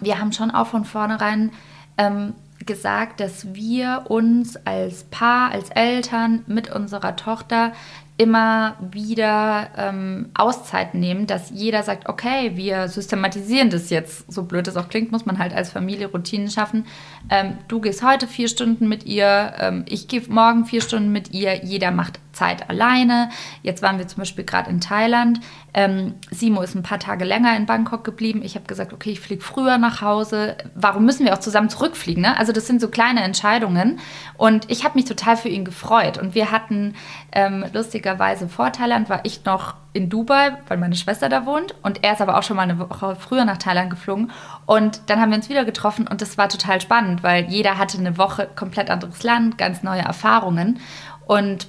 wir 0.00 0.20
haben 0.20 0.32
schon 0.32 0.52
auch 0.52 0.68
von 0.68 0.84
vornherein 0.84 1.50
ähm, 1.98 2.34
gesagt, 2.64 3.20
dass 3.20 3.54
wir 3.54 4.04
uns 4.08 4.56
als 4.66 5.04
Paar, 5.04 5.50
als 5.50 5.70
Eltern 5.70 6.44
mit 6.46 6.70
unserer 6.70 7.16
Tochter 7.16 7.72
immer 8.20 8.76
wieder 8.92 9.70
ähm, 9.78 10.28
Auszeiten 10.34 11.00
nehmen, 11.00 11.26
dass 11.26 11.48
jeder 11.48 11.82
sagt, 11.82 12.06
okay, 12.06 12.52
wir 12.54 12.88
systematisieren 12.88 13.70
das 13.70 13.88
jetzt, 13.88 14.30
so 14.30 14.42
blöd 14.42 14.68
es 14.68 14.76
auch 14.76 14.90
klingt, 14.90 15.10
muss 15.10 15.24
man 15.24 15.38
halt 15.38 15.54
als 15.54 15.70
Familie 15.70 16.08
Routinen 16.08 16.50
schaffen. 16.50 16.84
Ähm, 17.30 17.56
du 17.68 17.80
gehst 17.80 18.02
heute 18.02 18.26
vier 18.26 18.48
Stunden 18.48 18.90
mit 18.90 19.06
ihr, 19.06 19.54
ähm, 19.58 19.86
ich 19.88 20.06
gehe 20.06 20.20
morgen 20.28 20.66
vier 20.66 20.82
Stunden 20.82 21.10
mit 21.12 21.32
ihr, 21.32 21.64
jeder 21.64 21.92
macht 21.92 22.20
Zeit 22.32 22.68
alleine. 22.70 23.30
Jetzt 23.62 23.82
waren 23.82 23.98
wir 23.98 24.08
zum 24.08 24.18
Beispiel 24.18 24.44
gerade 24.44 24.70
in 24.70 24.80
Thailand. 24.80 25.40
Ähm, 25.72 26.14
Simo 26.30 26.62
ist 26.62 26.74
ein 26.74 26.82
paar 26.82 26.98
Tage 26.98 27.24
länger 27.24 27.56
in 27.56 27.66
Bangkok 27.66 28.04
geblieben. 28.04 28.42
Ich 28.42 28.54
habe 28.54 28.66
gesagt, 28.66 28.92
okay, 28.92 29.10
ich 29.10 29.20
fliege 29.20 29.42
früher 29.42 29.78
nach 29.78 30.00
Hause. 30.00 30.56
Warum 30.74 31.04
müssen 31.04 31.24
wir 31.24 31.34
auch 31.34 31.40
zusammen 31.40 31.68
zurückfliegen? 31.68 32.22
Ne? 32.22 32.36
Also 32.38 32.52
das 32.52 32.66
sind 32.66 32.80
so 32.80 32.88
kleine 32.88 33.22
Entscheidungen. 33.22 34.00
Und 34.36 34.70
ich 34.70 34.84
habe 34.84 34.96
mich 34.96 35.04
total 35.04 35.36
für 35.36 35.48
ihn 35.48 35.64
gefreut. 35.64 36.18
Und 36.18 36.34
wir 36.34 36.50
hatten 36.50 36.94
ähm, 37.32 37.64
lustigerweise 37.72 38.48
vor 38.48 38.72
Thailand 38.72 39.08
war 39.08 39.20
ich 39.24 39.44
noch 39.44 39.74
in 39.92 40.08
Dubai, 40.08 40.56
weil 40.68 40.78
meine 40.78 40.94
Schwester 40.94 41.28
da 41.28 41.46
wohnt. 41.46 41.74
Und 41.82 42.04
er 42.04 42.14
ist 42.14 42.20
aber 42.20 42.38
auch 42.38 42.42
schon 42.42 42.56
mal 42.56 42.62
eine 42.62 42.78
Woche 42.78 43.16
früher 43.16 43.44
nach 43.44 43.58
Thailand 43.58 43.90
geflogen. 43.90 44.30
Und 44.66 45.02
dann 45.06 45.20
haben 45.20 45.30
wir 45.30 45.36
uns 45.36 45.48
wieder 45.48 45.64
getroffen 45.64 46.06
und 46.06 46.20
das 46.20 46.38
war 46.38 46.48
total 46.48 46.80
spannend, 46.80 47.22
weil 47.22 47.46
jeder 47.46 47.78
hatte 47.78 47.98
eine 47.98 48.18
Woche 48.18 48.48
komplett 48.54 48.90
anderes 48.90 49.22
Land, 49.22 49.58
ganz 49.58 49.82
neue 49.82 50.02
Erfahrungen. 50.02 50.80
Und 51.26 51.68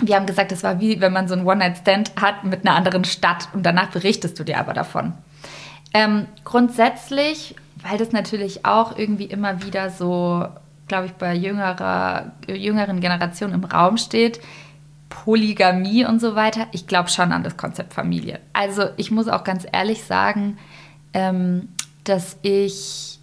wir 0.00 0.16
haben 0.16 0.26
gesagt, 0.26 0.52
das 0.52 0.62
war 0.62 0.80
wie 0.80 1.00
wenn 1.00 1.12
man 1.12 1.28
so 1.28 1.34
einen 1.34 1.46
One-Night-Stand 1.46 2.12
hat 2.20 2.44
mit 2.44 2.66
einer 2.66 2.76
anderen 2.76 3.04
Stadt 3.04 3.48
und 3.52 3.64
danach 3.64 3.90
berichtest 3.90 4.38
du 4.38 4.44
dir 4.44 4.58
aber 4.58 4.72
davon. 4.72 5.12
Ähm, 5.94 6.26
grundsätzlich, 6.44 7.54
weil 7.82 7.98
das 7.98 8.12
natürlich 8.12 8.64
auch 8.64 8.96
irgendwie 8.96 9.26
immer 9.26 9.62
wieder 9.62 9.90
so, 9.90 10.46
glaube 10.88 11.06
ich, 11.06 11.12
bei 11.12 11.34
jüngerer, 11.34 12.32
jüngeren 12.48 13.00
Generationen 13.00 13.54
im 13.54 13.64
Raum 13.64 13.98
steht, 13.98 14.40
Polygamie 15.10 16.06
und 16.06 16.20
so 16.20 16.34
weiter, 16.34 16.66
ich 16.72 16.86
glaube 16.86 17.10
schon 17.10 17.32
an 17.32 17.42
das 17.42 17.58
Konzept 17.58 17.92
Familie. 17.92 18.40
Also 18.54 18.84
ich 18.96 19.10
muss 19.10 19.28
auch 19.28 19.44
ganz 19.44 19.66
ehrlich 19.70 20.04
sagen, 20.04 20.56
ähm, 21.12 21.68
dass 22.04 22.38
ich 22.40 23.18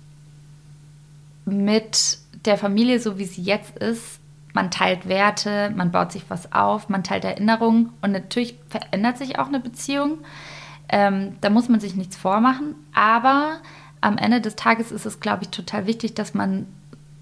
mit 1.45 2.19
der 2.45 2.57
Familie, 2.57 2.99
so 2.99 3.17
wie 3.17 3.25
sie 3.25 3.41
jetzt 3.41 3.77
ist, 3.79 4.18
man 4.53 4.71
teilt 4.71 5.07
Werte, 5.07 5.71
man 5.75 5.91
baut 5.91 6.11
sich 6.11 6.23
was 6.29 6.51
auf, 6.51 6.89
man 6.89 7.03
teilt 7.03 7.23
Erinnerungen 7.23 7.91
und 8.01 8.11
natürlich 8.11 8.57
verändert 8.69 9.17
sich 9.17 9.39
auch 9.39 9.47
eine 9.47 9.59
Beziehung. 9.59 10.19
Ähm, 10.89 11.37
da 11.41 11.49
muss 11.49 11.69
man 11.69 11.79
sich 11.79 11.95
nichts 11.95 12.17
vormachen, 12.17 12.75
aber 12.93 13.59
am 14.01 14.17
Ende 14.17 14.41
des 14.41 14.55
Tages 14.55 14.91
ist 14.91 15.05
es, 15.05 15.19
glaube 15.19 15.43
ich, 15.43 15.49
total 15.49 15.85
wichtig, 15.85 16.15
dass 16.15 16.33
man 16.33 16.65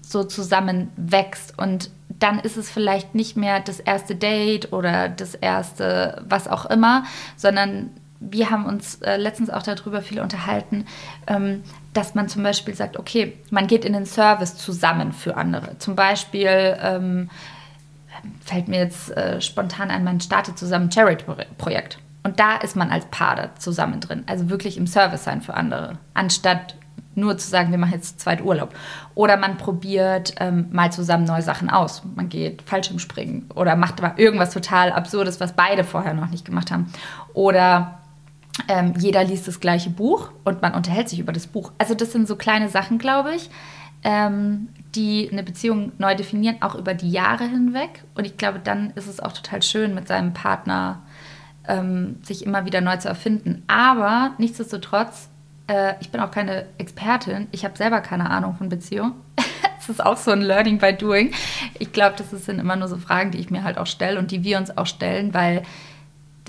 so 0.00 0.24
zusammen 0.24 0.90
wächst 0.96 1.58
und 1.58 1.90
dann 2.08 2.38
ist 2.38 2.56
es 2.56 2.70
vielleicht 2.70 3.14
nicht 3.14 3.36
mehr 3.36 3.60
das 3.60 3.78
erste 3.78 4.16
Date 4.16 4.72
oder 4.72 5.08
das 5.08 5.34
erste 5.34 6.24
was 6.26 6.48
auch 6.48 6.66
immer, 6.66 7.04
sondern 7.36 7.90
wir 8.20 8.50
haben 8.50 8.66
uns 8.66 8.96
äh, 9.02 9.16
letztens 9.16 9.50
auch 9.50 9.62
darüber 9.62 10.02
viel 10.02 10.20
unterhalten, 10.20 10.86
ähm, 11.26 11.62
dass 11.92 12.14
man 12.14 12.28
zum 12.28 12.42
Beispiel 12.42 12.74
sagt, 12.74 12.98
okay, 12.98 13.36
man 13.50 13.66
geht 13.66 13.84
in 13.84 13.92
den 13.92 14.06
Service 14.06 14.56
zusammen 14.56 15.12
für 15.12 15.36
andere. 15.36 15.78
Zum 15.78 15.96
Beispiel 15.96 16.76
ähm, 16.80 17.30
fällt 18.44 18.68
mir 18.68 18.80
jetzt 18.80 19.10
äh, 19.16 19.40
spontan 19.40 19.90
ein, 19.90 20.04
man 20.04 20.20
startet 20.20 20.58
zusammen 20.58 20.86
ein 20.86 20.92
Charity-Projekt. 20.92 21.98
Und 22.24 22.40
da 22.40 22.56
ist 22.56 22.76
man 22.76 22.90
als 22.90 23.06
Paar 23.06 23.36
da 23.36 23.54
zusammen 23.56 24.00
drin. 24.00 24.24
Also 24.26 24.50
wirklich 24.50 24.76
im 24.76 24.86
Service 24.86 25.24
sein 25.24 25.40
für 25.40 25.54
andere. 25.54 25.98
Anstatt 26.14 26.74
nur 27.14 27.36
zu 27.36 27.48
sagen, 27.48 27.70
wir 27.70 27.78
machen 27.78 27.92
jetzt 27.92 28.20
zweit 28.20 28.42
Urlaub. 28.42 28.74
Oder 29.14 29.36
man 29.36 29.56
probiert 29.56 30.34
ähm, 30.38 30.68
mal 30.70 30.92
zusammen 30.92 31.24
neue 31.24 31.42
Sachen 31.42 31.68
aus. 31.68 32.02
Man 32.14 32.28
geht 32.28 32.62
Fallschirmspringen 32.62 33.50
oder 33.54 33.76
macht 33.76 34.00
irgendwas 34.16 34.50
total 34.50 34.92
Absurdes, 34.92 35.40
was 35.40 35.52
beide 35.52 35.84
vorher 35.84 36.14
noch 36.14 36.30
nicht 36.30 36.44
gemacht 36.44 36.70
haben. 36.70 36.92
Oder 37.34 37.97
ähm, 38.66 38.94
jeder 38.98 39.24
liest 39.24 39.46
das 39.46 39.60
gleiche 39.60 39.90
Buch 39.90 40.32
und 40.44 40.62
man 40.62 40.74
unterhält 40.74 41.08
sich 41.08 41.20
über 41.20 41.32
das 41.32 41.46
Buch. 41.46 41.72
Also 41.78 41.94
das 41.94 42.12
sind 42.12 42.26
so 42.26 42.36
kleine 42.36 42.68
Sachen, 42.68 42.98
glaube 42.98 43.34
ich, 43.34 43.50
ähm, 44.02 44.68
die 44.94 45.28
eine 45.30 45.42
Beziehung 45.42 45.92
neu 45.98 46.14
definieren, 46.14 46.56
auch 46.60 46.74
über 46.74 46.94
die 46.94 47.10
Jahre 47.10 47.44
hinweg. 47.44 48.04
Und 48.14 48.26
ich 48.26 48.36
glaube, 48.36 48.58
dann 48.58 48.90
ist 48.94 49.06
es 49.06 49.20
auch 49.20 49.32
total 49.32 49.62
schön, 49.62 49.94
mit 49.94 50.08
seinem 50.08 50.32
Partner 50.32 51.02
ähm, 51.66 52.16
sich 52.22 52.44
immer 52.44 52.64
wieder 52.64 52.80
neu 52.80 52.96
zu 52.96 53.08
erfinden. 53.08 53.62
Aber 53.66 54.32
nichtsdestotrotz, 54.38 55.28
äh, 55.68 55.94
ich 56.00 56.10
bin 56.10 56.20
auch 56.20 56.30
keine 56.30 56.66
Expertin. 56.78 57.46
Ich 57.52 57.64
habe 57.64 57.76
selber 57.76 58.00
keine 58.00 58.30
Ahnung 58.30 58.56
von 58.56 58.68
Beziehung. 58.68 59.12
das 59.76 59.88
ist 59.88 60.04
auch 60.04 60.16
so 60.16 60.30
ein 60.30 60.40
Learning 60.40 60.78
by 60.78 60.94
Doing. 60.94 61.32
Ich 61.78 61.92
glaube, 61.92 62.16
das 62.16 62.30
sind 62.30 62.58
immer 62.58 62.76
nur 62.76 62.88
so 62.88 62.96
Fragen, 62.96 63.30
die 63.30 63.38
ich 63.38 63.50
mir 63.50 63.62
halt 63.62 63.78
auch 63.78 63.86
stelle 63.86 64.18
und 64.18 64.30
die 64.30 64.42
wir 64.42 64.58
uns 64.58 64.76
auch 64.76 64.86
stellen, 64.86 65.34
weil 65.34 65.62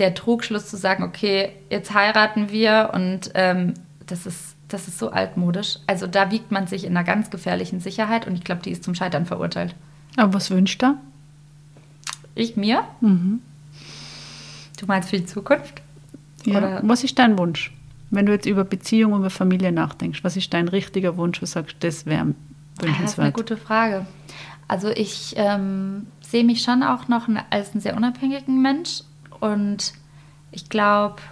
der 0.00 0.14
Trugschluss 0.14 0.66
zu 0.66 0.76
sagen, 0.76 1.04
okay, 1.04 1.50
jetzt 1.68 1.94
heiraten 1.94 2.50
wir 2.50 2.90
und 2.94 3.30
ähm, 3.34 3.74
das, 4.06 4.26
ist, 4.26 4.56
das 4.66 4.88
ist 4.88 4.98
so 4.98 5.10
altmodisch. 5.10 5.78
Also 5.86 6.06
da 6.06 6.30
wiegt 6.30 6.50
man 6.50 6.66
sich 6.66 6.84
in 6.84 6.96
einer 6.96 7.04
ganz 7.04 7.30
gefährlichen 7.30 7.80
Sicherheit 7.80 8.26
und 8.26 8.34
ich 8.34 8.42
glaube, 8.42 8.62
die 8.62 8.70
ist 8.70 8.82
zum 8.82 8.94
Scheitern 8.94 9.26
verurteilt. 9.26 9.74
Aber 10.16 10.34
was 10.34 10.50
wünscht 10.50 10.82
er? 10.82 10.96
Ich 12.34 12.56
mir? 12.56 12.84
Mhm. 13.00 13.40
Du 14.78 14.86
meinst 14.86 15.10
für 15.10 15.18
die 15.18 15.26
Zukunft? 15.26 15.82
Ja. 16.46 16.58
Oder? 16.58 16.80
Was 16.82 17.04
ist 17.04 17.18
dein 17.18 17.38
Wunsch? 17.38 17.72
Wenn 18.10 18.26
du 18.26 18.32
jetzt 18.32 18.46
über 18.46 18.64
Beziehung, 18.64 19.14
über 19.14 19.30
Familie 19.30 19.70
nachdenkst, 19.70 20.24
was 20.24 20.36
ist 20.36 20.52
dein 20.52 20.68
richtiger 20.68 21.16
Wunsch, 21.16 21.38
wo 21.38 21.44
du 21.44 21.46
sagst, 21.46 21.76
das 21.80 22.06
wäre 22.06 22.34
wünschenswert? 22.80 23.04
Das 23.04 23.12
ist 23.12 23.18
eine 23.18 23.32
gute 23.32 23.56
Frage. 23.58 24.06
Also 24.66 24.88
ich 24.88 25.34
ähm, 25.36 26.06
sehe 26.22 26.44
mich 26.44 26.62
schon 26.62 26.82
auch 26.82 27.08
noch 27.08 27.28
als 27.50 27.72
einen 27.72 27.80
sehr 27.80 27.96
unabhängigen 27.96 28.62
Mensch 28.62 29.02
und 29.40 29.92
ich 30.52 30.68
glaube, 30.68 31.22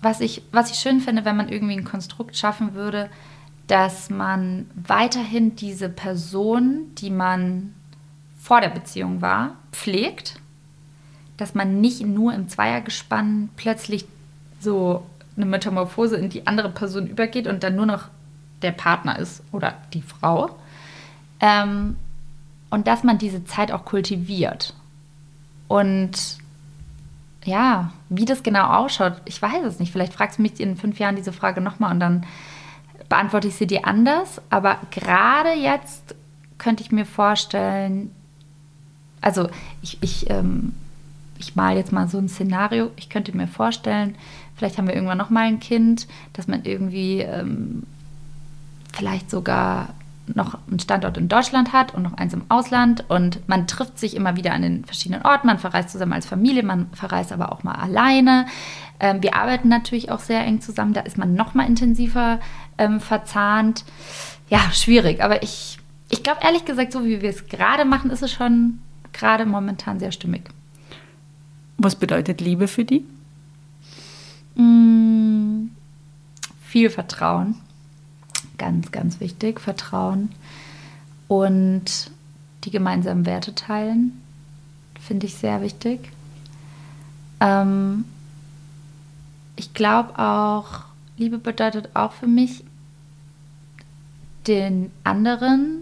was 0.00 0.20
ich, 0.20 0.42
was 0.52 0.70
ich 0.70 0.78
schön 0.78 1.00
finde, 1.00 1.24
wenn 1.24 1.36
man 1.36 1.48
irgendwie 1.48 1.74
ein 1.76 1.84
Konstrukt 1.84 2.36
schaffen 2.36 2.74
würde, 2.74 3.10
dass 3.66 4.10
man 4.10 4.70
weiterhin 4.74 5.56
diese 5.56 5.88
Person, 5.88 6.94
die 6.98 7.10
man 7.10 7.74
vor 8.38 8.60
der 8.60 8.68
Beziehung 8.68 9.22
war, 9.22 9.56
pflegt, 9.72 10.38
dass 11.38 11.54
man 11.54 11.80
nicht 11.80 12.02
nur 12.02 12.34
im 12.34 12.48
Zweiergespann 12.48 13.48
plötzlich 13.56 14.04
so 14.60 15.06
eine 15.36 15.46
Metamorphose 15.46 16.16
in 16.16 16.28
die 16.28 16.46
andere 16.46 16.70
Person 16.70 17.06
übergeht 17.06 17.46
und 17.46 17.62
dann 17.62 17.74
nur 17.74 17.86
noch 17.86 18.08
der 18.62 18.72
Partner 18.72 19.18
ist 19.18 19.42
oder 19.50 19.74
die 19.92 20.02
Frau. 20.02 20.56
Ähm, 21.40 21.96
und 22.70 22.86
dass 22.86 23.02
man 23.02 23.18
diese 23.18 23.44
Zeit 23.44 23.72
auch 23.72 23.84
kultiviert. 23.84 24.74
Und 25.68 26.38
ja, 27.44 27.92
wie 28.08 28.24
das 28.24 28.42
genau 28.42 28.66
ausschaut, 28.66 29.14
ich 29.24 29.40
weiß 29.40 29.64
es 29.64 29.78
nicht. 29.78 29.92
Vielleicht 29.92 30.14
fragst 30.14 30.38
du 30.38 30.42
mich 30.42 30.60
in 30.60 30.76
fünf 30.76 30.98
Jahren 30.98 31.16
diese 31.16 31.32
Frage 31.32 31.60
nochmal 31.60 31.92
und 31.92 32.00
dann 32.00 32.24
beantworte 33.08 33.48
ich 33.48 33.56
sie 33.56 33.66
dir 33.66 33.86
anders. 33.86 34.40
Aber 34.50 34.78
gerade 34.90 35.52
jetzt 35.52 36.14
könnte 36.58 36.82
ich 36.82 36.92
mir 36.92 37.06
vorstellen, 37.06 38.10
also 39.20 39.48
ich, 39.82 39.98
ich, 40.00 40.30
ähm, 40.30 40.74
ich 41.38 41.56
mal 41.56 41.76
jetzt 41.76 41.92
mal 41.92 42.08
so 42.08 42.18
ein 42.18 42.28
Szenario, 42.28 42.90
ich 42.96 43.10
könnte 43.10 43.36
mir 43.36 43.46
vorstellen, 43.46 44.14
vielleicht 44.56 44.78
haben 44.78 44.86
wir 44.86 44.94
irgendwann 44.94 45.18
nochmal 45.18 45.46
ein 45.46 45.60
Kind, 45.60 46.06
dass 46.32 46.48
man 46.48 46.64
irgendwie 46.64 47.20
ähm, 47.20 47.84
vielleicht 48.92 49.30
sogar 49.30 49.88
noch 50.26 50.58
einen 50.68 50.80
Standort 50.80 51.18
in 51.18 51.28
Deutschland 51.28 51.72
hat 51.72 51.94
und 51.94 52.02
noch 52.02 52.14
eins 52.14 52.32
im 52.32 52.44
Ausland 52.48 53.04
und 53.08 53.46
man 53.48 53.66
trifft 53.66 53.98
sich 53.98 54.16
immer 54.16 54.36
wieder 54.36 54.52
an 54.52 54.62
den 54.62 54.84
verschiedenen 54.84 55.22
Orten, 55.22 55.46
man 55.46 55.58
verreist 55.58 55.90
zusammen 55.90 56.14
als 56.14 56.26
Familie, 56.26 56.62
man 56.62 56.88
verreist 56.92 57.32
aber 57.32 57.52
auch 57.52 57.62
mal 57.62 57.74
alleine. 57.74 58.46
Ähm, 59.00 59.22
wir 59.22 59.34
arbeiten 59.34 59.68
natürlich 59.68 60.10
auch 60.10 60.20
sehr 60.20 60.44
eng 60.44 60.60
zusammen, 60.60 60.94
da 60.94 61.00
ist 61.00 61.18
man 61.18 61.34
noch 61.34 61.54
mal 61.54 61.66
intensiver 61.66 62.40
ähm, 62.78 63.00
verzahnt. 63.00 63.84
Ja, 64.48 64.60
schwierig, 64.72 65.22
aber 65.22 65.42
ich, 65.42 65.78
ich 66.08 66.22
glaube 66.22 66.40
ehrlich 66.42 66.64
gesagt, 66.64 66.92
so 66.92 67.04
wie 67.04 67.20
wir 67.20 67.30
es 67.30 67.46
gerade 67.46 67.84
machen, 67.84 68.10
ist 68.10 68.22
es 68.22 68.32
schon 68.32 68.78
gerade 69.12 69.46
momentan 69.46 70.00
sehr 70.00 70.12
stimmig. 70.12 70.50
Was 71.76 71.96
bedeutet 71.96 72.40
Liebe 72.40 72.68
für 72.68 72.84
die? 72.84 73.04
Mm, 74.54 75.70
viel 76.62 76.88
Vertrauen 76.88 77.56
Ganz, 78.58 78.92
ganz 78.92 79.20
wichtig. 79.20 79.60
Vertrauen 79.60 80.30
und 81.28 82.10
die 82.64 82.70
gemeinsamen 82.70 83.26
Werte 83.26 83.54
teilen, 83.54 84.20
finde 85.00 85.26
ich 85.26 85.34
sehr 85.34 85.60
wichtig. 85.60 86.10
Ähm, 87.40 88.04
ich 89.56 89.74
glaube 89.74 90.18
auch, 90.18 90.84
Liebe 91.16 91.38
bedeutet 91.38 91.90
auch 91.94 92.12
für 92.12 92.26
mich, 92.26 92.64
den 94.46 94.90
anderen 95.04 95.78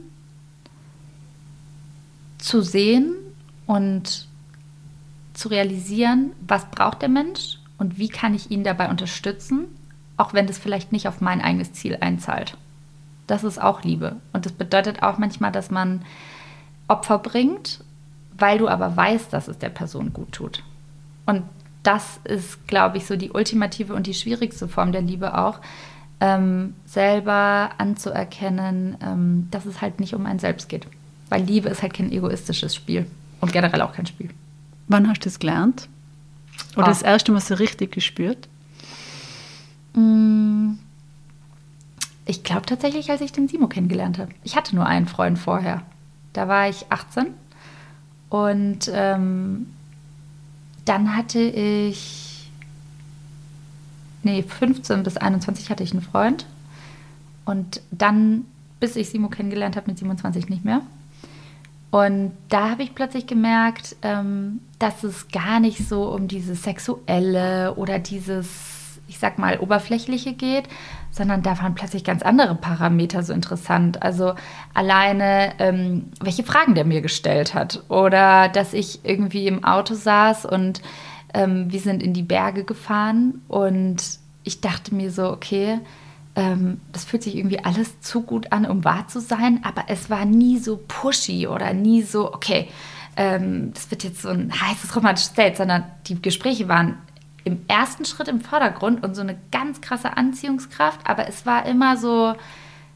zu 2.38 2.62
sehen 2.62 3.14
und 3.66 4.28
zu 5.34 5.48
realisieren, 5.48 6.32
was 6.46 6.70
braucht 6.70 7.02
der 7.02 7.08
Mensch 7.08 7.58
und 7.78 7.98
wie 7.98 8.08
kann 8.08 8.34
ich 8.34 8.50
ihn 8.50 8.62
dabei 8.62 8.88
unterstützen 8.88 9.66
auch 10.16 10.34
wenn 10.34 10.46
das 10.46 10.58
vielleicht 10.58 10.92
nicht 10.92 11.08
auf 11.08 11.20
mein 11.20 11.40
eigenes 11.40 11.72
Ziel 11.72 11.98
einzahlt. 12.00 12.56
Das 13.32 13.44
ist 13.44 13.58
auch 13.58 13.82
Liebe. 13.82 14.16
Und 14.34 14.44
das 14.44 14.52
bedeutet 14.52 15.02
auch 15.02 15.16
manchmal, 15.16 15.50
dass 15.50 15.70
man 15.70 16.02
Opfer 16.86 17.18
bringt, 17.18 17.82
weil 18.36 18.58
du 18.58 18.68
aber 18.68 18.94
weißt, 18.94 19.32
dass 19.32 19.48
es 19.48 19.56
der 19.56 19.70
Person 19.70 20.12
gut 20.12 20.32
tut. 20.32 20.62
Und 21.24 21.44
das 21.82 22.20
ist, 22.24 22.68
glaube 22.68 22.98
ich, 22.98 23.06
so 23.06 23.16
die 23.16 23.30
ultimative 23.30 23.94
und 23.94 24.06
die 24.06 24.12
schwierigste 24.12 24.68
Form 24.68 24.92
der 24.92 25.00
Liebe 25.00 25.38
auch, 25.38 25.60
ähm, 26.20 26.74
selber 26.84 27.70
anzuerkennen, 27.78 28.98
ähm, 29.02 29.48
dass 29.50 29.64
es 29.64 29.80
halt 29.80 29.98
nicht 29.98 30.14
um 30.14 30.26
einen 30.26 30.38
selbst 30.38 30.68
geht. 30.68 30.86
Weil 31.30 31.42
Liebe 31.42 31.70
ist 31.70 31.80
halt 31.80 31.94
kein 31.94 32.12
egoistisches 32.12 32.74
Spiel 32.74 33.06
und 33.40 33.50
generell 33.50 33.80
auch 33.80 33.94
kein 33.94 34.04
Spiel. 34.04 34.28
Wann 34.88 35.08
hast 35.08 35.24
du 35.24 35.30
das 35.30 35.38
gelernt? 35.38 35.88
Oder 36.74 36.84
oh. 36.84 36.90
das 36.90 37.00
erste 37.00 37.32
Mal 37.32 37.40
so 37.40 37.54
richtig 37.54 37.92
gespürt? 37.92 38.46
Ich 42.32 42.44
glaube 42.44 42.64
tatsächlich, 42.64 43.10
als 43.10 43.20
ich 43.20 43.30
den 43.30 43.46
Simo 43.46 43.66
kennengelernt 43.66 44.18
habe. 44.18 44.32
Ich 44.42 44.56
hatte 44.56 44.74
nur 44.74 44.86
einen 44.86 45.06
Freund 45.06 45.38
vorher. 45.38 45.82
Da 46.32 46.48
war 46.48 46.66
ich 46.66 46.86
18 46.88 47.26
und 48.30 48.90
ähm, 48.90 49.66
dann 50.86 51.14
hatte 51.14 51.40
ich, 51.40 52.50
nee, 54.22 54.42
15 54.42 55.02
bis 55.02 55.18
21 55.18 55.68
hatte 55.68 55.84
ich 55.84 55.92
einen 55.92 56.00
Freund 56.00 56.46
und 57.44 57.82
dann, 57.90 58.46
bis 58.80 58.96
ich 58.96 59.10
Simo 59.10 59.28
kennengelernt 59.28 59.76
habe, 59.76 59.90
mit 59.90 59.98
27 59.98 60.48
nicht 60.48 60.64
mehr. 60.64 60.80
Und 61.90 62.32
da 62.48 62.70
habe 62.70 62.82
ich 62.82 62.94
plötzlich 62.94 63.26
gemerkt, 63.26 63.96
ähm, 64.00 64.60
dass 64.78 65.04
es 65.04 65.28
gar 65.28 65.60
nicht 65.60 65.86
so 65.86 66.10
um 66.10 66.28
dieses 66.28 66.62
Sexuelle 66.62 67.74
oder 67.74 67.98
dieses 67.98 68.81
ich 69.12 69.18
sag 69.18 69.38
mal, 69.38 69.60
oberflächliche 69.60 70.32
geht, 70.32 70.64
sondern 71.10 71.42
da 71.42 71.60
waren 71.60 71.74
plötzlich 71.74 72.02
ganz 72.02 72.22
andere 72.22 72.54
Parameter 72.54 73.22
so 73.22 73.32
interessant. 73.32 74.02
Also 74.02 74.34
alleine, 74.72 75.52
ähm, 75.58 76.10
welche 76.20 76.42
Fragen 76.42 76.74
der 76.74 76.84
mir 76.84 77.02
gestellt 77.02 77.54
hat 77.54 77.84
oder 77.88 78.48
dass 78.48 78.72
ich 78.72 79.04
irgendwie 79.04 79.46
im 79.46 79.64
Auto 79.64 79.94
saß 79.94 80.46
und 80.46 80.80
ähm, 81.34 81.70
wir 81.70 81.80
sind 81.80 82.02
in 82.02 82.14
die 82.14 82.22
Berge 82.22 82.64
gefahren 82.64 83.42
und 83.48 84.02
ich 84.44 84.60
dachte 84.60 84.94
mir 84.94 85.10
so, 85.10 85.30
okay, 85.30 85.78
ähm, 86.34 86.80
das 86.92 87.04
fühlt 87.04 87.22
sich 87.22 87.36
irgendwie 87.36 87.62
alles 87.62 88.00
zu 88.00 88.22
gut 88.22 88.50
an, 88.50 88.64
um 88.64 88.82
wahr 88.82 89.06
zu 89.08 89.20
sein, 89.20 89.60
aber 89.62 89.84
es 89.88 90.08
war 90.08 90.24
nie 90.24 90.58
so 90.58 90.80
pushy 90.88 91.46
oder 91.46 91.74
nie 91.74 92.02
so, 92.02 92.32
okay, 92.32 92.68
ähm, 93.16 93.72
das 93.74 93.90
wird 93.90 94.04
jetzt 94.04 94.22
so 94.22 94.30
ein 94.30 94.50
heißes 94.58 94.96
romantisches 94.96 95.34
Date, 95.34 95.58
sondern 95.58 95.84
die 96.06 96.20
Gespräche 96.20 96.68
waren 96.68 96.96
im 97.44 97.64
ersten 97.68 98.04
Schritt 98.04 98.28
im 98.28 98.40
Vordergrund 98.40 99.02
und 99.02 99.14
so 99.14 99.22
eine 99.22 99.38
ganz 99.50 99.80
krasse 99.80 100.16
Anziehungskraft, 100.16 101.00
aber 101.04 101.28
es 101.28 101.46
war 101.46 101.66
immer 101.66 101.96
so 101.96 102.34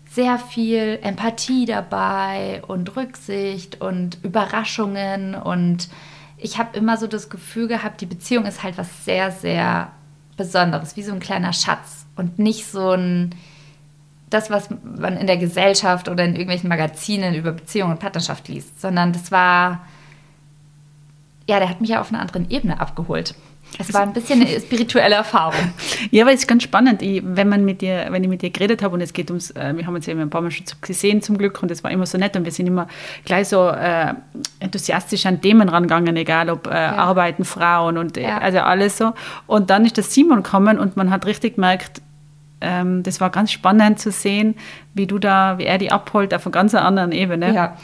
sehr 0.08 0.38
viel 0.38 0.98
Empathie 1.02 1.66
dabei 1.66 2.62
und 2.66 2.96
Rücksicht 2.96 3.80
und 3.80 4.18
Überraschungen 4.22 5.34
und 5.34 5.88
ich 6.38 6.58
habe 6.58 6.76
immer 6.76 6.96
so 6.96 7.06
das 7.06 7.28
Gefühl 7.30 7.66
gehabt, 7.66 8.00
die 8.00 8.06
Beziehung 8.06 8.44
ist 8.44 8.62
halt 8.62 8.78
was 8.78 9.04
sehr, 9.04 9.32
sehr 9.32 9.90
Besonderes, 10.36 10.96
wie 10.96 11.02
so 11.02 11.12
ein 11.12 11.20
kleiner 11.20 11.52
Schatz 11.52 12.06
und 12.14 12.38
nicht 12.38 12.66
so 12.66 12.92
ein 12.92 13.34
das, 14.28 14.50
was 14.50 14.68
man 14.70 15.16
in 15.16 15.26
der 15.26 15.36
Gesellschaft 15.36 16.08
oder 16.08 16.24
in 16.24 16.32
irgendwelchen 16.32 16.68
Magazinen 16.68 17.34
über 17.34 17.52
Beziehung 17.52 17.92
und 17.92 18.00
Partnerschaft 18.00 18.48
liest, 18.48 18.80
sondern 18.80 19.12
das 19.12 19.30
war, 19.30 19.86
ja, 21.48 21.60
der 21.60 21.68
hat 21.68 21.80
mich 21.80 21.90
ja 21.90 22.00
auf 22.00 22.08
einer 22.08 22.20
anderen 22.20 22.50
Ebene 22.50 22.80
abgeholt. 22.80 23.34
Es 23.78 23.92
war 23.92 24.02
ein 24.02 24.12
bisschen 24.12 24.40
eine 24.40 24.60
spirituelle 24.60 25.16
Erfahrung. 25.16 25.54
Ja, 26.10 26.24
aber 26.24 26.32
es 26.32 26.40
ist 26.40 26.46
ganz 26.46 26.62
spannend, 26.62 27.02
ich, 27.02 27.22
wenn, 27.24 27.48
man 27.48 27.64
mit 27.64 27.80
dir, 27.80 28.06
wenn 28.10 28.22
ich 28.22 28.28
mit 28.28 28.42
dir 28.42 28.50
geredet 28.50 28.82
habe 28.82 28.94
und 28.94 29.00
es 29.00 29.12
geht 29.12 29.30
ums, 29.30 29.50
äh, 29.50 29.72
wir 29.76 29.86
haben 29.86 29.94
uns 29.94 30.06
ja 30.06 30.14
ein 30.14 30.30
paar 30.30 30.40
Mal 30.40 30.50
schon 30.50 30.66
gesehen 30.80 31.22
zum 31.22 31.36
Glück 31.38 31.62
und 31.62 31.70
es 31.70 31.82
war 31.84 31.90
immer 31.90 32.06
so 32.06 32.16
nett 32.18 32.36
und 32.36 32.44
wir 32.44 32.52
sind 32.52 32.66
immer 32.66 32.86
gleich 33.24 33.48
so 33.48 33.68
äh, 33.68 34.14
enthusiastisch 34.60 35.26
an 35.26 35.40
Themen 35.40 35.68
rangegangen, 35.68 36.16
egal 36.16 36.50
ob 36.50 36.66
äh, 36.66 36.70
ja. 36.70 36.96
Arbeiten, 36.96 37.44
Frauen 37.44 37.98
und 37.98 38.16
ja. 38.16 38.38
also 38.38 38.58
alles 38.58 38.98
so. 38.98 39.12
Und 39.46 39.70
dann 39.70 39.84
ist 39.84 39.98
das 39.98 40.12
Simon 40.12 40.42
gekommen 40.42 40.78
und 40.78 40.96
man 40.96 41.10
hat 41.10 41.26
richtig 41.26 41.56
gemerkt, 41.56 42.00
ähm, 42.60 43.02
das 43.02 43.20
war 43.20 43.30
ganz 43.30 43.52
spannend 43.52 43.98
zu 43.98 44.10
sehen, 44.10 44.54
wie 44.94 45.06
du 45.06 45.18
da, 45.18 45.58
wie 45.58 45.64
er 45.64 45.78
die 45.78 45.92
abholt 45.92 46.32
auf 46.32 46.46
einer 46.46 46.52
ganz 46.52 46.74
anderen 46.74 47.12
Ebene. 47.12 47.54
Ja. 47.54 47.76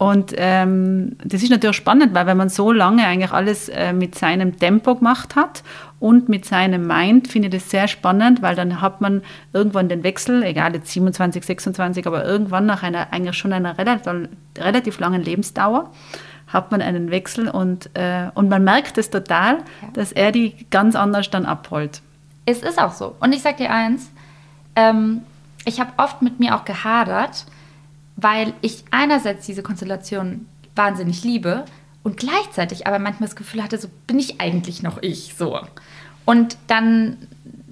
Und 0.00 0.32
ähm, 0.38 1.18
das 1.22 1.42
ist 1.42 1.50
natürlich 1.50 1.76
spannend, 1.76 2.14
weil 2.14 2.24
wenn 2.24 2.38
man 2.38 2.48
so 2.48 2.72
lange 2.72 3.06
eigentlich 3.06 3.32
alles 3.32 3.68
äh, 3.68 3.92
mit 3.92 4.14
seinem 4.14 4.58
Tempo 4.58 4.94
gemacht 4.94 5.36
hat 5.36 5.62
und 5.98 6.30
mit 6.30 6.46
seinem 6.46 6.86
Mind, 6.86 7.28
finde 7.28 7.48
ich 7.48 7.54
das 7.54 7.68
sehr 7.68 7.86
spannend, 7.86 8.40
weil 8.40 8.56
dann 8.56 8.80
hat 8.80 9.02
man 9.02 9.20
irgendwann 9.52 9.90
den 9.90 10.02
Wechsel, 10.02 10.42
egal 10.42 10.74
jetzt 10.74 10.90
27, 10.90 11.44
26, 11.44 12.06
aber 12.06 12.24
irgendwann 12.24 12.64
nach 12.64 12.82
einer 12.82 13.12
eigentlich 13.12 13.36
schon 13.36 13.52
einer 13.52 13.76
relativ, 13.76 14.30
relativ 14.56 14.98
langen 15.00 15.22
Lebensdauer, 15.22 15.90
hat 16.46 16.70
man 16.70 16.80
einen 16.80 17.10
Wechsel 17.10 17.50
und, 17.50 17.90
äh, 17.92 18.30
und 18.32 18.48
man 18.48 18.64
merkt 18.64 18.96
es 18.96 19.10
total, 19.10 19.58
ja. 19.82 19.88
dass 19.92 20.12
er 20.12 20.32
die 20.32 20.64
ganz 20.70 20.96
anders 20.96 21.28
dann 21.28 21.44
abholt. 21.44 22.00
Es 22.46 22.62
ist 22.62 22.80
auch 22.80 22.94
so. 22.94 23.16
Und 23.20 23.34
ich 23.34 23.42
sage 23.42 23.58
dir 23.58 23.70
eins, 23.70 24.10
ähm, 24.76 25.20
ich 25.66 25.78
habe 25.78 25.90
oft 25.98 26.22
mit 26.22 26.40
mir 26.40 26.56
auch 26.56 26.64
gehadert, 26.64 27.44
weil 28.20 28.52
ich 28.60 28.84
einerseits 28.90 29.46
diese 29.46 29.62
Konstellation 29.62 30.46
wahnsinnig 30.74 31.24
liebe 31.24 31.64
und 32.02 32.16
gleichzeitig 32.16 32.86
aber 32.86 32.98
manchmal 32.98 33.28
das 33.28 33.36
Gefühl 33.36 33.62
hatte, 33.62 33.78
so 33.78 33.88
bin 34.06 34.18
ich 34.18 34.40
eigentlich 34.40 34.82
noch 34.82 35.02
ich 35.02 35.34
so. 35.36 35.58
Und 36.24 36.56
dann 36.66 37.18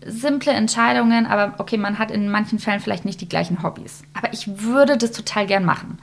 simple 0.05 0.53
Entscheidungen, 0.53 1.27
aber 1.27 1.55
okay, 1.59 1.77
man 1.77 1.99
hat 1.99 2.11
in 2.11 2.31
manchen 2.31 2.59
Fällen 2.59 2.81
vielleicht 2.81 3.05
nicht 3.05 3.21
die 3.21 3.29
gleichen 3.29 3.63
Hobbys. 3.63 4.03
Aber 4.15 4.33
ich 4.33 4.63
würde 4.63 4.97
das 4.97 5.13
total 5.13 5.47
gern 5.47 5.65
machen. 5.65 5.99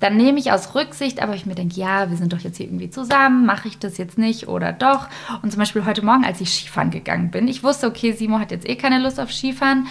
Dann 0.00 0.16
nehme 0.16 0.38
ich 0.38 0.50
aus 0.50 0.74
Rücksicht, 0.74 1.22
aber 1.22 1.34
ich 1.34 1.46
mir 1.46 1.54
denke, 1.54 1.76
ja, 1.76 2.10
wir 2.10 2.16
sind 2.16 2.32
doch 2.32 2.40
jetzt 2.40 2.56
hier 2.56 2.66
irgendwie 2.66 2.90
zusammen, 2.90 3.46
mache 3.46 3.68
ich 3.68 3.78
das 3.78 3.96
jetzt 3.96 4.18
nicht 4.18 4.48
oder 4.48 4.72
doch? 4.72 5.08
Und 5.42 5.50
zum 5.50 5.60
Beispiel 5.60 5.84
heute 5.84 6.04
Morgen, 6.04 6.24
als 6.24 6.40
ich 6.40 6.50
Skifahren 6.50 6.90
gegangen 6.90 7.30
bin, 7.30 7.48
ich 7.48 7.62
wusste, 7.62 7.86
okay, 7.86 8.12
Simo 8.12 8.38
hat 8.38 8.50
jetzt 8.50 8.68
eh 8.68 8.76
keine 8.76 8.98
Lust 8.98 9.20
auf 9.20 9.32
Skifahren 9.32 9.86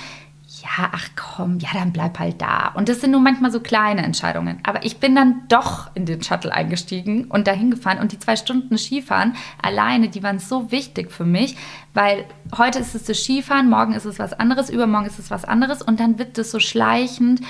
ja, 0.63 0.89
ach 0.93 1.09
komm, 1.17 1.59
ja, 1.59 1.69
dann 1.73 1.91
bleib 1.91 2.19
halt 2.19 2.41
da. 2.41 2.71
Und 2.73 2.87
das 2.87 3.01
sind 3.01 3.11
nur 3.11 3.19
manchmal 3.19 3.51
so 3.51 3.59
kleine 3.59 4.01
Entscheidungen. 4.03 4.59
Aber 4.63 4.85
ich 4.85 4.97
bin 4.97 5.13
dann 5.13 5.43
doch 5.49 5.93
in 5.93 6.05
den 6.05 6.23
Shuttle 6.23 6.53
eingestiegen 6.53 7.25
und 7.25 7.47
dahin 7.47 7.69
gefahren. 7.69 7.99
Und 7.99 8.13
die 8.13 8.19
zwei 8.19 8.37
Stunden 8.37 8.77
Skifahren 8.77 9.35
alleine, 9.61 10.07
die 10.07 10.23
waren 10.23 10.39
so 10.39 10.71
wichtig 10.71 11.11
für 11.11 11.25
mich, 11.25 11.57
weil 11.93 12.23
heute 12.57 12.79
ist 12.79 12.95
es 12.95 13.03
das 13.03 13.17
Skifahren, 13.17 13.69
morgen 13.69 13.93
ist 13.93 14.05
es 14.05 14.19
was 14.19 14.31
anderes, 14.31 14.69
übermorgen 14.69 15.05
ist 15.05 15.19
es 15.19 15.29
was 15.29 15.43
anderes. 15.43 15.81
Und 15.81 15.99
dann 15.99 16.17
wird 16.17 16.37
es 16.37 16.51
so 16.51 16.59
schleichend, 16.59 17.41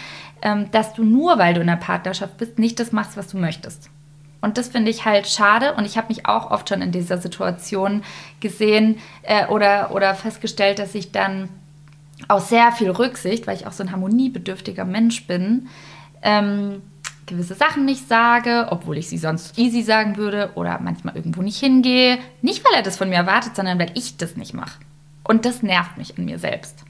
ähm, 0.42 0.72
dass 0.72 0.94
du 0.94 1.04
nur, 1.04 1.38
weil 1.38 1.54
du 1.54 1.62
in 1.62 1.68
der 1.68 1.76
Partnerschaft 1.76 2.38
bist, 2.38 2.58
nicht 2.58 2.80
das 2.80 2.92
machst, 2.92 3.16
was 3.16 3.28
du 3.28 3.38
möchtest. 3.38 3.92
Und 4.42 4.58
das 4.58 4.70
finde 4.70 4.90
ich 4.90 5.06
halt 5.06 5.28
schade. 5.28 5.76
Und 5.76 5.86
ich 5.86 5.98
habe 5.98 6.08
mich 6.10 6.26
auch 6.26 6.50
oft 6.50 6.68
schon 6.68 6.82
in 6.82 6.92
dieser 6.92 7.20
Situation 7.20 8.04
gesehen 8.40 8.98
äh, 9.22 9.46
oder, 9.48 9.92
oder 9.94 10.16
festgestellt, 10.16 10.80
dass 10.80 10.96
ich 10.96 11.12
dann 11.12 11.50
aus 12.28 12.50
sehr 12.50 12.72
viel 12.72 12.90
Rücksicht, 12.92 13.48
weil 13.48 13.56
ich 13.56 13.68
auch 13.68 13.72
so 13.72 13.84
ein 13.84 13.92
harmoniebedürftiger 13.92 14.86
Mensch 14.86 15.28
bin, 15.28 15.68
ähm, 16.22 16.82
gewisse 17.26 17.56
Sachen 17.56 17.86
nicht 17.86 18.08
sage, 18.08 18.68
obwohl 18.70 18.98
ich 18.98 19.08
sie 19.10 19.18
sonst 19.18 19.58
easy 19.58 19.82
sagen 19.82 20.18
würde 20.18 20.52
oder 20.56 20.80
manchmal 20.80 21.16
irgendwo 21.16 21.42
nicht 21.42 21.60
hingehe. 21.60 22.18
Nicht, 22.42 22.64
weil 22.66 22.76
er 22.76 22.84
das 22.84 22.98
von 22.98 23.10
mir 23.10 23.16
erwartet, 23.16 23.56
sondern 23.56 23.80
weil 23.80 23.92
ich 23.94 24.18
das 24.18 24.36
nicht 24.36 24.54
mache. 24.54 24.80
Und 25.24 25.46
das 25.46 25.64
nervt 25.64 25.98
mich 25.98 26.18
in 26.18 26.26
mir 26.26 26.40
selbst. 26.40 26.84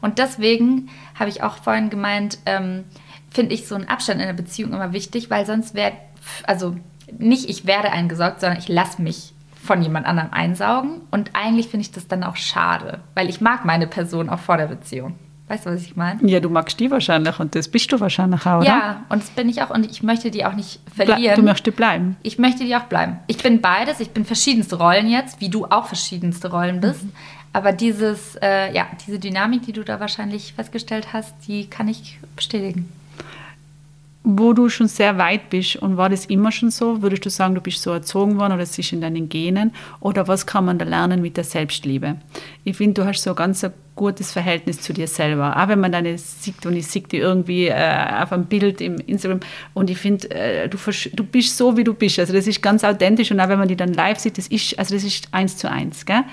Und 0.00 0.18
deswegen 0.18 0.88
habe 1.18 1.30
ich 1.30 1.42
auch 1.42 1.56
vorhin 1.56 1.90
gemeint, 1.90 2.38
ähm, 2.46 2.84
finde 3.30 3.54
ich 3.54 3.66
so 3.66 3.74
einen 3.74 3.88
Abstand 3.88 4.20
in 4.20 4.26
der 4.26 4.34
Beziehung 4.34 4.72
immer 4.72 4.92
wichtig, 4.92 5.30
weil 5.30 5.46
sonst 5.46 5.74
wäre, 5.74 5.92
also 6.44 6.76
nicht 7.18 7.48
ich 7.48 7.66
werde 7.66 7.90
eingesaugt, 7.90 8.40
sondern 8.40 8.58
ich 8.58 8.68
lasse 8.68 9.02
mich 9.02 9.32
von 9.62 9.82
jemand 9.82 10.06
anderem 10.06 10.30
einsaugen. 10.32 11.02
Und 11.10 11.30
eigentlich 11.34 11.68
finde 11.68 11.82
ich 11.82 11.92
das 11.92 12.08
dann 12.08 12.24
auch 12.24 12.36
schade, 12.36 13.00
weil 13.14 13.28
ich 13.28 13.40
mag 13.40 13.64
meine 13.64 13.86
Person 13.86 14.28
auch 14.28 14.38
vor 14.38 14.56
der 14.56 14.66
Beziehung. 14.66 15.14
Weißt 15.48 15.66
du, 15.66 15.70
was 15.70 15.82
ich 15.82 15.96
meine? 15.96 16.24
Ja, 16.28 16.38
du 16.38 16.48
magst 16.48 16.78
die 16.78 16.90
wahrscheinlich 16.92 17.40
und 17.40 17.56
das 17.56 17.66
bist 17.66 17.90
du 17.90 17.98
wahrscheinlich 17.98 18.46
auch, 18.46 18.60
oder? 18.60 18.66
Ja, 18.66 19.04
und 19.08 19.20
das 19.20 19.30
bin 19.30 19.48
ich 19.48 19.60
auch 19.62 19.70
und 19.70 19.90
ich 19.90 20.00
möchte 20.00 20.30
die 20.30 20.44
auch 20.44 20.54
nicht 20.54 20.78
verlieren. 20.94 21.34
Du 21.34 21.42
möchtest 21.42 21.76
bleiben. 21.76 22.16
Ich 22.22 22.38
möchte 22.38 22.64
die 22.64 22.76
auch 22.76 22.84
bleiben. 22.84 23.18
Ich 23.26 23.38
bin 23.38 23.60
beides, 23.60 23.98
ich 23.98 24.10
bin 24.10 24.24
verschiedenste 24.24 24.76
Rollen 24.76 25.10
jetzt, 25.10 25.40
wie 25.40 25.48
du 25.48 25.66
auch 25.66 25.86
verschiedenste 25.86 26.52
Rollen 26.52 26.80
bist. 26.80 27.02
Mhm. 27.02 27.12
Aber 27.52 27.72
dieses, 27.72 28.36
äh, 28.36 28.72
ja, 28.72 28.86
diese 29.04 29.18
Dynamik, 29.18 29.62
die 29.62 29.72
du 29.72 29.82
da 29.82 29.98
wahrscheinlich 29.98 30.52
festgestellt 30.52 31.12
hast, 31.12 31.34
die 31.48 31.68
kann 31.68 31.88
ich 31.88 32.20
bestätigen 32.36 32.88
wo 34.22 34.52
du 34.52 34.68
schon 34.68 34.86
sehr 34.86 35.16
weit 35.16 35.48
bist 35.48 35.76
und 35.76 35.96
war 35.96 36.10
das 36.10 36.26
immer 36.26 36.52
schon 36.52 36.70
so? 36.70 37.00
Würdest 37.00 37.24
du 37.24 37.30
sagen, 37.30 37.54
du 37.54 37.60
bist 37.62 37.80
so 37.80 37.90
erzogen 37.90 38.38
worden 38.38 38.52
oder 38.52 38.62
es 38.62 38.78
ist 38.78 38.92
in 38.92 39.00
deinen 39.00 39.30
Genen? 39.30 39.72
Oder 40.00 40.28
was 40.28 40.46
kann 40.46 40.66
man 40.66 40.78
da 40.78 40.84
lernen 40.84 41.22
mit 41.22 41.38
der 41.38 41.44
Selbstliebe? 41.44 42.16
Ich 42.64 42.76
finde, 42.76 43.00
du 43.00 43.06
hast 43.06 43.22
so 43.22 43.34
ganz 43.34 43.64
ein 43.64 43.72
gutes 43.96 44.30
Verhältnis 44.32 44.82
zu 44.82 44.92
dir 44.92 45.08
selber. 45.08 45.56
Auch 45.56 45.68
wenn 45.68 45.80
man 45.80 45.92
deine 45.92 46.18
sieht 46.18 46.66
und 46.66 46.76
ich 46.76 46.86
sehe 46.86 47.02
die 47.02 47.16
irgendwie 47.16 47.68
äh, 47.68 48.22
auf 48.22 48.32
einem 48.32 48.44
Bild 48.44 48.82
im 48.82 48.96
Instagram 48.96 49.40
und 49.72 49.88
ich 49.88 49.96
finde, 49.96 50.30
äh, 50.30 50.68
du, 50.68 50.76
du 51.14 51.24
bist 51.24 51.56
so, 51.56 51.78
wie 51.78 51.84
du 51.84 51.94
bist. 51.94 52.18
Also 52.18 52.34
das 52.34 52.46
ist 52.46 52.60
ganz 52.60 52.84
authentisch 52.84 53.30
und 53.30 53.40
auch 53.40 53.48
wenn 53.48 53.58
man 53.58 53.68
die 53.68 53.76
dann 53.76 53.94
live 53.94 54.18
sieht, 54.18 54.36
das 54.36 54.48
ist, 54.48 54.78
also 54.78 54.94
das 54.94 55.02
ist 55.02 55.28
eins 55.32 55.56
zu 55.56 55.70
eins. 55.70 56.04
Gell? 56.04 56.24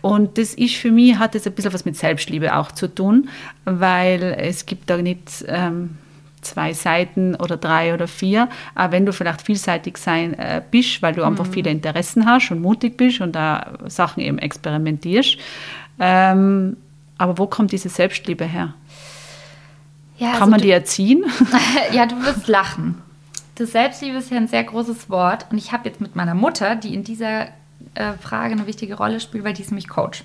Und 0.00 0.38
das 0.38 0.54
ist 0.54 0.76
für 0.76 0.90
mich, 0.90 1.18
hat 1.18 1.34
das 1.34 1.46
ein 1.46 1.52
bisschen 1.52 1.74
was 1.74 1.84
mit 1.84 1.96
Selbstliebe 1.96 2.56
auch 2.56 2.72
zu 2.72 2.94
tun, 2.94 3.28
weil 3.66 4.22
es 4.38 4.64
gibt 4.64 4.88
da 4.88 4.96
nicht... 4.96 5.44
Ähm, 5.48 5.98
zwei 6.46 6.72
Seiten 6.72 7.34
oder 7.34 7.56
drei 7.56 7.94
oder 7.94 8.08
vier. 8.08 8.48
Aber 8.74 8.92
wenn 8.92 9.06
du 9.06 9.12
vielleicht 9.12 9.42
vielseitig 9.42 9.98
sein 9.98 10.34
äh, 10.34 10.62
bist, 10.70 11.02
weil 11.02 11.14
du 11.14 11.20
mhm. 11.22 11.28
einfach 11.28 11.46
viele 11.46 11.70
Interessen 11.70 12.26
hast 12.26 12.50
und 12.50 12.60
mutig 12.60 12.96
bist 12.96 13.20
und 13.20 13.32
da 13.32 13.78
Sachen 13.86 14.22
eben 14.22 14.38
experimentierst. 14.38 15.38
Ähm, 15.98 16.76
aber 17.18 17.38
wo 17.38 17.46
kommt 17.46 17.72
diese 17.72 17.88
Selbstliebe 17.88 18.44
her? 18.44 18.74
Ja, 20.18 20.32
Kann 20.32 20.42
also 20.42 20.50
man 20.50 20.60
die 20.60 20.70
erziehen? 20.70 21.24
ja, 21.92 22.06
du 22.06 22.16
wirst 22.24 22.46
lachen. 22.48 23.02
Das 23.56 23.72
Selbstliebe 23.72 24.18
ist 24.18 24.30
ja 24.30 24.36
ein 24.36 24.48
sehr 24.48 24.64
großes 24.64 25.08
Wort. 25.10 25.46
Und 25.50 25.58
ich 25.58 25.72
habe 25.72 25.88
jetzt 25.88 26.00
mit 26.00 26.16
meiner 26.16 26.34
Mutter, 26.34 26.76
die 26.76 26.94
in 26.94 27.04
dieser 27.04 27.48
äh, 27.94 28.12
Frage 28.20 28.52
eine 28.52 28.66
wichtige 28.66 28.94
Rolle 28.94 29.20
spielt, 29.20 29.44
weil 29.44 29.54
die 29.54 29.62
ist 29.62 29.70
nämlich 29.70 29.88
Coach. 29.88 30.24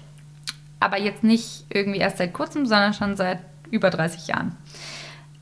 Aber 0.80 1.00
jetzt 1.00 1.24
nicht 1.24 1.66
irgendwie 1.70 2.00
erst 2.00 2.18
seit 2.18 2.34
kurzem, 2.34 2.66
sondern 2.66 2.94
schon 2.94 3.16
seit 3.16 3.40
über 3.70 3.90
30 3.90 4.28
Jahren. 4.28 4.58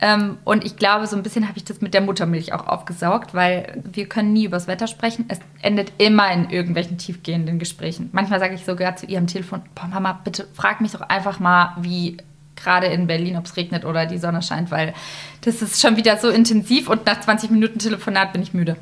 Ähm, 0.01 0.37
und 0.45 0.63
ich 0.63 0.77
glaube, 0.77 1.07
so 1.07 1.17
ein 1.17 1.23
bisschen 1.23 1.47
habe 1.47 1.57
ich 1.57 1.65
das 1.65 1.81
mit 1.81 1.93
der 1.93 2.01
Muttermilch 2.01 2.53
auch 2.53 2.67
aufgesaugt, 2.67 3.33
weil 3.33 3.83
wir 3.83 4.07
können 4.07 4.31
nie 4.31 4.45
übers 4.45 4.67
Wetter 4.67 4.87
sprechen. 4.87 5.25
Es 5.27 5.39
endet 5.61 5.91
immer 5.97 6.31
in 6.31 6.49
irgendwelchen 6.49 6.97
tiefgehenden 6.97 7.59
Gesprächen. 7.59 8.09
Manchmal 8.13 8.39
sage 8.39 8.55
ich 8.55 8.63
sogar 8.63 8.95
zu 8.95 9.05
ihr 9.07 9.17
am 9.17 9.27
Telefon, 9.27 9.61
boah 9.75 9.87
Mama, 9.87 10.21
bitte 10.23 10.47
frag 10.53 10.79
mich 10.79 10.93
doch 10.93 11.01
einfach 11.01 11.39
mal, 11.39 11.75
wie 11.81 12.17
gerade 12.55 12.87
in 12.87 13.07
Berlin, 13.07 13.37
ob 13.37 13.45
es 13.45 13.57
regnet 13.57 13.85
oder 13.85 14.05
die 14.05 14.17
Sonne 14.17 14.41
scheint, 14.41 14.71
weil 14.71 14.93
das 15.41 15.61
ist 15.61 15.81
schon 15.81 15.97
wieder 15.97 16.17
so 16.17 16.29
intensiv 16.29 16.89
und 16.89 17.05
nach 17.05 17.19
20 17.19 17.51
Minuten 17.51 17.79
Telefonat 17.79 18.33
bin 18.33 18.41
ich 18.41 18.53
müde. 18.53 18.77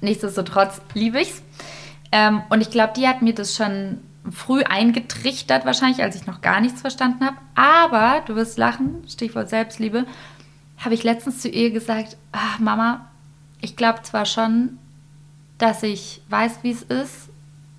Nichtsdestotrotz 0.00 0.80
liebe 0.94 1.20
ich's. 1.20 1.42
Ähm, 2.12 2.42
und 2.48 2.60
ich 2.60 2.70
glaube, 2.70 2.92
die 2.96 3.06
hat 3.06 3.22
mir 3.22 3.34
das 3.34 3.54
schon 3.54 3.98
früh 4.32 4.62
eingetrichtert, 4.62 5.64
wahrscheinlich, 5.64 6.02
als 6.02 6.16
ich 6.16 6.26
noch 6.26 6.40
gar 6.40 6.60
nichts 6.60 6.80
verstanden 6.80 7.24
habe. 7.24 7.36
Aber, 7.54 8.22
du 8.26 8.34
wirst 8.36 8.58
lachen, 8.58 9.02
Stichwort 9.08 9.48
Selbstliebe, 9.48 10.06
habe 10.78 10.94
ich 10.94 11.02
letztens 11.02 11.40
zu 11.40 11.48
ihr 11.48 11.70
gesagt, 11.70 12.16
ach, 12.32 12.58
Mama, 12.58 13.06
ich 13.60 13.76
glaube 13.76 14.02
zwar 14.02 14.24
schon, 14.24 14.78
dass 15.58 15.82
ich 15.82 16.22
weiß, 16.28 16.60
wie 16.62 16.70
es 16.70 16.82
ist, 16.82 17.28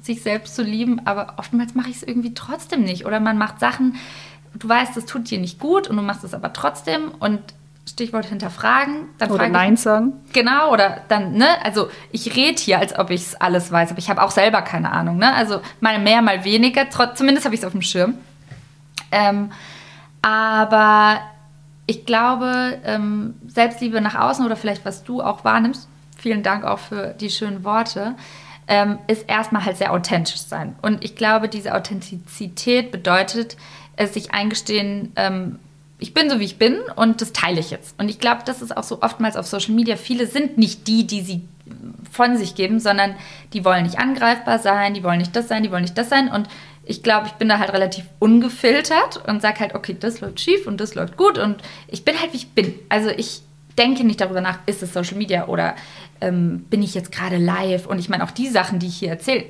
sich 0.02 0.22
selbst 0.22 0.56
zu 0.56 0.64
lieben, 0.64 1.06
aber 1.06 1.36
oftmals 1.38 1.76
mache 1.76 1.90
ich 1.90 1.98
es 1.98 2.04
irgendwie 2.04 2.34
trotzdem 2.34 2.84
nicht. 2.84 3.06
Oder 3.06 3.20
man 3.20 3.38
macht 3.38 3.60
Sachen, 3.60 3.96
du 4.54 4.68
weißt, 4.68 4.96
das 4.98 5.06
tut 5.06 5.30
dir 5.30 5.40
nicht 5.40 5.60
gut 5.60 5.88
und 5.88 5.96
du 5.96 6.02
machst 6.02 6.24
es 6.24 6.34
aber 6.34 6.54
trotzdem. 6.54 7.12
Und 7.20 7.42
Stichwort 7.88 8.26
hinterfragen. 8.26 9.10
Dann 9.18 9.32
oder 9.32 9.50
Nein 9.50 9.74
ich, 9.74 9.82
sagen. 9.82 10.14
Genau, 10.34 10.72
oder 10.72 11.02
dann, 11.08 11.34
ne, 11.34 11.48
also 11.64 11.90
ich 12.12 12.36
rede 12.36 12.60
hier, 12.60 12.80
als 12.80 12.98
ob 12.98 13.10
ich 13.10 13.22
es 13.22 13.36
alles 13.36 13.72
weiß, 13.72 13.92
aber 13.92 14.00
ich 14.00 14.10
habe 14.10 14.22
auch 14.22 14.32
selber 14.32 14.62
keine 14.62 14.92
Ahnung, 14.92 15.18
ne? 15.18 15.34
Also 15.34 15.62
mal 15.80 16.00
mehr, 16.00 16.22
mal 16.22 16.44
weniger, 16.44 16.90
trotz, 16.90 17.18
zumindest 17.18 17.46
habe 17.46 17.56
ich 17.56 17.62
es 17.62 17.66
auf 17.66 17.74
dem 17.74 17.82
Schirm. 17.82 18.16
Ähm, 19.12 19.52
aber 20.22 21.20
ich 21.88 22.06
glaube, 22.06 22.80
ähm, 22.86 23.36
Selbstliebe 23.48 24.00
nach 24.00 24.16
außen 24.16 24.46
oder 24.46 24.56
vielleicht 24.56 24.86
was 24.86 25.04
du 25.04 25.22
auch 25.22 25.44
wahrnimmst, 25.44 25.90
vielen 26.18 26.44
Dank 26.44 26.64
auch 26.64 26.80
für 26.80 27.16
die 27.20 27.30
schönen 27.30 27.64
Worte, 27.64 28.16
ähm, 28.68 29.00
ist 29.08 29.28
erstmal 29.28 29.66
halt 29.66 29.78
sehr 29.78 29.92
authentisch 29.92 30.38
sein. 30.38 30.76
Und 30.82 31.04
ich 31.04 31.16
glaube, 31.16 31.50
diese 31.50 31.76
Authentizität 31.76 32.92
bedeutet, 32.92 33.58
es 33.98 34.14
sich 34.14 34.34
eingestehen, 34.34 35.12
ähm, 35.16 35.60
ich 36.02 36.16
bin 36.16 36.32
so, 36.32 36.40
wie 36.40 36.46
ich 36.46 36.58
bin 36.58 36.80
und 36.96 37.22
das 37.22 37.32
teile 37.32 37.60
ich 37.60 37.70
jetzt. 37.70 37.94
Und 38.00 38.10
ich 38.10 38.18
glaube, 38.18 38.42
das 38.44 38.64
ist 38.64 38.76
auch 38.76 38.84
so 38.84 39.04
oftmals 39.04 39.38
auf 39.38 39.46
Social 39.46 39.76
Media. 39.76 39.96
Viele 39.96 40.26
sind 40.26 40.58
nicht 40.58 40.88
die, 40.88 41.06
die 41.06 41.22
sie 41.22 41.42
von 42.12 42.38
sich 42.38 42.56
geben, 42.56 42.80
sondern 42.80 43.16
die 43.54 43.64
wollen 43.64 43.84
nicht 43.84 44.00
angreifbar 44.00 44.58
sein, 44.58 44.96
die 44.96 45.04
wollen 45.04 45.20
nicht 45.20 45.36
das 45.36 45.48
sein, 45.48 45.62
die 45.62 45.72
wollen 45.72 45.84
nicht 45.84 45.98
das 45.98 46.10
sein. 46.10 46.28
Und 46.28 46.50
ich 46.86 47.04
glaube, 47.04 47.28
ich 47.28 47.34
bin 47.34 47.48
da 47.48 47.60
halt 47.60 47.72
relativ 47.72 48.06
ungefiltert 48.18 49.22
und 49.28 49.44
sage 49.44 49.60
halt, 49.60 49.76
okay, 49.76 49.96
das 49.98 50.22
läuft 50.22 50.40
schief 50.40 50.66
und 50.66 50.82
das 50.82 50.96
läuft 50.96 51.18
gut. 51.18 51.38
Und 51.38 51.62
ich 51.88 52.04
bin 52.04 52.20
halt, 52.20 52.34
wie 52.34 52.38
ich 52.38 52.50
bin. 52.50 52.74
Also 52.90 53.10
ich 53.12 53.44
denke 53.78 54.04
nicht 54.04 54.22
darüber 54.22 54.42
nach, 54.42 54.58
ist 54.66 54.82
es 54.82 54.94
Social 54.94 55.20
Media 55.20 55.48
oder 55.48 55.76
ähm, 56.20 56.66
bin 56.72 56.82
ich 56.82 56.96
jetzt 56.96 57.12
gerade 57.12 57.38
live. 57.38 57.86
Und 57.86 58.00
ich 58.00 58.10
meine, 58.10 58.24
auch 58.24 58.32
die 58.32 58.48
Sachen, 58.48 58.80
die 58.80 58.88
ich 58.88 58.98
hier 58.98 59.10
erzähle, 59.10 59.46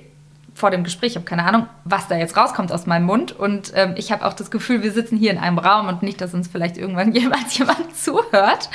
vor 0.61 0.71
dem 0.71 0.83
Gespräch. 0.85 1.11
Ich 1.11 1.15
habe 1.17 1.25
keine 1.25 1.43
Ahnung, 1.43 1.67
was 1.83 2.07
da 2.07 2.15
jetzt 2.15 2.37
rauskommt 2.37 2.71
aus 2.71 2.85
meinem 2.85 3.05
Mund. 3.05 3.33
Und 3.33 3.73
ähm, 3.75 3.95
ich 3.97 4.11
habe 4.11 4.25
auch 4.25 4.33
das 4.33 4.51
Gefühl, 4.51 4.83
wir 4.83 4.93
sitzen 4.93 5.17
hier 5.17 5.31
in 5.31 5.37
einem 5.37 5.57
Raum 5.57 5.87
und 5.87 6.03
nicht, 6.03 6.21
dass 6.21 6.33
uns 6.33 6.47
vielleicht 6.47 6.77
irgendwann 6.77 7.11
jemals 7.13 7.57
jemand 7.57 7.95
zuhört. 7.97 8.69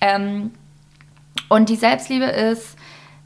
Ähm, 0.00 0.50
und 1.48 1.68
die 1.68 1.76
Selbstliebe 1.76 2.24
ist 2.24 2.76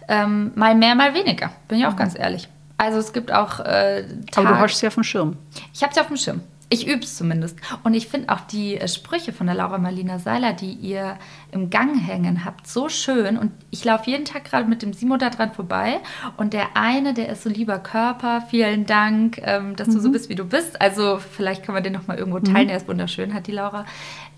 ähm, 0.08 0.52
mal 0.56 0.74
mehr, 0.74 0.94
mal 0.94 1.14
weniger. 1.14 1.50
Bin 1.68 1.78
ich 1.78 1.86
auch 1.86 1.92
mhm. 1.92 1.96
ganz 1.96 2.18
ehrlich. 2.18 2.48
Also 2.76 2.98
es 2.98 3.12
gibt 3.12 3.32
auch 3.32 3.60
äh, 3.60 4.04
Aber 4.36 4.48
du 4.48 4.58
hast 4.58 4.78
sie 4.78 4.86
auf 4.86 4.94
dem 4.94 5.04
Schirm. 5.04 5.36
Ich 5.72 5.82
habe 5.82 5.94
sie 5.94 6.00
auf 6.00 6.08
dem 6.08 6.16
Schirm. 6.16 6.42
Ich 6.70 6.86
übe 6.86 7.02
es 7.02 7.16
zumindest. 7.16 7.58
Und 7.82 7.94
ich 7.94 8.08
finde 8.08 8.28
auch 8.28 8.40
die 8.40 8.76
äh, 8.76 8.88
Sprüche 8.88 9.32
von 9.32 9.46
der 9.46 9.56
Laura 9.56 9.78
Marlina 9.78 10.18
Seiler, 10.18 10.52
die 10.52 10.72
ihr 10.72 11.16
im 11.50 11.70
Gang 11.70 11.98
hängen 11.98 12.44
habt, 12.44 12.66
so 12.66 12.90
schön. 12.90 13.38
Und 13.38 13.52
ich 13.70 13.84
laufe 13.84 14.10
jeden 14.10 14.26
Tag 14.26 14.44
gerade 14.44 14.68
mit 14.68 14.82
dem 14.82 14.92
Simo 14.92 15.16
da 15.16 15.30
dran 15.30 15.52
vorbei. 15.52 16.00
Und 16.36 16.52
der 16.52 16.76
eine, 16.76 17.14
der 17.14 17.30
ist 17.30 17.42
so 17.42 17.48
lieber 17.48 17.78
Körper. 17.78 18.42
Vielen 18.50 18.84
Dank, 18.84 19.40
ähm, 19.42 19.76
dass 19.76 19.88
mhm. 19.88 19.94
du 19.94 20.00
so 20.00 20.08
mhm. 20.08 20.12
bist, 20.12 20.28
wie 20.28 20.34
du 20.34 20.44
bist. 20.44 20.80
Also 20.80 21.18
vielleicht 21.18 21.62
kann 21.62 21.74
man 21.74 21.82
den 21.82 21.94
nochmal 21.94 22.18
irgendwo 22.18 22.40
teilen. 22.40 22.66
Mhm. 22.66 22.70
Er 22.70 22.76
ist 22.76 22.88
wunderschön, 22.88 23.32
hat 23.32 23.46
die 23.46 23.52
Laura 23.52 23.86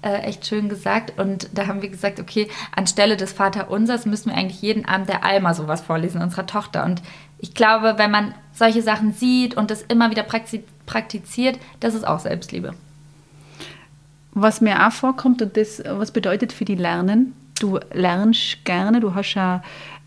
äh, 0.02 0.20
echt 0.22 0.46
schön 0.46 0.68
gesagt. 0.68 1.18
Und 1.18 1.48
da 1.52 1.66
haben 1.66 1.82
wir 1.82 1.88
gesagt, 1.88 2.20
okay, 2.20 2.48
anstelle 2.74 3.16
des 3.16 3.32
Vaterunsers 3.32 4.06
müssen 4.06 4.30
wir 4.30 4.36
eigentlich 4.36 4.62
jeden 4.62 4.84
Abend 4.84 5.08
der 5.08 5.24
Alma 5.24 5.52
sowas 5.52 5.80
vorlesen, 5.80 6.22
unserer 6.22 6.46
Tochter. 6.46 6.84
Und 6.84 7.02
ich 7.38 7.54
glaube, 7.54 7.94
wenn 7.96 8.10
man 8.10 8.34
solche 8.52 8.82
Sachen 8.82 9.12
sieht 9.12 9.56
und 9.56 9.70
das 9.70 9.82
immer 9.82 10.10
wieder 10.10 10.22
praktiziert, 10.22 10.64
praktiziert, 10.90 11.58
das 11.78 11.94
ist 11.94 12.06
auch 12.06 12.18
Selbstliebe. 12.18 12.74
Was 14.32 14.60
mir 14.60 14.86
auch 14.86 14.92
vorkommt 14.92 15.40
und 15.40 15.56
das, 15.56 15.82
was 15.86 16.10
bedeutet 16.10 16.52
für 16.52 16.64
die 16.64 16.74
Lernen, 16.74 17.32
du 17.60 17.78
lernst 17.92 18.64
gerne, 18.64 19.00
du 19.00 19.14
hast 19.14 19.34
ja 19.34 19.62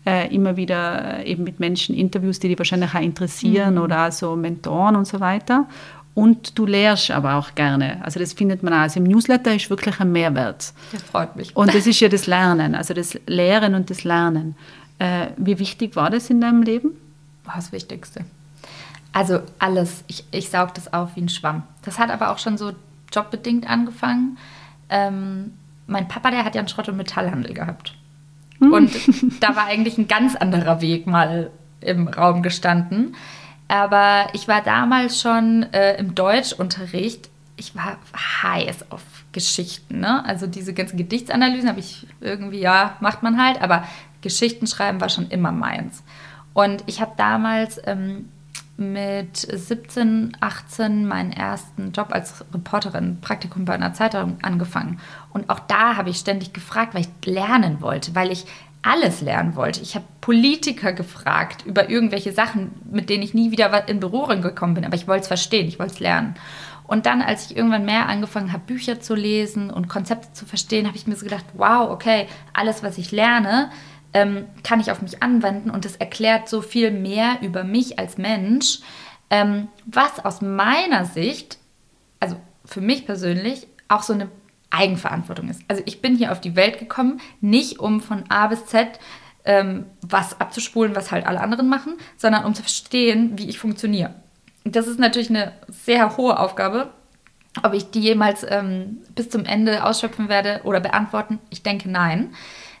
äh, 0.06 0.34
immer 0.34 0.56
wieder 0.56 1.20
äh, 1.20 1.30
eben 1.30 1.44
mit 1.44 1.58
Menschen 1.58 1.94
Interviews, 1.94 2.38
die 2.38 2.48
dich 2.48 2.58
wahrscheinlich 2.58 2.94
auch 2.94 3.00
interessieren 3.00 3.76
mhm. 3.76 3.80
oder 3.80 4.12
so 4.12 4.36
Mentoren 4.36 4.96
und 4.96 5.06
so 5.06 5.20
weiter. 5.20 5.66
Und 6.14 6.58
du 6.58 6.66
lehrst 6.66 7.10
aber 7.10 7.34
auch 7.34 7.54
gerne. 7.54 8.00
Also 8.04 8.20
das 8.20 8.34
findet 8.34 8.62
man 8.62 8.72
auch. 8.72 8.78
Also 8.78 9.00
im 9.00 9.04
Newsletter 9.04 9.54
ist 9.54 9.68
wirklich 9.70 9.98
ein 10.00 10.12
Mehrwert. 10.12 10.72
Das 10.92 11.02
freut 11.02 11.34
mich. 11.34 11.56
Und 11.56 11.74
das 11.74 11.86
ist 11.86 11.98
ja 12.00 12.08
das 12.16 12.26
Lernen, 12.26 12.74
also 12.74 12.92
das 12.92 13.18
Lehren 13.26 13.74
und 13.74 13.88
das 13.88 14.04
Lernen. 14.04 14.54
Äh, 14.98 15.28
wie 15.38 15.58
wichtig 15.58 15.96
war 15.96 16.10
das 16.10 16.30
in 16.30 16.40
deinem 16.40 16.62
Leben? 16.62 16.90
War 17.44 17.56
das 17.56 17.72
Wichtigste. 17.72 18.24
Also 19.14 19.40
alles. 19.60 20.04
Ich, 20.08 20.24
ich 20.32 20.50
saug 20.50 20.74
das 20.74 20.92
auf 20.92 21.14
wie 21.14 21.22
ein 21.22 21.28
Schwamm. 21.28 21.62
Das 21.82 21.98
hat 21.98 22.10
aber 22.10 22.30
auch 22.30 22.38
schon 22.38 22.58
so 22.58 22.72
jobbedingt 23.12 23.70
angefangen. 23.70 24.36
Ähm, 24.90 25.54
mein 25.86 26.08
Papa, 26.08 26.30
der 26.32 26.44
hat 26.44 26.54
ja 26.54 26.60
einen 26.60 26.68
Schrott- 26.68 26.88
und 26.88 26.96
Metallhandel 26.96 27.54
gehabt. 27.54 27.94
Hm. 28.58 28.72
Und 28.72 28.92
da 29.40 29.54
war 29.54 29.66
eigentlich 29.66 29.96
ein 29.98 30.08
ganz 30.08 30.34
anderer 30.34 30.80
Weg 30.80 31.06
mal 31.06 31.50
im 31.80 32.08
Raum 32.08 32.42
gestanden. 32.42 33.14
Aber 33.68 34.26
ich 34.32 34.48
war 34.48 34.62
damals 34.62 35.20
schon 35.20 35.62
äh, 35.72 35.96
im 35.96 36.16
Deutschunterricht. 36.16 37.30
Ich 37.56 37.76
war 37.76 37.98
heiß 38.42 38.90
auf 38.90 39.02
Geschichten. 39.30 40.00
Ne? 40.00 40.24
Also 40.24 40.48
diese 40.48 40.74
ganzen 40.74 40.96
Gedichtsanalysen 40.96 41.68
habe 41.68 41.78
ich 41.78 42.08
irgendwie, 42.20 42.60
ja, 42.60 42.96
macht 43.00 43.22
man 43.22 43.40
halt. 43.40 43.62
Aber 43.62 43.84
Geschichten 44.22 44.66
schreiben 44.66 45.00
war 45.00 45.08
schon 45.08 45.28
immer 45.28 45.52
meins. 45.52 46.02
Und 46.52 46.82
ich 46.86 47.00
habe 47.00 47.12
damals 47.16 47.80
ähm, 47.84 48.28
mit 48.76 49.36
17, 49.36 50.36
18 50.40 51.06
meinen 51.06 51.32
ersten 51.32 51.92
Job 51.92 52.08
als 52.10 52.44
Reporterin, 52.52 53.18
Praktikum 53.20 53.64
bei 53.64 53.74
einer 53.74 53.94
Zeitung 53.94 54.38
angefangen. 54.42 54.98
Und 55.32 55.48
auch 55.48 55.60
da 55.60 55.96
habe 55.96 56.10
ich 56.10 56.18
ständig 56.18 56.52
gefragt, 56.52 56.94
weil 56.94 57.02
ich 57.02 57.26
lernen 57.26 57.80
wollte, 57.80 58.14
weil 58.14 58.32
ich 58.32 58.46
alles 58.82 59.20
lernen 59.20 59.56
wollte. 59.56 59.80
Ich 59.80 59.94
habe 59.94 60.04
Politiker 60.20 60.92
gefragt 60.92 61.64
über 61.64 61.88
irgendwelche 61.88 62.32
Sachen, 62.32 62.72
mit 62.90 63.08
denen 63.08 63.22
ich 63.22 63.32
nie 63.32 63.50
wieder 63.50 63.88
in 63.88 64.00
Berührung 64.00 64.42
gekommen 64.42 64.74
bin, 64.74 64.84
aber 64.84 64.96
ich 64.96 65.08
wollte 65.08 65.22
es 65.22 65.28
verstehen, 65.28 65.68
ich 65.68 65.78
wollte 65.78 65.94
es 65.94 66.00
lernen. 66.00 66.34
Und 66.86 67.06
dann, 67.06 67.22
als 67.22 67.50
ich 67.50 67.56
irgendwann 67.56 67.86
mehr 67.86 68.08
angefangen 68.08 68.52
habe, 68.52 68.62
Bücher 68.66 69.00
zu 69.00 69.14
lesen 69.14 69.70
und 69.70 69.88
Konzepte 69.88 70.32
zu 70.34 70.44
verstehen, 70.44 70.86
habe 70.86 70.96
ich 70.96 71.06
mir 71.06 71.16
so 71.16 71.24
gedacht, 71.24 71.46
wow, 71.54 71.90
okay, 71.90 72.26
alles, 72.52 72.82
was 72.82 72.98
ich 72.98 73.10
lerne, 73.10 73.70
ähm, 74.14 74.46
kann 74.62 74.80
ich 74.80 74.90
auf 74.90 75.02
mich 75.02 75.22
anwenden 75.22 75.70
und 75.70 75.84
es 75.84 75.96
erklärt 75.96 76.48
so 76.48 76.62
viel 76.62 76.90
mehr 76.90 77.38
über 77.42 77.64
mich 77.64 77.98
als 77.98 78.16
Mensch, 78.16 78.78
ähm, 79.28 79.68
was 79.84 80.24
aus 80.24 80.40
meiner 80.40 81.04
Sicht, 81.04 81.58
also 82.20 82.36
für 82.64 82.80
mich 82.80 83.04
persönlich, 83.04 83.66
auch 83.88 84.02
so 84.02 84.12
eine 84.12 84.28
Eigenverantwortung 84.70 85.48
ist. 85.48 85.62
Also 85.68 85.82
ich 85.84 86.00
bin 86.00 86.16
hier 86.16 86.32
auf 86.32 86.40
die 86.40 86.56
Welt 86.56 86.78
gekommen, 86.78 87.20
nicht 87.40 87.80
um 87.80 88.00
von 88.00 88.24
A 88.30 88.46
bis 88.46 88.66
Z 88.66 88.98
ähm, 89.44 89.86
was 90.02 90.40
abzuspulen, 90.40 90.96
was 90.96 91.12
halt 91.12 91.26
alle 91.26 91.40
anderen 91.40 91.68
machen, 91.68 91.96
sondern 92.16 92.44
um 92.44 92.54
zu 92.54 92.62
verstehen, 92.62 93.32
wie 93.36 93.48
ich 93.48 93.58
funktioniere. 93.58 94.14
Das 94.64 94.86
ist 94.86 94.98
natürlich 94.98 95.30
eine 95.30 95.52
sehr 95.68 96.16
hohe 96.16 96.38
Aufgabe. 96.38 96.90
Ob 97.62 97.72
ich 97.74 97.90
die 97.90 98.00
jemals 98.00 98.44
ähm, 98.48 99.02
bis 99.14 99.30
zum 99.30 99.44
Ende 99.44 99.84
ausschöpfen 99.84 100.28
werde 100.28 100.62
oder 100.64 100.80
beantworten, 100.80 101.38
ich 101.50 101.62
denke 101.62 101.88
nein. 101.88 102.34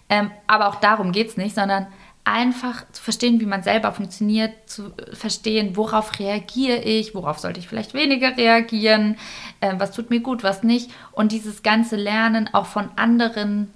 Ähm, 0.08 0.30
aber 0.46 0.68
auch 0.68 0.76
darum 0.76 1.12
geht 1.12 1.28
es 1.28 1.36
nicht, 1.36 1.54
sondern 1.54 1.86
einfach 2.24 2.90
zu 2.90 3.02
verstehen, 3.02 3.40
wie 3.40 3.46
man 3.46 3.62
selber 3.62 3.92
funktioniert, 3.92 4.52
zu 4.66 4.92
verstehen, 5.12 5.76
worauf 5.76 6.18
reagiere 6.18 6.78
ich, 6.78 7.14
worauf 7.14 7.38
sollte 7.38 7.60
ich 7.60 7.68
vielleicht 7.68 7.92
weniger 7.92 8.36
reagieren, 8.36 9.16
äh, 9.60 9.74
was 9.76 9.92
tut 9.92 10.10
mir 10.10 10.20
gut, 10.20 10.42
was 10.42 10.62
nicht. 10.62 10.90
Und 11.12 11.32
dieses 11.32 11.62
ganze 11.62 11.96
Lernen 11.96 12.48
auch 12.52 12.66
von 12.66 12.88
anderen 12.96 13.70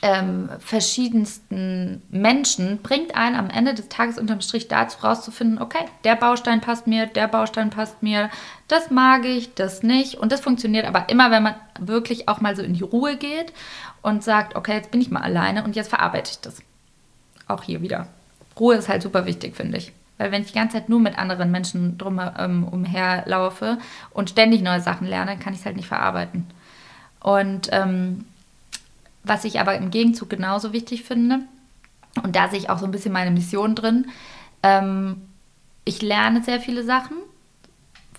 ähm, 0.00 0.48
verschiedensten 0.60 2.02
Menschen 2.10 2.78
bringt 2.82 3.16
einen 3.16 3.34
am 3.34 3.50
Ende 3.50 3.74
des 3.74 3.88
Tages 3.88 4.18
unterm 4.18 4.40
Strich 4.40 4.68
dazu 4.68 5.00
rauszufinden, 5.02 5.60
okay, 5.60 5.84
der 6.04 6.14
Baustein 6.14 6.60
passt 6.60 6.86
mir, 6.86 7.06
der 7.06 7.26
Baustein 7.26 7.70
passt 7.70 8.00
mir, 8.02 8.30
das 8.68 8.90
mag 8.90 9.24
ich, 9.24 9.54
das 9.54 9.82
nicht. 9.82 10.14
Und 10.14 10.30
das 10.30 10.40
funktioniert 10.40 10.86
aber 10.86 11.08
immer, 11.08 11.32
wenn 11.32 11.42
man 11.42 11.56
wirklich 11.80 12.28
auch 12.28 12.40
mal 12.40 12.54
so 12.54 12.62
in 12.62 12.74
die 12.74 12.84
Ruhe 12.84 13.16
geht 13.16 13.52
und 14.02 14.22
sagt, 14.22 14.56
okay, 14.56 14.74
jetzt 14.74 14.90
bin 14.90 15.00
ich 15.00 15.10
mal 15.10 15.22
alleine 15.22 15.64
und 15.64 15.76
jetzt 15.76 15.88
verarbeite 15.88 16.30
ich 16.30 16.40
das. 16.40 16.62
Auch 17.46 17.62
hier 17.62 17.82
wieder. 17.82 18.08
Ruhe 18.58 18.76
ist 18.76 18.88
halt 18.88 19.02
super 19.02 19.26
wichtig, 19.26 19.56
finde 19.56 19.78
ich. 19.78 19.92
Weil 20.18 20.32
wenn 20.32 20.42
ich 20.42 20.48
die 20.48 20.58
ganze 20.58 20.76
Zeit 20.76 20.88
nur 20.88 21.00
mit 21.00 21.16
anderen 21.16 21.50
Menschen 21.50 21.96
drum 21.96 22.20
ähm, 22.38 22.64
umherlaufe 22.64 23.78
und 24.10 24.30
ständig 24.30 24.62
neue 24.62 24.80
Sachen 24.80 25.06
lerne, 25.06 25.38
kann 25.38 25.52
ich 25.52 25.60
es 25.60 25.66
halt 25.66 25.76
nicht 25.76 25.88
verarbeiten. 25.88 26.46
Und 27.20 27.68
ähm, 27.72 28.24
was 29.22 29.44
ich 29.44 29.60
aber 29.60 29.76
im 29.76 29.90
Gegenzug 29.90 30.28
genauso 30.28 30.72
wichtig 30.72 31.04
finde, 31.04 31.40
und 32.22 32.34
da 32.34 32.48
sehe 32.48 32.58
ich 32.58 32.70
auch 32.70 32.78
so 32.78 32.84
ein 32.84 32.90
bisschen 32.90 33.12
meine 33.12 33.30
Mission 33.30 33.74
drin, 33.74 34.08
ähm, 34.62 35.22
ich 35.84 36.02
lerne 36.02 36.42
sehr 36.42 36.60
viele 36.60 36.82
Sachen 36.82 37.16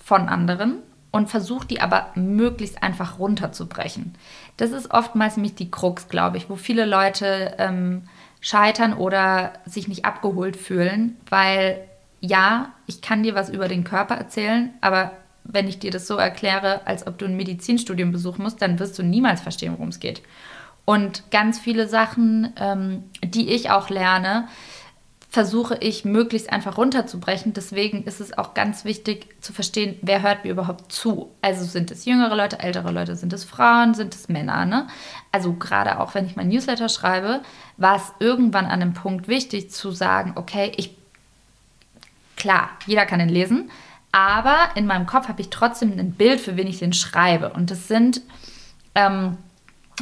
von 0.03 0.29
anderen 0.29 0.77
und 1.11 1.29
versuche 1.29 1.67
die 1.67 1.81
aber 1.81 2.11
möglichst 2.15 2.83
einfach 2.83 3.19
runterzubrechen. 3.19 4.15
Das 4.57 4.71
ist 4.71 4.91
oftmals 4.91 5.37
nämlich 5.37 5.55
die 5.55 5.71
Krux, 5.71 6.07
glaube 6.07 6.37
ich, 6.37 6.49
wo 6.49 6.55
viele 6.55 6.85
Leute 6.85 7.55
ähm, 7.57 8.03
scheitern 8.41 8.93
oder 8.93 9.53
sich 9.65 9.87
nicht 9.87 10.05
abgeholt 10.05 10.55
fühlen, 10.55 11.17
weil 11.29 11.79
ja, 12.21 12.73
ich 12.85 13.01
kann 13.01 13.23
dir 13.23 13.35
was 13.35 13.49
über 13.49 13.67
den 13.67 13.83
Körper 13.83 14.15
erzählen, 14.15 14.73
aber 14.81 15.11
wenn 15.43 15.67
ich 15.67 15.79
dir 15.79 15.91
das 15.91 16.05
so 16.05 16.15
erkläre, 16.17 16.85
als 16.85 17.07
ob 17.07 17.17
du 17.17 17.25
ein 17.25 17.37
Medizinstudium 17.37 18.11
besuchen 18.11 18.43
musst, 18.43 18.61
dann 18.61 18.77
wirst 18.79 18.99
du 18.99 19.03
niemals 19.03 19.41
verstehen, 19.41 19.73
worum 19.73 19.89
es 19.89 19.99
geht. 19.99 20.21
Und 20.85 21.31
ganz 21.31 21.59
viele 21.59 21.87
Sachen, 21.87 22.53
ähm, 22.57 23.03
die 23.23 23.49
ich 23.49 23.69
auch 23.69 23.89
lerne, 23.89 24.47
versuche 25.29 25.77
ich 25.79 26.05
möglichst 26.05 26.51
einfach 26.51 26.77
runterzubrechen. 26.77 27.53
Deswegen 27.53 28.03
ist 28.03 28.19
es 28.19 28.35
auch 28.35 28.55
ganz 28.55 28.83
wichtig 28.83 29.27
zu 29.41 29.53
verstehen, 29.53 29.97
wer 30.01 30.23
hört 30.23 30.43
mir 30.43 30.51
überhaupt 30.51 30.91
zu. 30.91 31.29
Also 31.41 31.65
sind 31.65 31.91
es 31.91 32.05
jüngere 32.05 32.35
Leute, 32.35 32.59
ältere 32.59 32.91
Leute, 32.91 33.15
sind 33.15 33.31
es 33.31 33.43
Frauen, 33.43 33.93
sind 33.93 34.15
es 34.15 34.27
Männer. 34.27 34.65
Ne? 34.65 34.87
Also 35.31 35.53
gerade 35.53 35.99
auch 35.99 36.15
wenn 36.15 36.25
ich 36.25 36.35
mein 36.35 36.47
Newsletter 36.47 36.89
schreibe, 36.89 37.41
war 37.77 37.97
es 37.97 38.11
irgendwann 38.19 38.65
an 38.65 38.81
einem 38.81 38.93
Punkt 38.95 39.27
wichtig 39.27 39.69
zu 39.69 39.91
sagen, 39.91 40.33
okay, 40.35 40.71
ich, 40.77 40.97
klar, 42.35 42.71
jeder 42.87 43.05
kann 43.05 43.19
ihn 43.19 43.29
lesen, 43.29 43.69
aber 44.11 44.57
in 44.73 44.87
meinem 44.87 45.05
Kopf 45.05 45.27
habe 45.27 45.41
ich 45.41 45.51
trotzdem 45.51 45.91
ein 45.99 46.13
Bild, 46.13 46.41
für 46.41 46.57
wen 46.57 46.65
ich 46.65 46.79
den 46.79 46.93
schreibe. 46.93 47.51
Und 47.51 47.69
das 47.69 47.87
sind... 47.87 48.21
Ähm, 48.95 49.37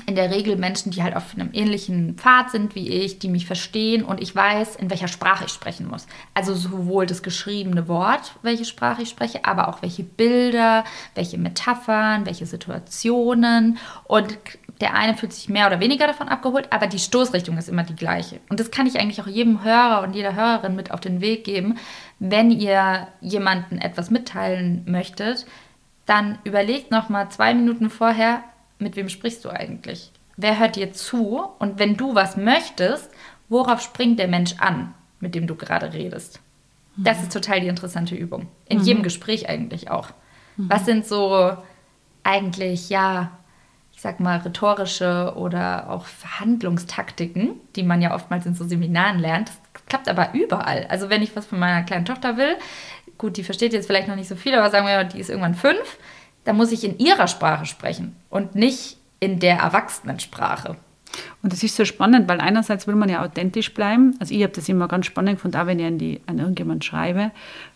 in 0.05 0.15
der 0.15 0.31
Regel 0.31 0.55
Menschen, 0.57 0.91
die 0.91 1.03
halt 1.03 1.15
auf 1.15 1.33
einem 1.33 1.49
ähnlichen 1.53 2.15
Pfad 2.15 2.51
sind 2.51 2.75
wie 2.75 2.89
ich, 2.89 3.19
die 3.19 3.29
mich 3.29 3.45
verstehen 3.45 4.03
und 4.03 4.21
ich 4.21 4.35
weiß, 4.35 4.75
in 4.75 4.89
welcher 4.89 5.07
Sprache 5.07 5.45
ich 5.45 5.51
sprechen 5.51 5.87
muss. 5.87 6.07
Also 6.33 6.53
sowohl 6.53 7.05
das 7.05 7.23
geschriebene 7.23 7.87
Wort, 7.87 8.35
welche 8.41 8.65
Sprache 8.65 9.01
ich 9.01 9.09
spreche, 9.09 9.45
aber 9.45 9.67
auch 9.67 9.81
welche 9.81 10.03
Bilder, 10.03 10.83
welche 11.15 11.37
Metaphern, 11.37 12.25
welche 12.25 12.45
Situationen. 12.45 13.77
Und 14.05 14.37
der 14.81 14.93
eine 14.93 15.17
fühlt 15.17 15.33
sich 15.33 15.49
mehr 15.49 15.67
oder 15.67 15.79
weniger 15.79 16.07
davon 16.07 16.29
abgeholt, 16.29 16.71
aber 16.71 16.87
die 16.87 16.99
Stoßrichtung 16.99 17.57
ist 17.57 17.69
immer 17.69 17.83
die 17.83 17.95
gleiche. 17.95 18.39
Und 18.49 18.59
das 18.59 18.71
kann 18.71 18.87
ich 18.87 18.99
eigentlich 18.99 19.21
auch 19.21 19.27
jedem 19.27 19.63
Hörer 19.63 20.03
und 20.03 20.15
jeder 20.15 20.35
Hörerin 20.35 20.75
mit 20.75 20.91
auf 20.91 20.99
den 20.99 21.21
Weg 21.21 21.43
geben. 21.43 21.77
Wenn 22.19 22.51
ihr 22.51 23.07
jemanden 23.21 23.79
etwas 23.79 24.11
mitteilen 24.11 24.83
möchtet, 24.85 25.45
dann 26.05 26.37
überlegt 26.43 26.91
noch 26.91 27.09
mal 27.09 27.29
zwei 27.29 27.53
Minuten 27.53 27.89
vorher, 27.89 28.43
mit 28.79 28.95
wem 28.95 29.09
sprichst 29.09 29.43
du 29.45 29.49
eigentlich? 29.49 30.11
Wer 30.35 30.59
hört 30.59 30.75
dir 30.75 30.93
zu? 30.93 31.39
Und 31.59 31.79
wenn 31.79 31.97
du 31.97 32.15
was 32.15 32.37
möchtest, 32.37 33.09
worauf 33.49 33.81
springt 33.81 34.19
der 34.19 34.27
Mensch 34.27 34.55
an, 34.59 34.93
mit 35.19 35.35
dem 35.35 35.47
du 35.47 35.55
gerade 35.55 35.93
redest? 35.93 36.39
Das 36.97 37.21
ist 37.21 37.31
total 37.31 37.61
die 37.61 37.67
interessante 37.67 38.15
Übung. 38.15 38.47
In 38.67 38.79
mhm. 38.79 38.83
jedem 38.83 39.03
Gespräch 39.03 39.47
eigentlich 39.47 39.91
auch. 39.91 40.09
Mhm. 40.57 40.69
Was 40.69 40.85
sind 40.85 41.05
so 41.05 41.55
eigentlich, 42.23 42.89
ja, 42.89 43.31
ich 43.93 44.01
sag 44.01 44.19
mal, 44.19 44.37
rhetorische 44.37 45.33
oder 45.35 45.89
auch 45.89 46.05
Verhandlungstaktiken, 46.05 47.55
die 47.75 47.83
man 47.83 48.01
ja 48.01 48.13
oftmals 48.13 48.45
in 48.45 48.53
so 48.53 48.63
Seminaren 48.63 49.19
lernt. 49.19 49.49
Das 49.73 49.85
klappt 49.87 50.09
aber 50.09 50.33
überall. 50.33 50.85
Also 50.89 51.09
wenn 51.09 51.23
ich 51.23 51.35
was 51.35 51.45
von 51.45 51.59
meiner 51.59 51.83
kleinen 51.83 52.05
Tochter 52.05 52.37
will, 52.37 52.57
gut, 53.17 53.37
die 53.37 53.43
versteht 53.43 53.73
jetzt 53.73 53.87
vielleicht 53.87 54.07
noch 54.07 54.15
nicht 54.15 54.27
so 54.27 54.35
viel, 54.35 54.55
aber 54.55 54.69
sagen 54.69 54.85
wir 54.85 54.95
mal, 54.95 55.07
die 55.07 55.19
ist 55.19 55.29
irgendwann 55.29 55.55
fünf, 55.55 55.97
da 56.47 56.53
muss 56.53 56.71
ich 56.71 56.85
in 56.85 56.97
ihrer 56.97 57.27
Sprache 57.27 57.65
sprechen 57.65 58.15
und 58.29 58.55
nicht 58.55 58.95
in 59.19 59.39
der 59.39 59.57
Erwachsenensprache. 59.57 60.77
Und 61.43 61.51
das 61.51 61.61
ist 61.61 61.75
so 61.75 61.83
spannend, 61.83 62.29
weil 62.29 62.39
einerseits 62.39 62.87
will 62.87 62.95
man 62.95 63.09
ja 63.09 63.21
authentisch 63.21 63.73
bleiben. 63.73 64.15
Also 64.21 64.33
ich 64.33 64.43
habe 64.43 64.53
das 64.53 64.69
immer 64.69 64.87
ganz 64.87 65.07
spannend 65.07 65.35
gefunden, 65.35 65.57
auch 65.57 65.65
wenn 65.65 65.79
ich 65.79 65.85
an, 65.85 65.97
die, 65.97 66.21
an 66.25 66.39
irgendjemand 66.39 66.85
schreibe, 66.85 67.31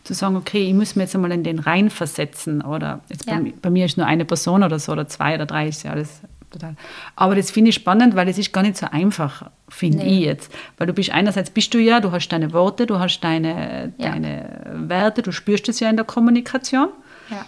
zu 0.06 0.14
sagen, 0.14 0.38
okay, 0.38 0.70
ich 0.70 0.74
muss 0.74 0.96
mir 0.96 1.04
jetzt 1.04 1.16
einmal 1.16 1.34
in 1.34 1.44
den 1.44 1.60
rein 1.60 1.90
versetzen. 1.90 2.62
Oder 2.62 3.02
jetzt 3.10 3.28
ja. 3.28 3.40
bei, 3.40 3.54
bei, 3.62 3.70
mir 3.70 3.86
ist 3.86 3.98
nur 3.98 4.08
eine 4.08 4.24
Person 4.24 4.64
oder 4.64 4.80
so, 4.80 4.94
oder 4.94 5.06
zwei 5.10 5.36
oder 5.36 5.46
drei, 5.46 5.68
ist 5.68 5.84
ja 5.84 5.92
alles 5.92 6.22
total. 6.50 6.78
Aber 7.18 7.36
das 7.36 7.52
finde 7.52 7.72
ich 7.72 7.76
spannend, 7.76 8.16
weil 8.16 8.30
es 8.30 8.38
ist 8.38 8.54
gar 8.54 8.62
nicht 8.62 8.78
so 8.78 8.88
einfach, 8.90 9.50
finde 9.68 9.98
nee. 9.98 10.20
ich 10.20 10.26
jetzt. 10.26 10.54
Weil 10.78 10.88
du 10.88 10.94
bist 10.94 11.12
einerseits 11.12 11.50
bist 11.50 11.74
du 11.74 11.78
ja, 11.78 12.00
du 12.00 12.14
hast 12.14 12.30
deine 12.30 12.54
Worte, 12.54 12.86
du 12.86 13.00
hast 13.00 13.20
deine, 13.20 13.92
ja. 13.98 14.12
deine 14.12 14.62
Werte, 14.74 15.24
du 15.24 15.34
spürst 15.34 15.68
es 15.68 15.82
ja 15.82 15.90
in 15.90 15.98
der 15.98 16.06
Kommunikation. 16.06 16.88
Ja. 17.30 17.46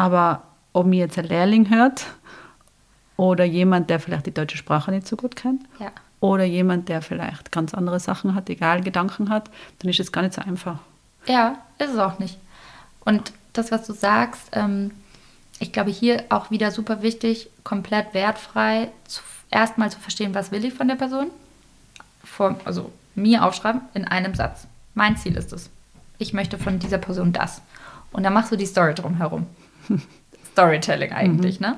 Aber 0.00 0.42
ob 0.72 0.86
mir 0.86 1.00
jetzt 1.00 1.18
ein 1.18 1.26
Lehrling 1.26 1.68
hört 1.68 2.06
oder 3.18 3.44
jemand, 3.44 3.90
der 3.90 4.00
vielleicht 4.00 4.24
die 4.24 4.32
deutsche 4.32 4.56
Sprache 4.56 4.90
nicht 4.90 5.06
so 5.06 5.14
gut 5.14 5.36
kennt 5.36 5.60
Ja. 5.78 5.92
oder 6.20 6.44
jemand, 6.44 6.88
der 6.88 7.02
vielleicht 7.02 7.52
ganz 7.52 7.74
andere 7.74 8.00
Sachen 8.00 8.34
hat, 8.34 8.48
egal 8.48 8.80
Gedanken 8.80 9.28
hat, 9.28 9.50
dann 9.78 9.90
ist 9.90 10.00
es 10.00 10.10
gar 10.10 10.22
nicht 10.22 10.32
so 10.32 10.40
einfach. 10.40 10.78
Ja, 11.26 11.58
ist 11.78 11.90
es 11.92 11.98
auch 11.98 12.18
nicht. 12.18 12.38
Und 13.04 13.30
das, 13.52 13.70
was 13.72 13.86
du 13.86 13.92
sagst, 13.92 14.48
ähm, 14.52 14.92
ich 15.58 15.70
glaube, 15.70 15.90
hier 15.90 16.24
auch 16.30 16.50
wieder 16.50 16.70
super 16.70 17.02
wichtig, 17.02 17.50
komplett 17.62 18.14
wertfrei 18.14 18.88
erstmal 19.50 19.90
zu 19.90 19.98
verstehen, 20.00 20.34
was 20.34 20.50
will 20.50 20.64
ich 20.64 20.72
von 20.72 20.88
der 20.88 20.94
Person. 20.94 21.26
Vor, 22.24 22.58
also 22.64 22.90
mir 23.14 23.44
aufschreiben 23.44 23.82
in 23.92 24.06
einem 24.06 24.34
Satz. 24.34 24.66
Mein 24.94 25.18
Ziel 25.18 25.36
ist 25.36 25.52
es. 25.52 25.68
Ich 26.16 26.32
möchte 26.32 26.56
von 26.56 26.78
dieser 26.78 26.96
Person 26.98 27.34
das. 27.34 27.60
Und 28.12 28.22
dann 28.22 28.32
machst 28.32 28.50
du 28.50 28.56
die 28.56 28.64
Story 28.66 28.94
drumherum. 28.94 29.46
Storytelling 30.52 31.12
eigentlich, 31.12 31.60
ne? 31.60 31.76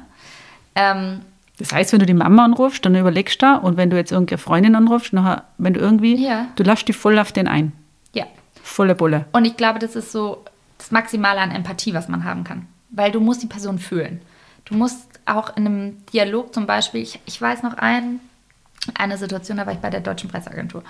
Ähm, 0.74 1.20
Das 1.58 1.72
heißt, 1.72 1.92
wenn 1.92 2.00
du 2.00 2.06
die 2.06 2.14
Mama 2.14 2.44
anrufst, 2.44 2.84
dann 2.84 2.94
überlegst 2.94 3.42
du 3.42 3.58
und 3.58 3.76
wenn 3.76 3.90
du 3.90 3.96
jetzt 3.96 4.10
irgendeine 4.12 4.38
Freundin 4.38 4.74
anrufst, 4.74 5.12
nachher, 5.12 5.44
wenn 5.58 5.74
du 5.74 5.80
irgendwie, 5.80 6.16
Ja. 6.16 6.46
du 6.56 6.62
lässt 6.62 6.88
dich 6.88 6.96
voll 6.96 7.18
auf 7.18 7.32
den 7.32 7.48
ein. 7.48 7.72
ja. 8.14 8.24
Volle 8.64 8.94
Bulle. 8.94 9.26
Und 9.32 9.44
ich 9.44 9.56
glaube, 9.56 9.78
das 9.80 9.96
ist 9.96 10.12
so 10.12 10.44
das 10.78 10.90
Maximale 10.92 11.40
an 11.40 11.50
Empathie, 11.50 11.94
was 11.94 12.08
man 12.08 12.24
haben 12.24 12.44
kann. 12.44 12.66
Weil 12.90 13.10
du 13.12 13.20
musst 13.20 13.42
die 13.42 13.46
Person 13.48 13.78
fühlen. 13.78 14.20
Du 14.64 14.74
musst 14.74 15.08
auch 15.26 15.56
in 15.56 15.66
einem 15.66 16.06
Dialog 16.12 16.54
zum 16.54 16.66
Beispiel, 16.66 17.02
ich, 17.02 17.18
ich 17.26 17.40
weiß 17.42 17.62
noch 17.64 17.74
ein, 17.74 18.20
eine 18.94 19.18
Situation, 19.18 19.56
da 19.58 19.66
war 19.66 19.72
ich 19.72 19.80
bei 19.80 19.90
der 19.90 20.00
Deutschen 20.00 20.30
Presseagentur. 20.30 20.82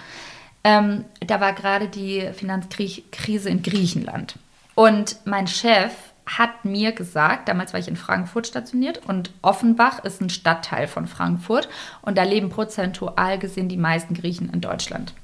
Ähm, 0.65 1.05
da 1.27 1.41
war 1.41 1.53
gerade 1.55 1.89
die 1.89 2.29
Finanzkrise 2.35 3.49
in 3.51 3.63
Griechenland. 3.63 4.37
Und 4.75 5.17
mein 5.25 5.47
Chef 5.47 5.93
hat 6.27 6.65
mir 6.65 6.93
gesagt, 6.93 7.49
damals 7.49 7.73
war 7.73 7.81
ich 7.81 7.89
in 7.89 7.97
Frankfurt 7.97 8.47
stationiert 8.47 9.01
und 9.07 9.31
Offenbach 9.43 10.05
ist 10.05 10.21
ein 10.21 10.31
Stadtteil 10.31 10.87
von 10.87 11.07
Frankfurt 11.07 11.69
und 12.03 12.17
da 12.17 12.23
leben 12.23 12.49
prozentual 12.49 13.39
gesehen 13.39 13.69
die 13.69 13.77
meisten 13.77 14.15
Griechen 14.15 14.51
in 14.53 14.61
Deutschland. 14.61 15.15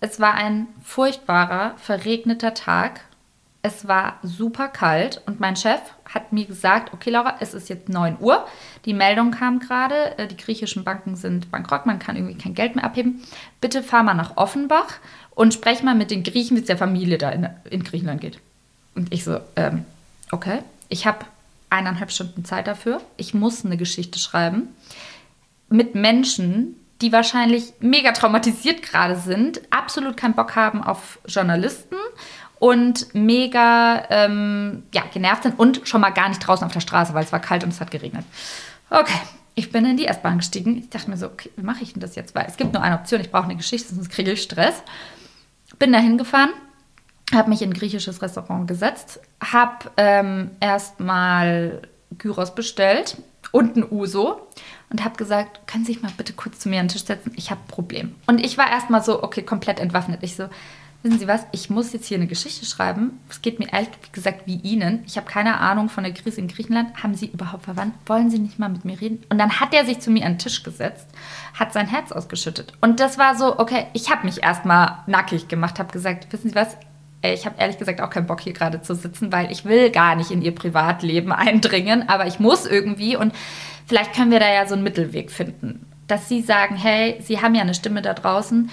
Es 0.00 0.18
war 0.18 0.34
ein 0.34 0.66
furchtbarer, 0.82 1.74
verregneter 1.76 2.54
Tag. 2.54 3.02
Es 3.62 3.86
war 3.86 4.18
super 4.22 4.68
kalt 4.68 5.20
und 5.26 5.38
mein 5.38 5.54
Chef 5.54 5.80
hat 6.06 6.32
mir 6.32 6.46
gesagt, 6.46 6.94
okay 6.94 7.10
Laura, 7.10 7.36
es 7.40 7.52
ist 7.52 7.68
jetzt 7.68 7.90
9 7.90 8.16
Uhr. 8.18 8.46
Die 8.86 8.94
Meldung 8.94 9.32
kam 9.32 9.58
gerade, 9.60 10.18
äh, 10.18 10.26
die 10.26 10.36
griechischen 10.36 10.82
Banken 10.82 11.14
sind 11.14 11.50
bankrott, 11.50 11.84
man 11.84 11.98
kann 11.98 12.16
irgendwie 12.16 12.38
kein 12.38 12.54
Geld 12.54 12.74
mehr 12.74 12.84
abheben. 12.84 13.22
Bitte 13.60 13.82
fahr 13.82 14.02
mal 14.02 14.14
nach 14.14 14.38
Offenbach 14.38 14.94
und 15.34 15.52
sprech 15.52 15.82
mal 15.82 15.94
mit 15.94 16.10
den 16.10 16.22
Griechen, 16.22 16.56
wie 16.56 16.62
es 16.62 16.66
der 16.66 16.78
Familie 16.78 17.18
da 17.18 17.30
in, 17.30 17.48
in 17.68 17.84
Griechenland 17.84 18.22
geht. 18.22 18.40
Und 18.94 19.12
ich 19.12 19.24
so, 19.24 19.40
ähm, 19.56 19.84
okay, 20.32 20.62
ich 20.88 21.06
habe 21.06 21.26
eineinhalb 21.70 22.10
Stunden 22.10 22.44
Zeit 22.44 22.66
dafür. 22.66 23.00
Ich 23.16 23.34
muss 23.34 23.64
eine 23.64 23.76
Geschichte 23.76 24.18
schreiben 24.18 24.74
mit 25.70 25.94
Menschen, 25.94 26.76
die 27.00 27.12
wahrscheinlich 27.12 27.72
mega 27.80 28.12
traumatisiert 28.12 28.82
gerade 28.82 29.16
sind, 29.16 29.62
absolut 29.70 30.18
keinen 30.18 30.34
Bock 30.34 30.54
haben 30.54 30.82
auf 30.82 31.18
Journalisten 31.26 31.96
und 32.58 33.14
mega 33.14 34.04
ähm, 34.10 34.82
ja, 34.92 35.02
genervt 35.10 35.44
sind 35.44 35.58
und 35.58 35.88
schon 35.88 36.02
mal 36.02 36.10
gar 36.10 36.28
nicht 36.28 36.46
draußen 36.46 36.66
auf 36.66 36.72
der 36.72 36.80
Straße, 36.80 37.14
weil 37.14 37.24
es 37.24 37.32
war 37.32 37.40
kalt 37.40 37.64
und 37.64 37.70
es 37.70 37.80
hat 37.80 37.90
geregnet. 37.90 38.26
Okay, 38.90 39.18
ich 39.54 39.72
bin 39.72 39.86
in 39.86 39.96
die 39.96 40.06
S-Bahn 40.06 40.38
gestiegen. 40.38 40.76
Ich 40.76 40.90
dachte 40.90 41.08
mir 41.08 41.16
so, 41.16 41.26
okay, 41.26 41.50
wie 41.56 41.62
mache 41.62 41.82
ich 41.82 41.94
denn 41.94 42.02
das 42.02 42.16
jetzt? 42.16 42.34
Weil 42.34 42.46
es 42.46 42.58
gibt 42.58 42.74
nur 42.74 42.82
eine 42.82 42.96
Option, 42.96 43.20
ich 43.20 43.30
brauche 43.30 43.44
eine 43.44 43.56
Geschichte, 43.56 43.94
sonst 43.94 44.10
kriege 44.10 44.32
ich 44.32 44.42
Stress. 44.42 44.82
Bin 45.78 45.92
da 45.92 45.98
hingefahren, 45.98 46.50
habe 47.32 47.48
mich 47.48 47.62
in 47.62 47.70
ein 47.70 47.74
griechisches 47.74 48.22
Restaurant 48.22 48.66
gesetzt, 48.66 49.20
habe 49.42 49.90
ähm, 49.96 50.50
erstmal 50.60 51.82
Gyros 52.18 52.54
bestellt 52.54 53.16
und 53.52 53.76
ein 53.76 53.90
Uso 53.90 54.48
und 54.90 55.04
habe 55.04 55.16
gesagt, 55.16 55.66
können 55.66 55.84
Sie 55.84 55.94
sich 55.94 56.02
mal 56.02 56.12
bitte 56.16 56.32
kurz 56.32 56.58
zu 56.58 56.68
mir 56.68 56.80
an 56.80 56.86
den 56.86 56.92
Tisch 56.92 57.04
setzen? 57.04 57.32
Ich 57.36 57.50
habe 57.50 57.60
ein 57.60 57.68
Problem. 57.68 58.14
Und 58.26 58.44
ich 58.44 58.58
war 58.58 58.68
erstmal 58.68 59.02
so, 59.02 59.22
okay, 59.22 59.42
komplett 59.42 59.80
entwaffnet. 59.80 60.22
Ich 60.22 60.36
so, 60.36 60.48
wissen 61.02 61.18
Sie 61.18 61.28
was, 61.28 61.46
ich 61.52 61.70
muss 61.70 61.92
jetzt 61.92 62.06
hier 62.06 62.18
eine 62.18 62.26
Geschichte 62.26 62.66
schreiben. 62.66 63.20
Es 63.28 63.42
geht 63.42 63.58
mir 63.58 63.72
ehrlich 63.72 63.90
gesagt 64.12 64.42
wie 64.46 64.56
Ihnen. 64.56 65.02
Ich 65.06 65.16
habe 65.16 65.30
keine 65.30 65.58
Ahnung 65.58 65.88
von 65.88 66.04
der 66.04 66.12
Krise 66.12 66.40
in 66.40 66.48
Griechenland. 66.48 67.02
Haben 67.02 67.14
Sie 67.14 67.26
überhaupt 67.26 67.64
verwandt? 67.64 67.94
Wollen 68.06 68.30
Sie 68.30 68.38
nicht 68.38 68.58
mal 68.58 68.68
mit 68.68 68.84
mir 68.84 69.00
reden? 69.00 69.24
Und 69.30 69.38
dann 69.38 69.60
hat 69.60 69.72
er 69.72 69.86
sich 69.86 70.00
zu 70.00 70.10
mir 70.10 70.26
an 70.26 70.34
den 70.34 70.38
Tisch 70.38 70.62
gesetzt, 70.62 71.06
hat 71.54 71.72
sein 71.72 71.86
Herz 71.86 72.12
ausgeschüttet. 72.12 72.72
Und 72.80 73.00
das 73.00 73.18
war 73.18 73.36
so, 73.36 73.58
okay, 73.58 73.86
ich 73.94 74.10
habe 74.10 74.26
mich 74.26 74.42
erstmal 74.42 74.98
nackig 75.06 75.48
gemacht, 75.48 75.78
habe 75.78 75.92
gesagt, 75.92 76.32
wissen 76.32 76.50
Sie 76.50 76.54
was, 76.54 76.76
ich 77.22 77.46
habe 77.46 77.56
ehrlich 77.58 77.78
gesagt 77.78 78.00
auch 78.00 78.10
keinen 78.10 78.26
Bock 78.26 78.40
hier 78.40 78.52
gerade 78.52 78.82
zu 78.82 78.94
sitzen, 78.94 79.32
weil 79.32 79.50
ich 79.50 79.64
will 79.64 79.90
gar 79.90 80.14
nicht 80.16 80.30
in 80.30 80.42
ihr 80.42 80.54
Privatleben 80.54 81.32
eindringen, 81.32 82.08
aber 82.08 82.26
ich 82.26 82.40
muss 82.40 82.66
irgendwie 82.66 83.16
und 83.16 83.34
vielleicht 83.86 84.14
können 84.14 84.30
wir 84.30 84.40
da 84.40 84.52
ja 84.52 84.66
so 84.66 84.74
einen 84.74 84.84
Mittelweg 84.84 85.30
finden, 85.30 85.86
dass 86.06 86.28
sie 86.28 86.40
sagen, 86.40 86.76
hey, 86.76 87.20
sie 87.22 87.40
haben 87.40 87.54
ja 87.54 87.62
eine 87.62 87.74
Stimme 87.74 88.02
da 88.02 88.14
draußen 88.14 88.70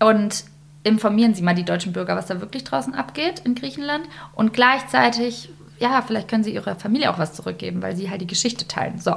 und 0.00 0.44
informieren 0.84 1.34
Sie 1.34 1.42
mal 1.42 1.54
die 1.54 1.64
deutschen 1.64 1.92
Bürger, 1.92 2.16
was 2.16 2.26
da 2.26 2.40
wirklich 2.40 2.64
draußen 2.64 2.94
abgeht 2.94 3.40
in 3.44 3.54
Griechenland 3.54 4.04
und 4.34 4.52
gleichzeitig, 4.52 5.50
ja, 5.78 6.02
vielleicht 6.02 6.28
können 6.28 6.44
Sie 6.44 6.54
Ihrer 6.54 6.76
Familie 6.76 7.10
auch 7.12 7.18
was 7.18 7.34
zurückgeben, 7.34 7.82
weil 7.82 7.96
Sie 7.96 8.10
halt 8.10 8.20
die 8.20 8.26
Geschichte 8.26 8.66
teilen. 8.66 8.98
So. 8.98 9.16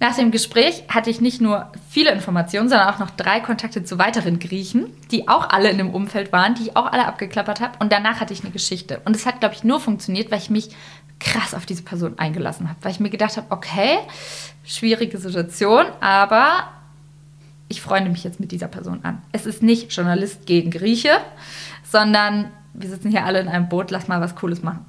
Nach 0.00 0.16
dem 0.16 0.30
Gespräch 0.30 0.82
hatte 0.88 1.08
ich 1.08 1.20
nicht 1.20 1.40
nur 1.40 1.70
viele 1.88 2.10
Informationen, 2.12 2.68
sondern 2.68 2.88
auch 2.88 2.98
noch 2.98 3.10
drei 3.10 3.40
Kontakte 3.40 3.84
zu 3.84 3.98
weiteren 3.98 4.38
Griechen, 4.38 4.86
die 5.10 5.28
auch 5.28 5.48
alle 5.48 5.70
in 5.70 5.78
dem 5.78 5.90
Umfeld 5.90 6.32
waren, 6.32 6.54
die 6.54 6.62
ich 6.62 6.76
auch 6.76 6.92
alle 6.92 7.06
abgeklappert 7.06 7.60
habe. 7.60 7.78
Und 7.78 7.92
danach 7.92 8.20
hatte 8.20 8.32
ich 8.32 8.42
eine 8.42 8.50
Geschichte. 8.50 9.00
Und 9.04 9.16
es 9.16 9.24
hat, 9.24 9.40
glaube 9.40 9.54
ich, 9.54 9.64
nur 9.64 9.80
funktioniert, 9.80 10.30
weil 10.30 10.38
ich 10.38 10.50
mich 10.50 10.70
krass 11.20 11.54
auf 11.54 11.64
diese 11.64 11.82
Person 11.82 12.18
eingelassen 12.18 12.68
habe. 12.68 12.78
Weil 12.82 12.92
ich 12.92 13.00
mir 13.00 13.10
gedacht 13.10 13.36
habe, 13.36 13.46
okay, 13.50 13.98
schwierige 14.64 15.16
Situation, 15.16 15.86
aber 16.00 16.68
ich 17.68 17.80
freunde 17.80 18.10
mich 18.10 18.24
jetzt 18.24 18.40
mit 18.40 18.52
dieser 18.52 18.68
Person 18.68 19.00
an. 19.04 19.22
Es 19.32 19.46
ist 19.46 19.62
nicht 19.62 19.92
Journalist 19.92 20.44
gegen 20.46 20.70
Grieche, 20.70 21.16
sondern 21.90 22.50
wir 22.74 22.88
sitzen 22.88 23.10
hier 23.10 23.24
alle 23.24 23.40
in 23.40 23.48
einem 23.48 23.68
Boot, 23.68 23.90
lass 23.90 24.08
mal 24.08 24.20
was 24.20 24.34
Cooles 24.34 24.62
machen. 24.62 24.84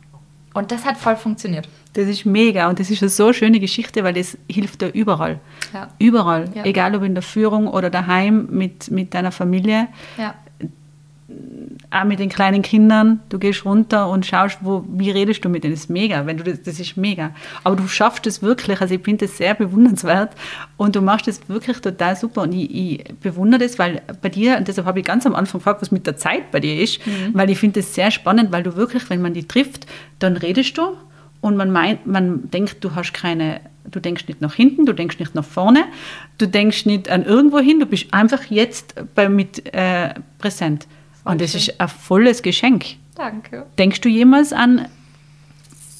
Und 0.56 0.72
das 0.72 0.86
hat 0.86 0.97
voll 0.97 1.18
funktioniert. 1.18 1.68
Das 1.93 2.08
ist 2.08 2.26
mega 2.26 2.70
und 2.70 2.80
das 2.80 2.89
ist 2.89 3.01
eine 3.01 3.10
so 3.10 3.34
schöne 3.34 3.60
Geschichte, 3.60 4.06
weil 4.06 4.14
das 4.14 4.38
hilft 4.49 4.82
dir 4.82 4.88
überall. 4.88 5.39
Ja. 5.74 5.89
Überall. 5.99 6.49
Ja. 6.56 6.64
Egal 6.64 6.95
ob 6.95 7.03
in 7.03 7.14
der 7.14 7.24
Führung 7.24 7.68
oder 7.68 7.89
daheim 7.89 8.47
mit, 8.49 8.89
mit 8.89 9.14
deiner 9.14 9.34
Familie. 9.34 9.89
Ja. 10.18 10.34
Auch 11.89 12.03
mit 12.03 12.19
den 12.19 12.30
kleinen 12.30 12.61
Kindern, 12.61 13.19
du 13.30 13.39
gehst 13.39 13.65
runter 13.65 14.09
und 14.09 14.26
schaust, 14.26 14.59
wo, 14.61 14.86
wie 14.88 15.09
redest 15.09 15.43
du 15.43 15.49
mit 15.49 15.63
denen. 15.63 15.73
Das 15.73 15.82
ist 15.82 15.89
mega, 15.89 16.26
wenn 16.28 16.38
du 16.38 16.43
das, 16.43 16.61
das 16.61 16.80
ist 16.80 16.97
mega. 16.97 17.32
Aber 17.63 17.76
du 17.76 17.88
schaffst 17.88 18.28
es 18.28 18.43
wirklich, 18.43 18.80
also 18.80 18.93
ich 18.93 19.01
finde 19.01 19.26
das 19.26 19.38
sehr 19.38 19.55
bewundernswert. 19.55 20.36
Und 20.78 20.95
du 20.95 21.01
machst 21.01 21.28
das 21.28 21.47
wirklich 21.49 21.80
total 21.80 22.15
super. 22.15 22.43
Und 22.43 22.53
ich, 22.53 22.76
ich 22.76 23.03
bewundere 23.21 23.61
das, 23.61 23.80
weil 23.80 24.03
bei 24.21 24.30
dir, 24.30 24.57
und 24.57 24.67
deshalb 24.67 24.86
habe 24.86 24.99
ich 24.99 25.05
ganz 25.05 25.26
am 25.26 25.34
Anfang 25.34 25.59
gefragt, 25.59 25.82
was 25.82 25.91
mit 25.91 26.05
der 26.05 26.15
Zeit 26.17 26.51
bei 26.51 26.59
dir 26.59 26.80
ist, 26.80 26.99
weil 27.34 27.49
ich 27.49 27.57
finde 27.57 27.80
das 27.80 27.95
sehr 27.95 28.11
spannend, 28.11 28.51
weil 28.51 28.61
du 28.61 28.76
wirklich, 28.76 29.09
wenn 29.09 29.21
man 29.21 29.34
die 29.34 29.47
trifft, 29.47 29.88
dann 30.19 30.38
redest 30.38 30.78
du. 30.78 30.95
Und 31.41 31.57
man 31.57 31.71
meint, 31.71 32.05
man 32.05 32.49
denkt, 32.51 32.84
du 32.84 32.93
hast 32.95 33.13
keine, 33.13 33.61
du 33.89 33.99
denkst 33.99 34.28
nicht 34.28 34.41
nach 34.41 34.53
hinten, 34.53 34.86
du 34.86 34.93
denkst 34.93 35.19
nicht 35.19 35.34
nach 35.34 35.45
vorne, 35.45 35.86
du 36.38 36.47
denkst 36.47 36.86
nicht 36.86 37.09
an 37.09 37.23
irgendwo 37.23 37.59
hin, 37.59 37.80
du 37.80 37.86
bist 37.86 38.13
einfach 38.13 38.43
jetzt 38.45 38.95
bei, 39.15 39.30
mit 39.30 39.73
äh, 39.73 40.13
präsent. 40.39 40.88
Und 41.26 41.41
das 41.41 41.55
ist 41.55 41.82
ein 41.82 41.89
volles 41.89 42.41
Geschenk. 42.41 42.86
Danke. 43.15 43.65
Denkst 43.78 44.01
du 44.01 44.09
jemals 44.09 44.53
an 44.53 44.88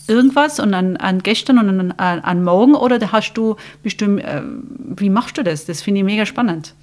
irgendwas 0.08 0.60
und 0.60 0.74
an, 0.74 0.98
an 0.98 1.24
gestern 1.24 1.58
und 1.58 1.68
an, 1.68 1.92
an, 1.94 2.20
an 2.20 2.44
morgen 2.44 2.76
oder 2.76 3.12
hast 3.12 3.34
du, 3.34 3.58
im, 3.84 4.20
äh, 4.20 4.42
wie 4.78 5.10
machst 5.10 5.38
du 5.38 5.44
das? 5.44 5.66
Das 5.66 5.82
finde 5.82 6.02
ich 6.02 6.06
mega 6.06 6.26
spannend. 6.26 6.74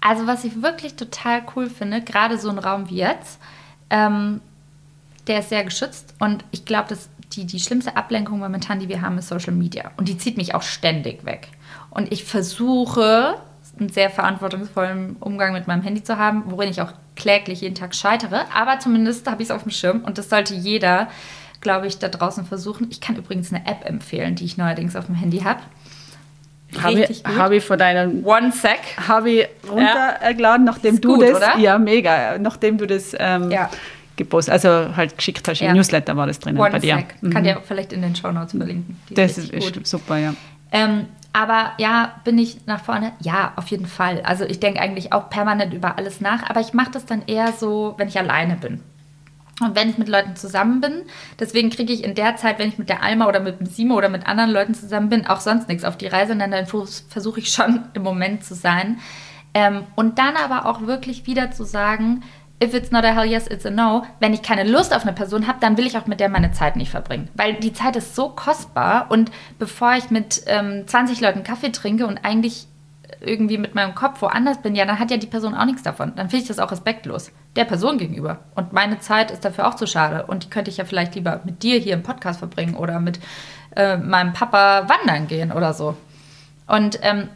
Also 0.00 0.26
was 0.26 0.44
ich 0.44 0.62
wirklich 0.62 0.94
total 0.94 1.42
cool 1.56 1.68
finde, 1.68 2.00
gerade 2.00 2.38
so 2.38 2.48
ein 2.48 2.58
Raum 2.58 2.88
wie 2.88 2.98
jetzt, 2.98 3.40
ähm, 3.90 4.40
der 5.26 5.40
ist 5.40 5.48
sehr 5.48 5.64
geschützt 5.64 6.14
und 6.20 6.44
ich 6.52 6.64
glaube, 6.64 6.88
dass 6.90 7.08
die, 7.32 7.44
die 7.44 7.58
schlimmste 7.58 7.96
Ablenkung 7.96 8.38
momentan, 8.38 8.78
die 8.78 8.88
wir 8.88 9.02
haben, 9.02 9.18
ist 9.18 9.28
Social 9.28 9.52
Media 9.52 9.90
und 9.96 10.08
die 10.08 10.16
zieht 10.16 10.36
mich 10.36 10.54
auch 10.54 10.62
ständig 10.62 11.24
weg. 11.24 11.48
Und 11.90 12.12
ich 12.12 12.24
versuche, 12.24 13.34
einen 13.78 13.88
sehr 13.88 14.10
verantwortungsvollen 14.10 15.16
Umgang 15.18 15.52
mit 15.52 15.66
meinem 15.66 15.82
Handy 15.82 16.04
zu 16.04 16.16
haben, 16.16 16.44
worin 16.46 16.70
ich 16.70 16.80
auch 16.80 16.92
kläglich 17.16 17.62
jeden 17.62 17.74
Tag 17.74 17.94
scheitere, 17.94 18.44
aber 18.54 18.78
zumindest 18.78 19.28
habe 19.30 19.42
ich 19.42 19.48
es 19.48 19.54
auf 19.54 19.62
dem 19.62 19.72
Schirm 19.72 20.02
und 20.04 20.18
das 20.18 20.28
sollte 20.28 20.54
jeder, 20.54 21.08
glaube 21.60 21.86
ich, 21.86 21.98
da 21.98 22.08
draußen 22.08 22.44
versuchen. 22.44 22.86
Ich 22.90 23.00
kann 23.00 23.16
übrigens 23.16 23.52
eine 23.52 23.66
App 23.66 23.84
empfehlen, 23.84 24.34
die 24.36 24.44
ich 24.44 24.56
neuerdings 24.56 24.94
auf 24.96 25.06
dem 25.06 25.14
Handy 25.14 25.38
habe. 25.40 25.60
Habe 26.82 27.02
hab 27.38 27.52
ich 27.52 27.64
von 27.64 27.78
deinem 27.78 28.24
One 28.26 28.52
Sec. 28.52 28.78
habe 29.08 29.30
ich 29.30 29.48
runtergeladen, 29.70 30.64
nachdem 30.66 30.94
Ist 30.96 31.04
du 31.04 31.14
gut, 31.14 31.22
das, 31.22 31.36
oder? 31.36 31.56
ja 31.58 31.78
mega, 31.78 32.38
nachdem 32.38 32.76
du 32.76 32.86
das 32.86 33.14
ähm, 33.18 33.50
Ja. 33.50 33.70
gepostet, 34.16 34.52
also 34.52 34.94
halt 34.96 35.16
geschickt 35.16 35.46
hast, 35.48 35.60
im 35.60 35.68
Ja. 35.68 35.74
Newsletter 35.74 36.16
war 36.16 36.26
das 36.26 36.38
drinnen 36.40 36.58
bei 36.58 36.78
dir. 36.78 36.96
Sec. 36.96 37.14
Mhm. 37.22 37.30
Kann 37.30 37.44
dir 37.44 37.62
vielleicht 37.64 37.92
in 37.92 38.02
den 38.02 38.14
Shownotes 38.16 38.50
verlinken. 38.56 39.00
Die 39.08 39.14
das 39.14 39.38
ist, 39.38 39.52
ist 39.52 39.86
super, 39.86 40.18
ja. 40.18 40.34
Ähm, 40.72 41.06
aber 41.36 41.72
ja, 41.76 42.14
bin 42.24 42.38
ich 42.38 42.66
nach 42.66 42.82
vorne? 42.82 43.12
Ja, 43.20 43.52
auf 43.56 43.68
jeden 43.68 43.84
Fall. 43.84 44.22
Also 44.22 44.44
ich 44.46 44.58
denke 44.58 44.80
eigentlich 44.80 45.12
auch 45.12 45.28
permanent 45.28 45.74
über 45.74 45.98
alles 45.98 46.22
nach, 46.22 46.48
aber 46.48 46.60
ich 46.60 46.72
mache 46.72 46.92
das 46.92 47.04
dann 47.04 47.24
eher 47.26 47.52
so, 47.52 47.92
wenn 47.98 48.08
ich 48.08 48.18
alleine 48.18 48.56
bin. 48.56 48.80
Und 49.60 49.76
wenn 49.76 49.90
ich 49.90 49.98
mit 49.98 50.08
Leuten 50.08 50.34
zusammen 50.34 50.80
bin, 50.80 51.02
deswegen 51.38 51.68
kriege 51.68 51.92
ich 51.92 52.04
in 52.04 52.14
der 52.14 52.36
Zeit, 52.36 52.58
wenn 52.58 52.70
ich 52.70 52.78
mit 52.78 52.88
der 52.88 53.02
Alma 53.02 53.26
oder 53.26 53.40
mit 53.40 53.60
dem 53.60 53.66
Simo 53.66 53.96
oder 53.96 54.08
mit 54.08 54.26
anderen 54.26 54.50
Leuten 54.50 54.72
zusammen 54.72 55.10
bin, 55.10 55.26
auch 55.26 55.40
sonst 55.40 55.68
nichts 55.68 55.84
auf 55.84 55.98
die 55.98 56.06
Reise, 56.06 56.34
denn 56.34 56.50
dann 56.50 56.64
versuche 56.64 57.40
ich 57.40 57.50
schon 57.50 57.82
im 57.92 58.02
Moment 58.02 58.42
zu 58.42 58.54
sein. 58.54 58.98
Ähm, 59.52 59.82
und 59.94 60.18
dann 60.18 60.36
aber 60.36 60.64
auch 60.64 60.86
wirklich 60.86 61.26
wieder 61.26 61.50
zu 61.50 61.64
sagen, 61.64 62.22
if 62.62 62.74
it's 62.74 62.90
not 62.90 63.04
a 63.04 63.12
hell 63.14 63.24
yes, 63.24 63.46
it's 63.46 63.66
a 63.66 63.70
no. 63.70 64.06
Wenn 64.20 64.32
ich 64.32 64.42
keine 64.42 64.64
Lust 64.64 64.94
auf 64.94 65.02
eine 65.02 65.12
Person 65.12 65.46
habe, 65.46 65.58
dann 65.60 65.76
will 65.76 65.86
ich 65.86 65.96
auch 65.98 66.06
mit 66.06 66.20
der 66.20 66.28
meine 66.28 66.52
Zeit 66.52 66.76
nicht 66.76 66.90
verbringen. 66.90 67.28
Weil 67.34 67.54
die 67.54 67.72
Zeit 67.72 67.96
ist 67.96 68.14
so 68.14 68.30
kostbar 68.30 69.06
und 69.10 69.30
bevor 69.58 69.94
ich 69.94 70.10
mit 70.10 70.42
ähm, 70.46 70.86
20 70.86 71.20
Leuten 71.20 71.42
Kaffee 71.44 71.70
trinke 71.70 72.06
und 72.06 72.18
eigentlich 72.24 72.66
irgendwie 73.20 73.58
mit 73.58 73.74
meinem 73.74 73.94
Kopf 73.94 74.20
woanders 74.22 74.62
bin, 74.62 74.74
ja, 74.74 74.84
dann 74.84 74.98
hat 74.98 75.10
ja 75.10 75.16
die 75.16 75.26
Person 75.26 75.54
auch 75.54 75.64
nichts 75.64 75.82
davon. 75.82 76.12
Dann 76.16 76.28
finde 76.28 76.42
ich 76.42 76.48
das 76.48 76.58
auch 76.58 76.70
respektlos 76.70 77.30
der 77.54 77.64
Person 77.64 77.98
gegenüber. 77.98 78.40
Und 78.54 78.72
meine 78.72 78.98
Zeit 78.98 79.30
ist 79.30 79.44
dafür 79.44 79.68
auch 79.68 79.74
zu 79.74 79.86
schade. 79.86 80.26
Und 80.26 80.44
die 80.44 80.50
könnte 80.50 80.70
ich 80.70 80.76
ja 80.76 80.84
vielleicht 80.84 81.14
lieber 81.14 81.40
mit 81.44 81.62
dir 81.62 81.78
hier 81.78 81.94
im 81.94 82.02
Podcast 82.02 82.40
verbringen 82.40 82.74
oder 82.74 83.00
mit 83.00 83.20
äh, 83.74 83.96
meinem 83.96 84.32
Papa 84.32 84.88
wandern 84.88 85.28
gehen 85.28 85.52
oder 85.52 85.72
so. 85.72 85.96
Und 86.66 86.98
ähm, 87.02 87.28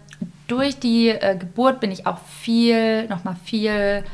durch 0.49 0.79
die 0.79 1.09
äh, 1.09 1.37
Geburt 1.37 1.81
bin 1.81 1.93
ich 1.93 2.07
auch 2.07 2.19
viel, 2.19 3.07
nochmal 3.09 3.37
viel 3.45 4.05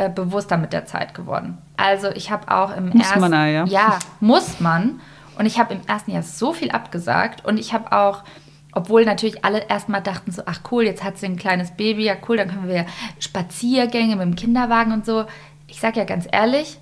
äh, 0.00 0.08
bewusster 0.08 0.56
mit 0.56 0.72
der 0.72 0.86
Zeit 0.86 1.12
geworden. 1.12 1.58
Also 1.76 2.08
ich 2.08 2.30
habe 2.30 2.50
auch 2.50 2.74
im 2.74 2.88
muss 2.88 3.06
ersten 3.06 3.20
man 3.20 3.34
auch, 3.34 3.46
ja. 3.46 3.64
ja 3.66 3.98
muss 4.20 4.58
man. 4.60 5.00
Und 5.38 5.44
ich 5.44 5.58
habe 5.58 5.74
im 5.74 5.80
ersten 5.86 6.10
Jahr 6.10 6.22
so 6.22 6.52
viel 6.52 6.70
abgesagt 6.70 7.44
und 7.44 7.58
ich 7.58 7.72
habe 7.72 7.92
auch 7.92 8.24
obwohl 8.72 9.04
natürlich 9.04 9.44
alle 9.44 9.68
erstmal 9.68 10.00
dachten 10.00 10.30
so, 10.30 10.42
ach 10.46 10.60
cool, 10.70 10.84
jetzt 10.84 11.02
hat 11.02 11.18
sie 11.18 11.26
ein 11.26 11.36
kleines 11.36 11.72
Baby, 11.72 12.04
ja 12.04 12.14
cool, 12.28 12.36
dann 12.36 12.48
können 12.48 12.68
wir 12.68 12.86
Spaziergänge 13.18 14.14
mit 14.14 14.24
dem 14.24 14.36
Kinderwagen 14.36 14.92
und 14.92 15.04
so. 15.04 15.24
Ich 15.66 15.80
sage 15.80 15.98
ja 15.98 16.04
ganz 16.04 16.28
ehrlich, 16.30 16.78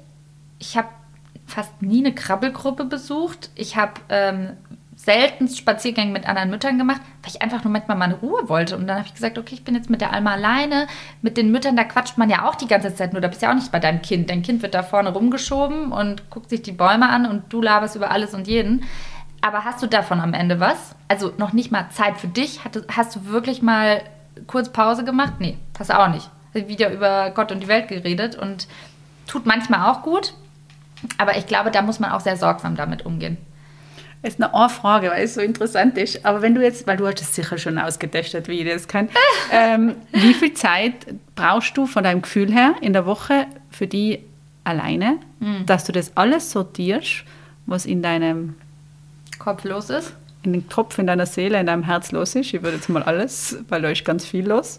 ich 0.59 0.77
habe 0.77 0.89
fast 1.47 1.81
nie 1.81 2.05
eine 2.05 2.14
Krabbelgruppe 2.14 2.85
besucht. 2.85 3.49
Ich 3.55 3.77
habe 3.77 3.95
ähm, 4.11 4.51
selten 5.09 5.49
Spaziergänge 5.49 6.13
mit 6.13 6.29
anderen 6.29 6.51
Müttern 6.51 6.77
gemacht, 6.77 7.01
weil 7.23 7.33
ich 7.33 7.41
einfach 7.41 7.65
nur 7.65 7.73
manchmal 7.73 7.97
meine 7.97 8.17
Ruhe 8.17 8.47
wollte. 8.51 8.77
Und 8.77 8.87
dann 8.87 8.99
habe 8.99 9.07
ich 9.07 9.15
gesagt, 9.15 9.39
okay, 9.39 9.55
ich 9.55 9.65
bin 9.65 9.75
jetzt 9.75 9.89
mit 9.89 10.03
der 10.03 10.13
Alma 10.13 10.33
alleine. 10.33 10.87
Mit 11.23 11.39
den 11.39 11.51
Müttern, 11.51 11.77
da 11.77 11.85
quatscht 11.85 12.19
man 12.19 12.29
ja 12.29 12.47
auch 12.47 12.57
die 12.57 12.67
ganze 12.67 12.95
Zeit 12.95 13.15
nur. 13.15 13.23
Da 13.23 13.29
bist 13.29 13.41
du 13.41 13.47
ja 13.47 13.53
auch 13.53 13.57
nicht 13.57 13.73
bei 13.73 13.81
deinem 13.81 14.03
Kind. 14.03 14.29
Dein 14.29 14.43
Kind 14.43 14.61
wird 14.61 14.75
da 14.75 14.83
vorne 14.83 15.09
rumgeschoben 15.09 15.93
und 15.93 16.29
guckt 16.29 16.51
sich 16.51 16.61
die 16.61 16.73
Bäume 16.73 17.09
an 17.09 17.25
und 17.25 17.51
du 17.51 17.63
laberst 17.63 17.97
über 17.97 18.11
alles 18.11 18.35
und 18.35 18.47
jeden. 18.47 18.85
Aber 19.41 19.65
hast 19.65 19.83
du 19.83 19.87
davon 19.87 20.21
am 20.21 20.35
Ende 20.35 20.61
was? 20.61 20.95
Also 21.09 21.33
noch 21.39 21.55
nicht 21.55 21.73
mal 21.73 21.89
Zeit 21.89 22.19
für 22.19 22.29
dich? 22.29 22.61
Hast 22.95 23.17
du 23.17 23.25
wirklich 23.25 23.63
mal 23.63 24.03
kurz 24.47 24.69
Pause 24.69 25.05
gemacht? 25.05 25.35
Nee, 25.39 25.57
hast 25.79 25.89
du 25.89 25.99
auch 25.99 26.09
nicht. 26.09 26.29
Wieder 26.53 26.93
über 26.93 27.31
Gott 27.31 27.51
und 27.51 27.61
die 27.61 27.69
Welt 27.69 27.89
geredet 27.89 28.37
und 28.37 28.69
tut 29.27 29.47
manchmal 29.47 29.91
auch 29.91 30.03
gut. 30.03 30.35
Aber 31.17 31.39
ich 31.39 31.47
glaube, 31.47 31.71
da 31.71 31.81
muss 31.81 31.99
man 31.99 32.13
auch 32.13 32.21
sehr 32.21 32.37
sorgsam 32.37 32.77
damit 32.77 33.07
umgehen. 33.07 33.39
Das 34.23 34.35
ist 34.35 34.43
eine 34.43 34.69
Frage, 34.69 35.11
weil 35.11 35.25
es 35.25 35.35
so 35.35 35.41
interessant 35.41 35.97
ist. 35.97 36.25
Aber 36.25 36.43
wenn 36.43 36.55
du 36.55 36.62
jetzt, 36.62 36.87
weil 36.87 36.97
du 36.97 37.07
hast 37.07 37.21
es 37.21 37.35
sicher 37.35 37.57
schon 37.57 37.79
ausgetestet, 37.79 38.49
wie 38.49 38.61
ich 38.61 38.69
das 38.69 38.89
kann, 38.89 39.09
ähm, 39.53 39.95
wie 40.12 40.35
viel 40.35 40.55
Zeit 40.55 40.95
brauchst 41.37 41.77
du 41.77 41.87
von 41.87 42.03
deinem 42.03 42.23
Gefühl 42.23 42.53
her 42.53 42.75
in 42.81 42.93
der 42.93 43.07
Woche 43.07 43.47
für 43.71 43.87
die 43.87 44.25
alleine, 44.64 45.19
mhm. 45.41 45.64
dass 45.66 45.85
du 45.85 45.93
das 45.93 46.16
alles 46.16 46.51
sortierst, 46.51 47.25
was 47.66 47.87
in 47.87 48.03
deinem 48.03 48.55
Kopf 49.39 49.64
los 49.64 49.91
ist? 49.91 50.14
In 50.43 50.53
den 50.53 50.69
Kopf, 50.69 50.99
in 50.99 51.07
deiner 51.07 51.27
Seele, 51.27 51.61
in 51.61 51.66
deinem 51.66 51.85
Herz 51.85 52.12
los 52.12 52.35
ist. 52.35 52.53
Ich 52.53 52.62
würde 52.62 52.77
jetzt 52.77 52.89
mal 52.89 53.03
alles, 53.03 53.59
weil 53.69 53.83
da 53.83 53.89
ist 53.89 54.05
ganz 54.05 54.27
viel 54.27 54.47
los. 54.47 54.79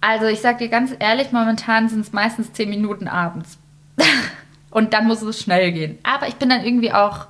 Also 0.00 0.26
ich 0.26 0.40
sage 0.40 0.58
dir 0.58 0.68
ganz 0.68 0.92
ehrlich, 0.98 1.32
momentan 1.32 1.88
sind 1.88 2.00
es 2.00 2.12
meistens 2.12 2.52
zehn 2.52 2.70
Minuten 2.70 3.08
abends. 3.08 3.58
Und 4.70 4.92
dann 4.92 5.06
muss 5.06 5.22
es 5.22 5.40
schnell 5.40 5.72
gehen. 5.72 5.98
Aber 6.02 6.28
ich 6.28 6.36
bin 6.36 6.48
dann 6.48 6.64
irgendwie 6.64 6.92
auch. 6.92 7.26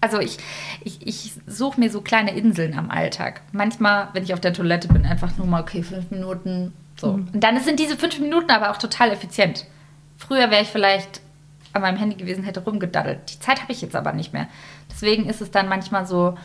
Also 0.00 0.20
ich, 0.20 0.38
ich, 0.84 1.06
ich 1.06 1.32
suche 1.46 1.80
mir 1.80 1.90
so 1.90 2.00
kleine 2.00 2.32
Inseln 2.36 2.78
am 2.78 2.90
Alltag. 2.90 3.40
Manchmal, 3.52 4.08
wenn 4.12 4.22
ich 4.22 4.32
auf 4.32 4.40
der 4.40 4.52
Toilette 4.52 4.88
bin, 4.88 5.04
einfach 5.04 5.36
nur 5.36 5.46
mal, 5.46 5.62
okay, 5.62 5.82
fünf 5.82 6.10
Minuten. 6.10 6.72
So. 6.96 7.12
Mhm. 7.12 7.28
Und 7.32 7.44
dann 7.44 7.58
sind 7.60 7.80
diese 7.80 7.96
fünf 7.96 8.18
Minuten 8.18 8.50
aber 8.50 8.70
auch 8.70 8.76
total 8.76 9.10
effizient. 9.10 9.66
Früher 10.16 10.50
wäre 10.50 10.62
ich 10.62 10.68
vielleicht 10.68 11.20
an 11.72 11.82
meinem 11.82 11.96
Handy 11.96 12.16
gewesen, 12.16 12.44
hätte 12.44 12.60
rumgedaddelt. 12.60 13.20
Die 13.32 13.40
Zeit 13.40 13.62
habe 13.62 13.72
ich 13.72 13.80
jetzt 13.80 13.96
aber 13.96 14.12
nicht 14.12 14.32
mehr. 14.32 14.48
Deswegen 14.90 15.28
ist 15.28 15.40
es 15.40 15.50
dann 15.50 15.68
manchmal 15.68 16.06
so, 16.06 16.36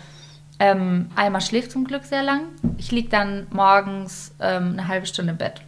ähm, 0.59 1.09
Alma 1.15 1.41
schläft 1.41 1.71
zum 1.71 1.85
Glück 1.85 2.03
sehr 2.03 2.23
lang. 2.23 2.41
Ich 2.77 2.91
liege 2.91 3.09
dann 3.09 3.47
morgens 3.51 4.33
ähm, 4.39 4.73
eine 4.73 4.87
halbe 4.87 5.05
Stunde 5.05 5.31
im 5.31 5.37
Bett 5.37 5.61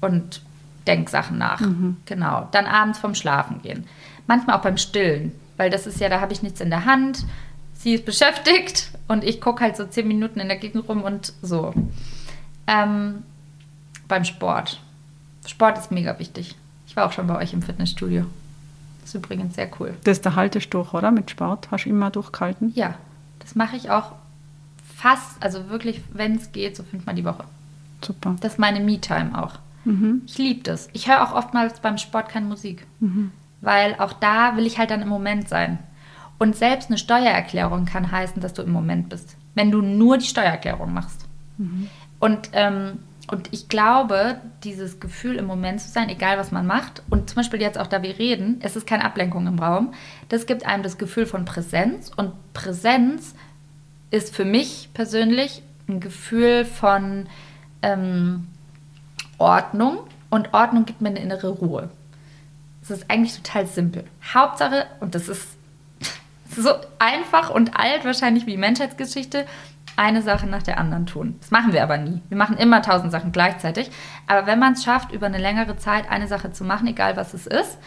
und 0.00 0.42
denke 0.86 1.10
Sachen 1.10 1.38
nach. 1.38 1.60
Mhm. 1.60 1.98
Genau. 2.06 2.48
Dann 2.50 2.66
abends 2.66 2.98
vom 2.98 3.14
Schlafen 3.14 3.62
gehen. 3.62 3.86
Manchmal 4.26 4.56
auch 4.56 4.62
beim 4.62 4.78
Stillen, 4.78 5.32
weil 5.58 5.68
das 5.68 5.86
ist 5.86 6.00
ja, 6.00 6.08
da 6.08 6.22
habe 6.22 6.32
ich 6.32 6.42
nichts 6.42 6.62
in 6.62 6.70
der 6.70 6.86
Hand. 6.86 7.26
Sie 7.74 7.94
ist 7.94 8.06
beschäftigt 8.06 8.90
und 9.06 9.22
ich 9.22 9.40
gucke 9.40 9.62
halt 9.62 9.76
so 9.76 9.84
zehn 9.84 10.08
Minuten 10.08 10.40
in 10.40 10.48
der 10.48 10.56
Gegend 10.56 10.88
rum 10.88 11.02
und 11.02 11.34
so. 11.42 11.74
Ähm, 12.66 13.22
beim 14.08 14.24
Sport. 14.24 14.80
Sport 15.46 15.78
ist 15.78 15.90
mega 15.90 16.18
wichtig. 16.18 16.56
Ich 16.86 16.96
war 16.96 17.06
auch 17.06 17.12
schon 17.12 17.26
bei 17.26 17.36
euch 17.36 17.52
im 17.52 17.62
Fitnessstudio. 17.62 18.24
Das 19.02 19.10
ist 19.10 19.14
übrigens 19.14 19.54
sehr 19.54 19.70
cool. 19.78 19.94
Das 20.04 20.18
ist 20.18 20.24
der 20.24 20.34
Haltestuch, 20.34 20.94
oder? 20.94 21.10
Mit 21.10 21.30
Sport. 21.30 21.70
Hast 21.70 21.84
du 21.84 21.90
immer 21.90 22.10
durchgehalten? 22.10 22.72
Ja, 22.74 22.94
das 23.38 23.54
mache 23.54 23.76
ich 23.76 23.90
auch 23.90 24.12
fast, 24.96 25.40
also 25.40 25.68
wirklich, 25.70 26.02
wenn 26.12 26.36
es 26.36 26.52
geht, 26.52 26.76
so 26.76 26.82
fünfmal 26.82 27.14
die 27.14 27.24
Woche. 27.24 27.44
Super. 28.04 28.36
Das 28.40 28.54
ist 28.54 28.58
meine 28.58 28.80
Me-Time 28.80 29.42
auch. 29.42 29.54
Mhm. 29.84 30.22
Ich 30.26 30.38
liebe 30.38 30.62
das. 30.62 30.88
Ich 30.92 31.08
höre 31.08 31.22
auch 31.22 31.34
oftmals 31.34 31.80
beim 31.80 31.98
Sport 31.98 32.28
keine 32.28 32.46
Musik, 32.46 32.86
mhm. 33.00 33.30
Weil 33.60 33.94
auch 33.98 34.12
da 34.12 34.56
will 34.56 34.66
ich 34.66 34.78
halt 34.78 34.90
dann 34.90 35.02
im 35.02 35.08
Moment 35.08 35.48
sein. 35.48 35.78
Und 36.38 36.56
selbst 36.56 36.88
eine 36.88 36.98
Steuererklärung 36.98 37.84
kann 37.84 38.12
heißen, 38.12 38.40
dass 38.40 38.54
du 38.54 38.62
im 38.62 38.70
Moment 38.70 39.08
bist, 39.08 39.36
wenn 39.54 39.70
du 39.70 39.82
nur 39.82 40.18
die 40.18 40.26
Steuererklärung 40.26 40.92
machst. 40.92 41.26
Mhm. 41.56 41.88
Und 42.20 42.50
ähm, 42.52 42.98
und 43.30 43.52
ich 43.52 43.68
glaube, 43.68 44.40
dieses 44.64 45.00
Gefühl 45.00 45.36
im 45.36 45.44
Moment 45.44 45.82
zu 45.82 45.88
sein, 45.90 46.08
egal 46.08 46.38
was 46.38 46.50
man 46.50 46.66
macht, 46.66 47.02
und 47.10 47.28
zum 47.28 47.36
Beispiel 47.36 47.60
jetzt 47.60 47.76
auch 47.78 47.86
da 47.86 48.02
wir 48.02 48.18
reden, 48.18 48.58
es 48.62 48.74
ist 48.74 48.86
keine 48.86 49.04
Ablenkung 49.04 49.46
im 49.46 49.58
Raum, 49.58 49.92
das 50.30 50.46
gibt 50.46 50.64
einem 50.64 50.82
das 50.82 50.96
Gefühl 50.96 51.26
von 51.26 51.44
Präsenz. 51.44 52.10
Und 52.16 52.32
Präsenz 52.54 53.34
ist 54.10 54.34
für 54.34 54.46
mich 54.46 54.88
persönlich 54.94 55.62
ein 55.88 56.00
Gefühl 56.00 56.64
von 56.64 57.26
ähm, 57.82 58.46
Ordnung. 59.36 59.98
Und 60.30 60.54
Ordnung 60.54 60.86
gibt 60.86 61.02
mir 61.02 61.10
eine 61.10 61.20
innere 61.20 61.48
Ruhe. 61.48 61.90
Es 62.90 63.02
ist 63.02 63.10
eigentlich 63.10 63.36
total 63.36 63.66
simpel. 63.66 64.04
Hauptsache, 64.32 64.86
und 65.00 65.14
das 65.14 65.28
ist 65.28 65.46
so 66.56 66.70
einfach 66.98 67.50
und 67.50 67.78
alt 67.78 68.04
wahrscheinlich 68.04 68.46
wie 68.46 68.52
die 68.52 68.56
Menschheitsgeschichte, 68.56 69.46
eine 69.96 70.22
Sache 70.22 70.46
nach 70.46 70.62
der 70.62 70.78
anderen 70.78 71.06
tun. 71.06 71.36
Das 71.40 71.50
machen 71.50 71.72
wir 71.72 71.82
aber 71.82 71.98
nie. 71.98 72.22
Wir 72.28 72.38
machen 72.38 72.56
immer 72.56 72.82
tausend 72.82 73.10
Sachen 73.10 73.32
gleichzeitig. 73.32 73.90
Aber 74.28 74.46
wenn 74.46 74.60
man 74.60 74.74
es 74.74 74.84
schafft, 74.84 75.12
über 75.12 75.26
eine 75.26 75.38
längere 75.38 75.76
Zeit 75.76 76.08
eine 76.08 76.28
Sache 76.28 76.52
zu 76.52 76.62
machen, 76.62 76.86
egal 76.86 77.16
was 77.16 77.34
es 77.34 77.48
ist, 77.48 77.78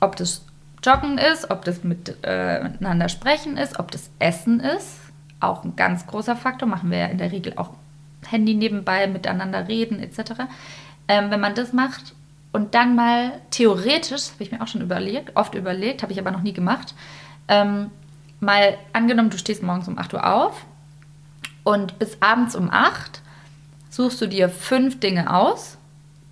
ob 0.00 0.16
das 0.16 0.44
Joggen 0.82 1.16
ist, 1.16 1.50
ob 1.50 1.64
das 1.64 1.84
mit, 1.84 2.16
äh, 2.24 2.62
miteinander 2.64 3.08
sprechen 3.08 3.56
ist, 3.56 3.78
ob 3.78 3.90
das 3.92 4.10
Essen 4.18 4.60
ist, 4.60 4.98
auch 5.40 5.64
ein 5.64 5.76
ganz 5.76 6.06
großer 6.06 6.34
Faktor, 6.34 6.68
machen 6.68 6.90
wir 6.90 6.98
ja 6.98 7.06
in 7.06 7.18
der 7.18 7.30
Regel 7.30 7.52
auch 7.56 7.70
Handy 8.26 8.54
nebenbei, 8.54 9.06
miteinander 9.06 9.68
reden 9.68 10.00
etc. 10.00 10.42
Ähm, 11.06 11.30
wenn 11.30 11.40
man 11.40 11.54
das 11.54 11.72
macht 11.72 12.14
und 12.52 12.74
dann 12.74 12.94
mal 12.94 13.40
theoretisch, 13.50 14.30
habe 14.32 14.42
ich 14.42 14.52
mir 14.52 14.62
auch 14.62 14.68
schon 14.68 14.80
überlegt, 14.80 15.36
oft 15.36 15.54
überlegt, 15.54 16.02
habe 16.02 16.12
ich 16.12 16.18
aber 16.18 16.30
noch 16.30 16.42
nie 16.42 16.52
gemacht, 16.52 16.94
ähm, 17.48 17.90
mal 18.40 18.78
angenommen, 18.92 19.30
du 19.30 19.38
stehst 19.38 19.62
morgens 19.62 19.88
um 19.88 19.98
8 19.98 20.14
Uhr 20.14 20.26
auf, 20.26 20.64
und 21.68 21.98
bis 21.98 22.16
abends 22.22 22.56
um 22.56 22.70
8 22.70 23.20
suchst 23.90 24.22
du 24.22 24.26
dir 24.26 24.48
fünf 24.48 25.00
Dinge 25.00 25.34
aus, 25.34 25.76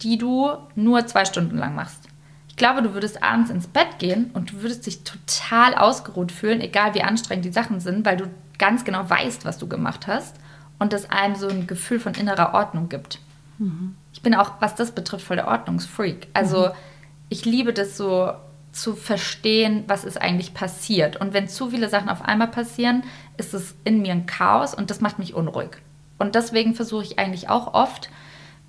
die 0.00 0.16
du 0.16 0.50
nur 0.74 1.06
zwei 1.06 1.26
Stunden 1.26 1.58
lang 1.58 1.74
machst. 1.74 2.04
Ich 2.48 2.56
glaube, 2.56 2.80
du 2.80 2.94
würdest 2.94 3.22
abends 3.22 3.50
ins 3.50 3.66
Bett 3.66 3.98
gehen 3.98 4.30
und 4.32 4.52
du 4.52 4.62
würdest 4.62 4.86
dich 4.86 5.04
total 5.04 5.74
ausgeruht 5.74 6.32
fühlen, 6.32 6.62
egal 6.62 6.94
wie 6.94 7.02
anstrengend 7.02 7.44
die 7.44 7.52
Sachen 7.52 7.80
sind, 7.80 8.06
weil 8.06 8.16
du 8.16 8.30
ganz 8.58 8.86
genau 8.86 9.10
weißt, 9.10 9.44
was 9.44 9.58
du 9.58 9.68
gemacht 9.68 10.06
hast 10.06 10.36
und 10.78 10.94
das 10.94 11.10
einem 11.10 11.34
so 11.34 11.48
ein 11.48 11.66
Gefühl 11.66 12.00
von 12.00 12.14
innerer 12.14 12.54
Ordnung 12.54 12.88
gibt. 12.88 13.20
Mhm. 13.58 13.94
Ich 14.16 14.22
bin 14.22 14.34
auch, 14.34 14.52
was 14.60 14.74
das 14.74 14.92
betrifft, 14.92 15.26
voll 15.26 15.36
der 15.36 15.46
Ordnungsfreak. 15.46 16.28
Also 16.32 16.68
mhm. 16.68 16.72
ich 17.28 17.44
liebe 17.44 17.74
das 17.74 17.98
so 17.98 18.32
zu 18.72 18.94
verstehen, 18.94 19.84
was 19.88 20.04
ist 20.04 20.18
eigentlich 20.18 20.54
passiert. 20.54 21.18
Und 21.18 21.34
wenn 21.34 21.48
zu 21.48 21.68
viele 21.68 21.90
Sachen 21.90 22.08
auf 22.08 22.22
einmal 22.22 22.48
passieren, 22.48 23.02
ist 23.36 23.52
es 23.52 23.74
in 23.84 24.00
mir 24.00 24.12
ein 24.12 24.24
Chaos 24.24 24.72
und 24.72 24.88
das 24.88 25.02
macht 25.02 25.18
mich 25.18 25.34
unruhig. 25.34 25.72
Und 26.18 26.34
deswegen 26.34 26.74
versuche 26.74 27.02
ich 27.02 27.18
eigentlich 27.18 27.50
auch 27.50 27.74
oft, 27.74 28.08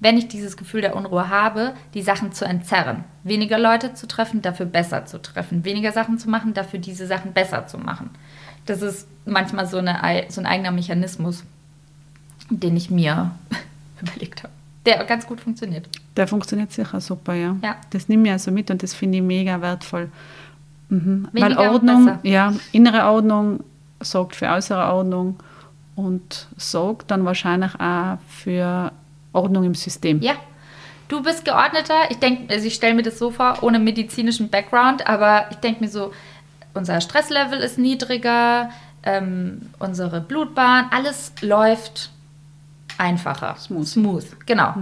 wenn 0.01 0.17
ich 0.17 0.27
dieses 0.27 0.57
Gefühl 0.57 0.81
der 0.81 0.97
Unruhe 0.97 1.29
habe, 1.29 1.75
die 1.93 2.01
Sachen 2.01 2.33
zu 2.33 2.43
entzerren. 2.43 3.05
Weniger 3.23 3.57
Leute 3.57 3.93
zu 3.93 4.05
treffen, 4.05 4.41
dafür 4.41 4.65
besser 4.65 5.05
zu 5.05 5.21
treffen. 5.21 5.63
Weniger 5.63 5.93
Sachen 5.93 6.19
zu 6.19 6.29
machen, 6.29 6.53
dafür 6.53 6.79
diese 6.79 7.07
Sachen 7.07 7.31
besser 7.31 7.67
zu 7.67 7.77
machen. 7.77 8.09
Das 8.65 8.81
ist 8.81 9.07
manchmal 9.25 9.65
so, 9.65 9.77
eine, 9.77 10.25
so 10.27 10.41
ein 10.41 10.45
eigener 10.45 10.71
Mechanismus, 10.71 11.45
den 12.49 12.75
ich 12.75 12.89
mir 12.89 13.31
überlegt 14.01 14.43
habe. 14.43 14.56
Der 14.87 15.03
ganz 15.03 15.27
gut 15.27 15.41
funktioniert. 15.41 15.87
Der 16.15 16.27
funktioniert 16.27 16.71
sicher 16.71 16.99
super, 17.01 17.33
ja. 17.33 17.55
Ja. 17.61 17.75
Das 17.89 18.07
nehme 18.07 18.27
ich 18.27 18.31
also 18.31 18.51
mit 18.51 18.71
und 18.71 18.81
das 18.81 18.93
finde 18.93 19.17
ich 19.17 19.23
mega 19.23 19.61
wertvoll. 19.61 20.09
Mhm. 20.89 21.27
Weil 21.33 21.57
Ordnung, 21.57 22.19
ja, 22.23 22.53
innere 22.71 23.05
Ordnung 23.05 23.63
sorgt 23.99 24.35
für 24.35 24.47
äußere 24.47 24.93
Ordnung 24.93 25.37
und 25.95 26.47
sorgt 26.55 27.11
dann 27.11 27.25
wahrscheinlich 27.25 27.75
auch 27.79 28.17
für 28.29 28.91
Ordnung 29.33 29.65
im 29.65 29.75
System. 29.75 30.21
Ja. 30.21 30.33
Du 31.09 31.23
bist 31.23 31.45
geordneter. 31.45 32.09
Ich 32.09 32.17
denke, 32.17 32.53
also 32.53 32.67
ich 32.67 32.73
stelle 32.73 32.93
mir 32.93 33.03
das 33.03 33.17
so 33.17 33.31
vor, 33.31 33.59
ohne 33.61 33.79
medizinischen 33.79 34.49
Background, 34.49 35.07
aber 35.07 35.45
ich 35.51 35.57
denke 35.57 35.81
mir 35.81 35.89
so, 35.89 36.11
unser 36.73 36.99
Stresslevel 36.99 37.59
ist 37.59 37.77
niedriger, 37.77 38.69
ähm, 39.03 39.69
unsere 39.79 40.19
Blutbahn, 40.19 40.87
alles 40.91 41.31
läuft 41.41 42.11
einfacher. 42.97 43.55
Smooth. 43.57 43.87
Smooth, 43.87 44.45
genau. 44.45 44.75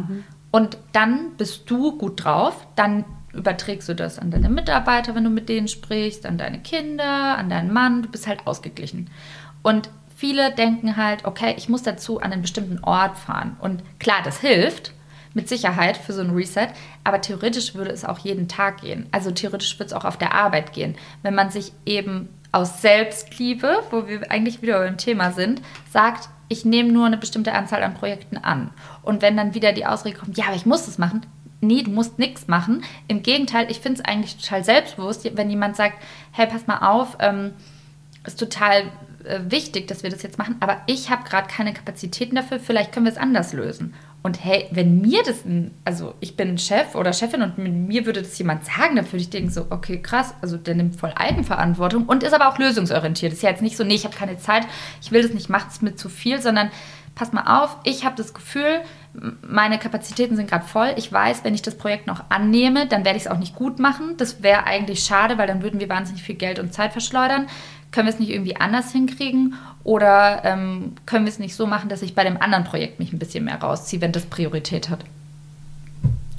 Und 0.52 0.78
dann 0.94 1.36
bist 1.38 1.70
du 1.70 1.98
gut 1.98 2.24
drauf, 2.24 2.66
dann 2.76 3.04
überträgst 3.34 3.90
du 3.90 3.96
das 3.96 4.18
an 4.18 4.32
deine 4.32 4.50
Mitarbeiter, 4.50 5.14
wenn 5.16 5.26
du 5.26 5.30
mit 5.30 5.50
denen 5.50 5.68
sprichst, 5.68 6.26
an 6.26 6.38
deine 6.38 6.60
Kinder, 6.60 7.38
an 7.38 7.50
deinen 7.50 7.74
Mann, 7.74 8.04
du 8.04 8.10
bist 8.10 8.28
halt 8.28 8.48
ausgeglichen. 8.48 9.10
Und 9.62 9.90
viele 10.16 10.54
denken 10.54 10.96
halt, 10.96 11.26
okay, 11.26 11.54
ich 11.58 11.70
muss 11.70 11.84
dazu 11.84 12.20
an 12.20 12.32
einen 12.32 12.42
bestimmten 12.42 12.84
Ort 12.84 13.18
fahren. 13.18 13.58
Und 13.60 13.84
klar, 14.00 14.20
das 14.24 14.40
hilft 14.40 14.94
mit 15.34 15.50
Sicherheit 15.50 15.98
für 15.98 16.14
so 16.14 16.22
ein 16.22 16.32
Reset, 16.32 16.70
aber 17.04 17.20
theoretisch 17.20 17.76
würde 17.76 17.92
es 17.92 18.06
auch 18.06 18.20
jeden 18.20 18.48
Tag 18.48 18.82
gehen. 18.82 19.08
Also 19.12 19.32
theoretisch 19.32 19.78
würde 19.78 19.88
es 19.88 19.94
auch 19.94 20.06
auf 20.06 20.18
der 20.18 20.34
Arbeit 20.34 20.72
gehen, 20.72 20.96
wenn 21.24 21.36
man 21.36 21.52
sich 21.52 21.74
eben 21.86 22.30
aus 22.56 22.82
Selbstliebe, 22.82 23.84
wo 23.92 24.08
wir 24.08 24.32
eigentlich 24.32 24.62
wieder 24.62 24.80
beim 24.80 24.98
Thema 24.98 25.32
sind, 25.34 25.62
sagt, 25.92 26.30
ich 26.48 26.64
nehme 26.64 26.92
nur 26.92 27.06
eine 27.06 27.18
bestimmte 27.18 27.52
Anzahl 27.52 27.84
an 27.84 27.96
Projekten 27.96 28.38
an. 28.38 28.70
Und 29.02 29.22
wenn 29.22 29.36
dann 29.36 29.54
wieder 29.54 29.74
die 29.74 29.86
Ausrede 29.86 30.18
kommt, 30.18 30.38
ja, 30.38 30.46
aber 30.46 30.56
ich 30.56 30.66
muss 30.66 30.86
das 30.86 30.98
machen, 30.98 31.26
nee, 31.60 31.84
du 31.84 31.92
musst 31.92 32.18
nichts 32.18 32.48
machen. 32.48 32.86
Im 33.10 33.24
Gegenteil, 33.24 33.70
ich 33.70 33.82
finde 33.82 34.00
es 34.00 34.06
eigentlich 34.06 34.38
total 34.38 34.64
selbstbewusst, 34.64 35.30
wenn 35.36 35.50
jemand 35.50 35.76
sagt, 35.76 36.02
hey, 36.32 36.48
pass 36.48 36.66
mal 36.66 36.78
auf, 36.78 37.18
ähm, 37.20 37.52
ist 38.24 38.40
total 38.40 38.84
äh, 39.26 39.42
wichtig, 39.50 39.90
dass 39.90 40.04
wir 40.04 40.10
das 40.10 40.24
jetzt 40.24 40.38
machen, 40.38 40.56
aber 40.62 40.78
ich 40.86 41.10
habe 41.10 41.28
gerade 41.28 41.50
keine 41.50 41.74
Kapazitäten 41.74 42.36
dafür, 42.36 42.60
vielleicht 42.62 42.94
können 42.94 43.06
wir 43.06 43.12
es 43.12 43.18
anders 43.18 43.52
lösen. 43.52 43.94
Und 44.26 44.44
hey, 44.44 44.66
wenn 44.72 45.02
mir 45.02 45.22
das, 45.24 45.44
also 45.84 46.16
ich 46.20 46.36
bin 46.36 46.58
Chef 46.58 46.96
oder 46.96 47.14
Chefin 47.14 47.44
und 47.44 47.60
mir 47.60 48.08
würde 48.08 48.24
das 48.24 48.36
jemand 48.40 48.66
sagen, 48.66 48.96
dann 48.96 49.06
würde 49.06 49.18
ich 49.18 49.30
denken 49.30 49.52
so, 49.52 49.68
okay, 49.70 50.02
krass, 50.02 50.34
also 50.42 50.58
der 50.58 50.74
nimmt 50.74 50.96
voll 50.96 51.14
Eigenverantwortung 51.16 52.08
und 52.08 52.24
ist 52.24 52.34
aber 52.34 52.50
auch 52.50 52.58
lösungsorientiert. 52.58 53.34
Ist 53.34 53.44
ja 53.44 53.52
jetzt 53.52 53.62
nicht 53.62 53.78
so, 53.78 53.84
nee, 53.84 53.94
ich 53.94 54.04
habe 54.04 54.16
keine 54.16 54.40
Zeit, 54.40 54.64
ich 55.00 55.12
will 55.12 55.22
das 55.22 55.32
nicht, 55.32 55.48
macht 55.48 55.70
es 55.70 55.84
mir 55.84 55.96
zu 55.96 56.10
viel, 56.10 56.42
sondern 56.42 56.72
pass 57.14 57.34
mal 57.34 57.62
auf, 57.62 57.78
ich 57.84 58.04
habe 58.04 58.16
das 58.16 58.34
Gefühl, 58.34 58.82
meine 59.48 59.78
Kapazitäten 59.78 60.36
sind 60.36 60.50
gerade 60.50 60.66
voll. 60.66 60.94
Ich 60.98 61.14
weiß, 61.14 61.44
wenn 61.44 61.54
ich 61.54 61.62
das 61.62 61.78
Projekt 61.78 62.08
noch 62.08 62.24
annehme, 62.30 62.88
dann 62.88 63.06
werde 63.06 63.18
ich 63.18 63.26
es 63.26 63.32
auch 63.32 63.38
nicht 63.38 63.54
gut 63.54 63.78
machen. 63.78 64.18
Das 64.18 64.42
wäre 64.42 64.66
eigentlich 64.66 65.04
schade, 65.04 65.38
weil 65.38 65.46
dann 65.46 65.62
würden 65.62 65.80
wir 65.80 65.88
wahnsinnig 65.88 66.24
viel 66.24 66.36
Geld 66.36 66.58
und 66.58 66.74
Zeit 66.74 66.94
verschleudern. 66.94 67.46
Können 67.96 68.08
wir 68.08 68.14
es 68.14 68.20
nicht 68.20 68.30
irgendwie 68.30 68.58
anders 68.58 68.92
hinkriegen? 68.92 69.54
Oder 69.86 70.44
ähm, 70.44 70.96
können 71.06 71.24
wir 71.24 71.32
es 71.32 71.40
nicht 71.40 71.56
so 71.56 71.66
machen, 71.66 71.88
dass 71.88 72.02
ich 72.02 72.14
bei 72.14 72.26
dem 72.26 72.36
anderen 72.42 72.66
Projekt 72.66 73.00
mich 73.00 73.14
ein 73.14 73.20
bisschen 73.20 73.46
mehr 73.46 73.56
rausziehe, 73.62 74.02
wenn 74.02 74.12
das 74.12 74.26
Priorität 74.26 74.90
hat? 74.90 75.00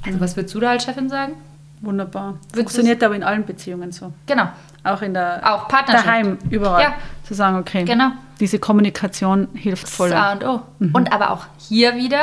Also, 0.05 0.19
was 0.19 0.35
würdest 0.35 0.53
du 0.53 0.59
da 0.59 0.69
als 0.69 0.83
Chefin 0.83 1.09
sagen? 1.09 1.33
Wunderbar. 1.81 2.35
Funktioniert 2.53 3.03
aber 3.03 3.15
in 3.15 3.23
allen 3.23 3.43
Beziehungen 3.43 3.91
so. 3.91 4.13
Genau. 4.27 4.47
Auch 4.83 5.01
in 5.01 5.15
der 5.15 5.41
Auch 5.43 5.67
Partnerschaft. 5.67 6.05
daheim, 6.07 6.37
überall. 6.51 6.81
Ja. 6.83 6.93
Zu 7.23 7.33
sagen, 7.33 7.57
okay, 7.57 7.83
Genau. 7.85 8.09
diese 8.39 8.59
Kommunikation 8.59 9.47
hilft 9.55 9.89
voll. 9.89 10.13
A 10.13 10.33
und 10.33 10.43
O. 10.45 10.61
Und 10.93 11.11
aber 11.11 11.31
auch 11.31 11.45
hier 11.57 11.95
wieder, 11.95 12.21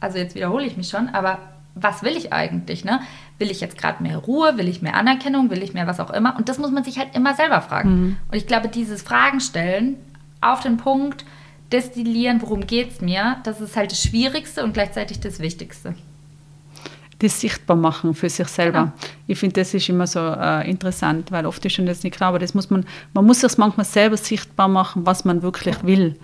also 0.00 0.18
jetzt 0.18 0.36
wiederhole 0.36 0.64
ich 0.64 0.76
mich 0.76 0.88
schon, 0.88 1.08
aber 1.08 1.38
was 1.74 2.04
will 2.04 2.16
ich 2.16 2.32
eigentlich? 2.32 2.84
Ne? 2.84 3.00
Will 3.38 3.50
ich 3.50 3.60
jetzt 3.60 3.76
gerade 3.76 4.02
mehr 4.02 4.16
Ruhe? 4.16 4.56
Will 4.56 4.68
ich 4.68 4.80
mehr 4.82 4.94
Anerkennung? 4.94 5.50
Will 5.50 5.62
ich 5.62 5.74
mehr 5.74 5.86
was 5.86 6.00
auch 6.00 6.10
immer? 6.10 6.36
Und 6.36 6.48
das 6.48 6.58
muss 6.58 6.70
man 6.70 6.84
sich 6.84 6.98
halt 6.98 7.14
immer 7.14 7.34
selber 7.34 7.60
fragen. 7.60 8.16
Und 8.30 8.36
ich 8.36 8.46
glaube, 8.46 8.68
dieses 8.68 9.02
Fragen 9.02 9.40
stellen, 9.40 9.96
auf 10.40 10.60
den 10.60 10.76
Punkt, 10.78 11.24
destillieren, 11.72 12.40
worum 12.42 12.66
geht 12.66 12.92
es 12.92 13.00
mir, 13.00 13.36
das 13.44 13.60
ist 13.60 13.76
halt 13.76 13.90
das 13.90 14.02
Schwierigste 14.02 14.62
und 14.64 14.72
gleichzeitig 14.72 15.20
das 15.20 15.40
Wichtigste. 15.40 15.94
das 17.18 17.40
sichtbar 17.40 17.76
machen 17.76 18.14
für 18.14 18.28
sich 18.28 18.46
selber. 18.48 18.80
Genau. 18.80 18.92
Ich 19.26 19.38
finde, 19.38 19.54
das 19.60 19.72
ist 19.74 19.88
immer 19.88 20.06
so 20.06 20.20
äh, 20.20 20.68
interessant, 20.68 21.32
weil 21.32 21.46
oft 21.46 21.64
ist 21.64 21.72
schon 21.72 21.86
das 21.86 22.02
nicht 22.02 22.16
klar, 22.16 22.28
aber 22.30 22.38
das 22.38 22.54
muss 22.54 22.68
man, 22.70 22.84
man 23.14 23.24
muss 23.24 23.40
sich 23.40 23.56
manchmal 23.58 23.86
selber 23.86 24.16
sichtbar 24.16 24.68
machen, 24.68 25.06
was 25.06 25.24
man 25.24 25.42
wirklich 25.42 25.82
will. 25.82 26.16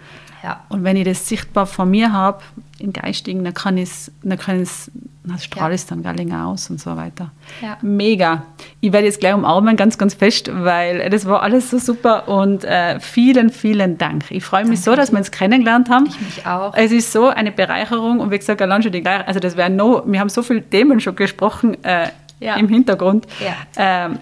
Ja. 0.43 0.61
Und 0.69 0.83
wenn 0.85 0.97
ich 0.97 1.05
das 1.05 1.29
sichtbar 1.29 1.67
von 1.67 1.91
mir 1.91 2.13
habe, 2.13 2.39
im 2.79 2.93
Geistigen, 2.93 3.45
dann 3.45 3.55
kann 3.55 3.79
ich 3.79 3.89
es, 3.91 4.13
dann 4.25 4.39
kann 4.39 4.61
ich's, 4.61 4.91
dann 5.23 5.39
strahle 5.39 5.75
ich 5.75 5.83
es 5.83 5.87
dann 5.87 6.03
gar 6.03 6.15
länger 6.15 6.49
aus 6.49 6.69
und 6.69 6.81
so 6.81 6.97
weiter. 6.97 7.31
Ja. 7.61 7.79
Mega. 7.81 8.43
Ich 8.81 8.93
werde 8.93 9.07
jetzt 9.07 9.21
gleich 9.21 9.35
umarmen, 9.35 9.77
ganz, 9.77 9.97
ganz 9.99 10.15
fest, 10.15 10.51
weil 10.53 11.09
das 11.11 11.27
war 11.27 11.43
alles 11.43 11.71
so 11.71 11.79
super 11.79 12.27
und 12.29 12.65
äh, 12.65 12.99
vielen, 12.99 13.51
vielen 13.51 13.99
Dank. 13.99 14.25
Ich 14.31 14.43
freue 14.45 14.65
mich 14.65 14.81
so, 14.81 14.97
dass 14.97 15.13
wir 15.13 15.19
uns 15.19 15.31
kennengelernt 15.31 15.89
haben. 15.91 16.07
Ich 16.07 16.21
mich 16.21 16.45
auch. 16.45 16.75
Es 16.75 16.91
ist 16.91 17.13
so 17.13 17.29
eine 17.29 17.53
Bereicherung 17.53 18.19
und 18.19 18.33
wie 18.33 18.39
gesagt, 18.39 18.61
allein 18.61 18.83
schon 18.83 18.91
die 18.91 19.01
gleiche, 19.01 19.29
also 19.29 19.39
das 19.39 19.57
wäre 19.57 19.71
no, 19.71 20.03
wir 20.05 20.19
haben 20.19 20.29
so 20.29 20.43
viele 20.43 20.63
Themen 20.69 20.99
schon 20.99 21.15
gesprochen 21.15 21.83
äh, 21.85 22.09
Ja. 22.41 22.57
im 22.57 22.69
Hintergrund. 22.69 23.27
Ja. 23.39 23.55
Ähm, 23.77 24.19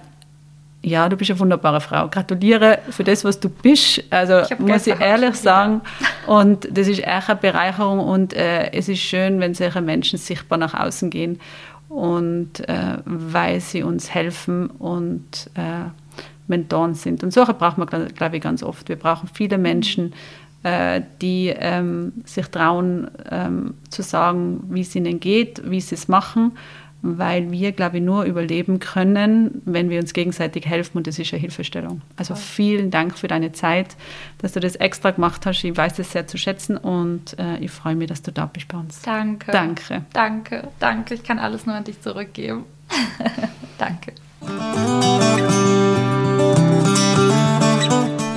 ja, 0.83 1.09
du 1.09 1.16
bist 1.16 1.31
eine 1.31 1.39
wunderbare 1.41 1.81
Frau. 1.81 2.09
Gratuliere 2.09 2.78
für 2.91 3.05
das, 3.05 3.24
was 3.24 3.39
du 3.39 3.51
bist. 3.51 4.03
Also 4.11 4.41
Ich 4.51 4.59
muss 4.59 4.87
ich 4.87 4.99
ehrlich 4.99 5.35
sagen. 5.35 5.83
Und 6.26 6.68
das 6.70 6.89
ist 6.89 7.01
echt 7.07 7.28
eine 7.28 7.39
Bereicherung 7.39 8.01
und 8.01 8.33
äh, 8.33 8.72
es 8.72 8.89
ist 8.89 9.01
schön, 9.01 9.41
wenn 9.41 9.55
solche 9.55 9.81
Menschen 9.83 10.18
sichtbar 10.18 10.59
nach 10.59 10.74
außen 10.74 11.11
gehen 11.11 11.39
und 11.91 12.66
äh, 12.68 12.99
weil 13.05 13.61
sie 13.61 13.83
uns 13.83 14.14
helfen 14.14 14.68
und 14.68 15.51
äh, 15.55 15.91
Mentoren 16.47 16.95
sind. 16.95 17.22
Und 17.22 17.33
solche 17.33 17.53
braucht 17.53 17.76
man, 17.78 17.87
glaube 17.89 18.37
ich, 18.37 18.43
ganz 18.43 18.62
oft. 18.62 18.89
Wir 18.89 18.97
brauchen 18.97 19.28
viele 19.33 19.59
Menschen, 19.59 20.14
äh, 20.62 21.03
die 21.20 21.55
ähm, 21.57 22.12
sich 22.24 22.47
trauen 22.47 23.11
ähm, 23.31 23.74
zu 23.91 24.03
sagen, 24.03 24.62
wie 24.68 24.81
es 24.81 24.95
ihnen 24.95 25.20
geht, 25.20 25.62
wie 25.68 25.81
sie 25.81 25.95
es 25.95 26.09
machen, 26.09 26.53
weil 27.03 27.51
wir, 27.51 27.73
glaube 27.73 27.99
ich, 27.99 28.03
nur 28.03 28.25
überleben 28.25 28.79
können, 28.79 29.63
wenn 29.65 29.91
wir 29.91 30.01
uns 30.01 30.13
gegenseitig 30.13 30.67
helfen 30.67 30.99
und 30.99 31.07
das 31.07 31.19
ist 31.19 31.33
eine 31.33 31.41
Hilfestellung. 31.41 32.03
Also 32.17 32.35
vielen 32.35 32.91
Dank 32.91 33.19
für 33.19 33.29
deine 33.29 33.53
Zeit, 33.53 33.97
dass 34.39 34.53
du 34.53 34.61
das 34.61 34.77
extra 34.77 35.11
gemacht 35.11 35.47
hast. 35.47 35.65
Ich 35.65 35.77
weiß 35.77 35.99
es 35.99 36.13
sehr 36.13 36.27
zu 36.27 36.39
schätzen 36.39 36.77
und 36.77 37.39
äh, 37.39 37.59
ich 37.59 37.71
freue 37.71 37.95
mich, 37.95 38.09
dass 38.09 38.23
du 38.23 38.33
da 38.33 38.47
bist 38.47 38.69
bei 38.69 38.79
uns. 38.79 39.03
Danke. 39.03 39.51
Danke. 39.51 40.05
Danke, 40.13 40.69
danke. 40.79 41.15
Ich 41.15 41.23
kann 41.23 41.39
alles 41.39 41.67
nur 41.67 41.75
an 41.75 41.85
dich 41.85 42.01
zurückgeben. 42.01 42.65
danke. 43.79 44.13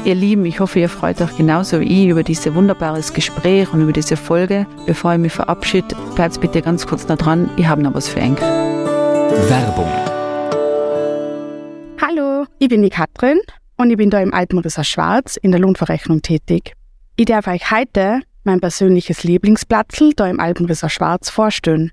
Ihr 0.05 0.15
Lieben, 0.15 0.43
ich 0.45 0.59
hoffe, 0.59 0.79
ihr 0.79 0.89
freut 0.89 1.21
euch 1.21 1.37
genauso 1.37 1.79
wie 1.79 2.03
ich 2.03 2.09
über 2.09 2.23
dieses 2.23 2.53
wunderbares 2.53 3.13
Gespräch 3.13 3.71
und 3.71 3.83
über 3.83 3.93
diese 3.93 4.17
Folge. 4.17 4.67
Bevor 4.85 5.13
ich 5.13 5.19
mich 5.19 5.31
verabschiede, 5.31 5.95
bleibt 6.13 6.41
bitte 6.41 6.61
ganz 6.61 6.85
kurz 6.85 7.05
da 7.05 7.15
dran. 7.15 7.49
Ich 7.55 7.67
habe 7.67 7.81
noch 7.81 7.93
was 7.93 8.09
für 8.09 8.19
euch. 8.19 8.41
Werbung. 8.41 9.89
Hallo, 12.01 12.45
ich 12.59 12.67
bin 12.67 12.81
die 12.81 12.89
Katrin 12.89 13.39
und 13.77 13.91
ich 13.91 13.97
bin 13.97 14.09
da 14.09 14.19
im 14.19 14.33
Alpenrisser 14.33 14.83
Schwarz 14.83 15.37
in 15.37 15.51
der 15.51 15.61
Lohnverrechnung 15.61 16.21
tätig. 16.21 16.73
Ich 17.15 17.27
darf 17.27 17.47
euch 17.47 17.71
heute 17.71 18.19
mein 18.43 18.59
persönliches 18.59 19.23
Lieblingsplatzl 19.23 20.11
da 20.17 20.27
im 20.27 20.41
Alpenrisser 20.41 20.89
Schwarz 20.89 21.29
vorstellen. 21.29 21.91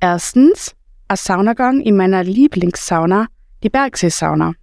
Erstens 0.00 0.74
ein 1.06 1.16
Saunagang 1.16 1.80
in 1.80 1.96
meiner 1.96 2.24
Lieblingssauna, 2.24 3.28
die 3.62 3.70
Bergseesauna. 3.70 4.54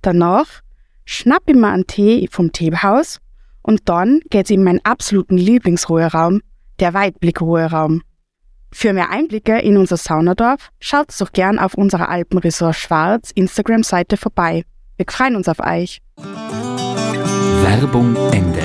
Danach 0.00 0.62
schnapp 1.10 1.42
ich 1.46 1.56
mir 1.56 1.68
einen 1.68 1.86
Tee 1.86 2.28
vom 2.30 2.52
Teehaus 2.52 3.18
und 3.62 3.88
dann 3.88 4.20
geht's 4.30 4.50
in 4.50 4.62
meinen 4.62 4.80
absoluten 4.84 5.36
Lieblingsruheraum, 5.36 6.40
der 6.78 6.94
Weitblickruheraum. 6.94 8.02
Für 8.72 8.92
mehr 8.92 9.10
Einblicke 9.10 9.58
in 9.58 9.76
unser 9.76 9.96
Saunadorf 9.96 10.70
schaut 10.78 11.08
doch 11.20 11.32
gern 11.32 11.58
auf 11.58 11.74
unserer 11.74 12.08
Alpenresort 12.08 12.76
Schwarz 12.76 13.32
Instagram-Seite 13.32 14.16
vorbei. 14.16 14.64
Wir 14.96 15.06
freuen 15.08 15.34
uns 15.34 15.48
auf 15.48 15.58
euch. 15.58 16.00
Werbung 17.62 18.14
Ende. 18.30 18.62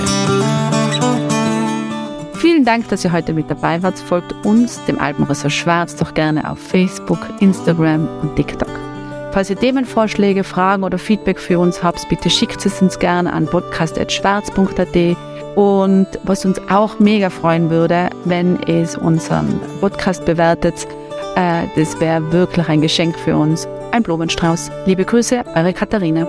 Vielen 2.36 2.64
Dank, 2.64 2.88
dass 2.90 3.04
ihr 3.04 3.12
heute 3.12 3.34
mit 3.34 3.50
dabei 3.50 3.82
wart. 3.82 3.98
Folgt 3.98 4.34
uns, 4.46 4.86
dem 4.86 5.00
Alpenresort 5.00 5.52
Schwarz, 5.52 5.96
doch 5.96 6.14
gerne 6.14 6.50
auf 6.52 6.60
Facebook, 6.60 7.20
Instagram 7.40 8.08
und 8.22 8.36
TikTok. 8.36 8.95
Falls 9.36 9.50
ihr 9.50 9.58
Themenvorschläge, 9.58 10.46
Fragen 10.46 10.86
oder 10.86 10.98
Feedback 10.98 11.42
für 11.42 11.60
uns 11.60 11.84
habt, 11.84 12.08
bitte 12.08 12.30
schickt 12.30 12.66
es 12.66 12.82
uns 12.82 12.98
gerne 13.00 13.34
an 13.34 13.48
podcast.schwarz.at. 13.48 15.18
Und 15.58 16.08
was 16.24 16.46
uns 16.46 16.58
auch 16.70 17.00
mega 17.00 17.30
freuen 17.30 17.70
würde, 17.70 18.12
wenn 18.24 18.64
es 18.64 18.96
unseren 18.96 19.60
Podcast 19.82 20.24
bewertet, 20.24 20.88
äh, 21.36 21.64
das 21.76 22.00
wäre 22.00 22.32
wirklich 22.32 22.70
ein 22.70 22.80
Geschenk 22.80 23.20
für 23.20 23.36
uns. 23.36 23.68
Ein 23.92 24.04
Blumenstrauß. 24.04 24.72
Liebe 24.86 25.04
Grüße, 25.04 25.44
eure 25.54 25.74
Katharina. 25.74 26.26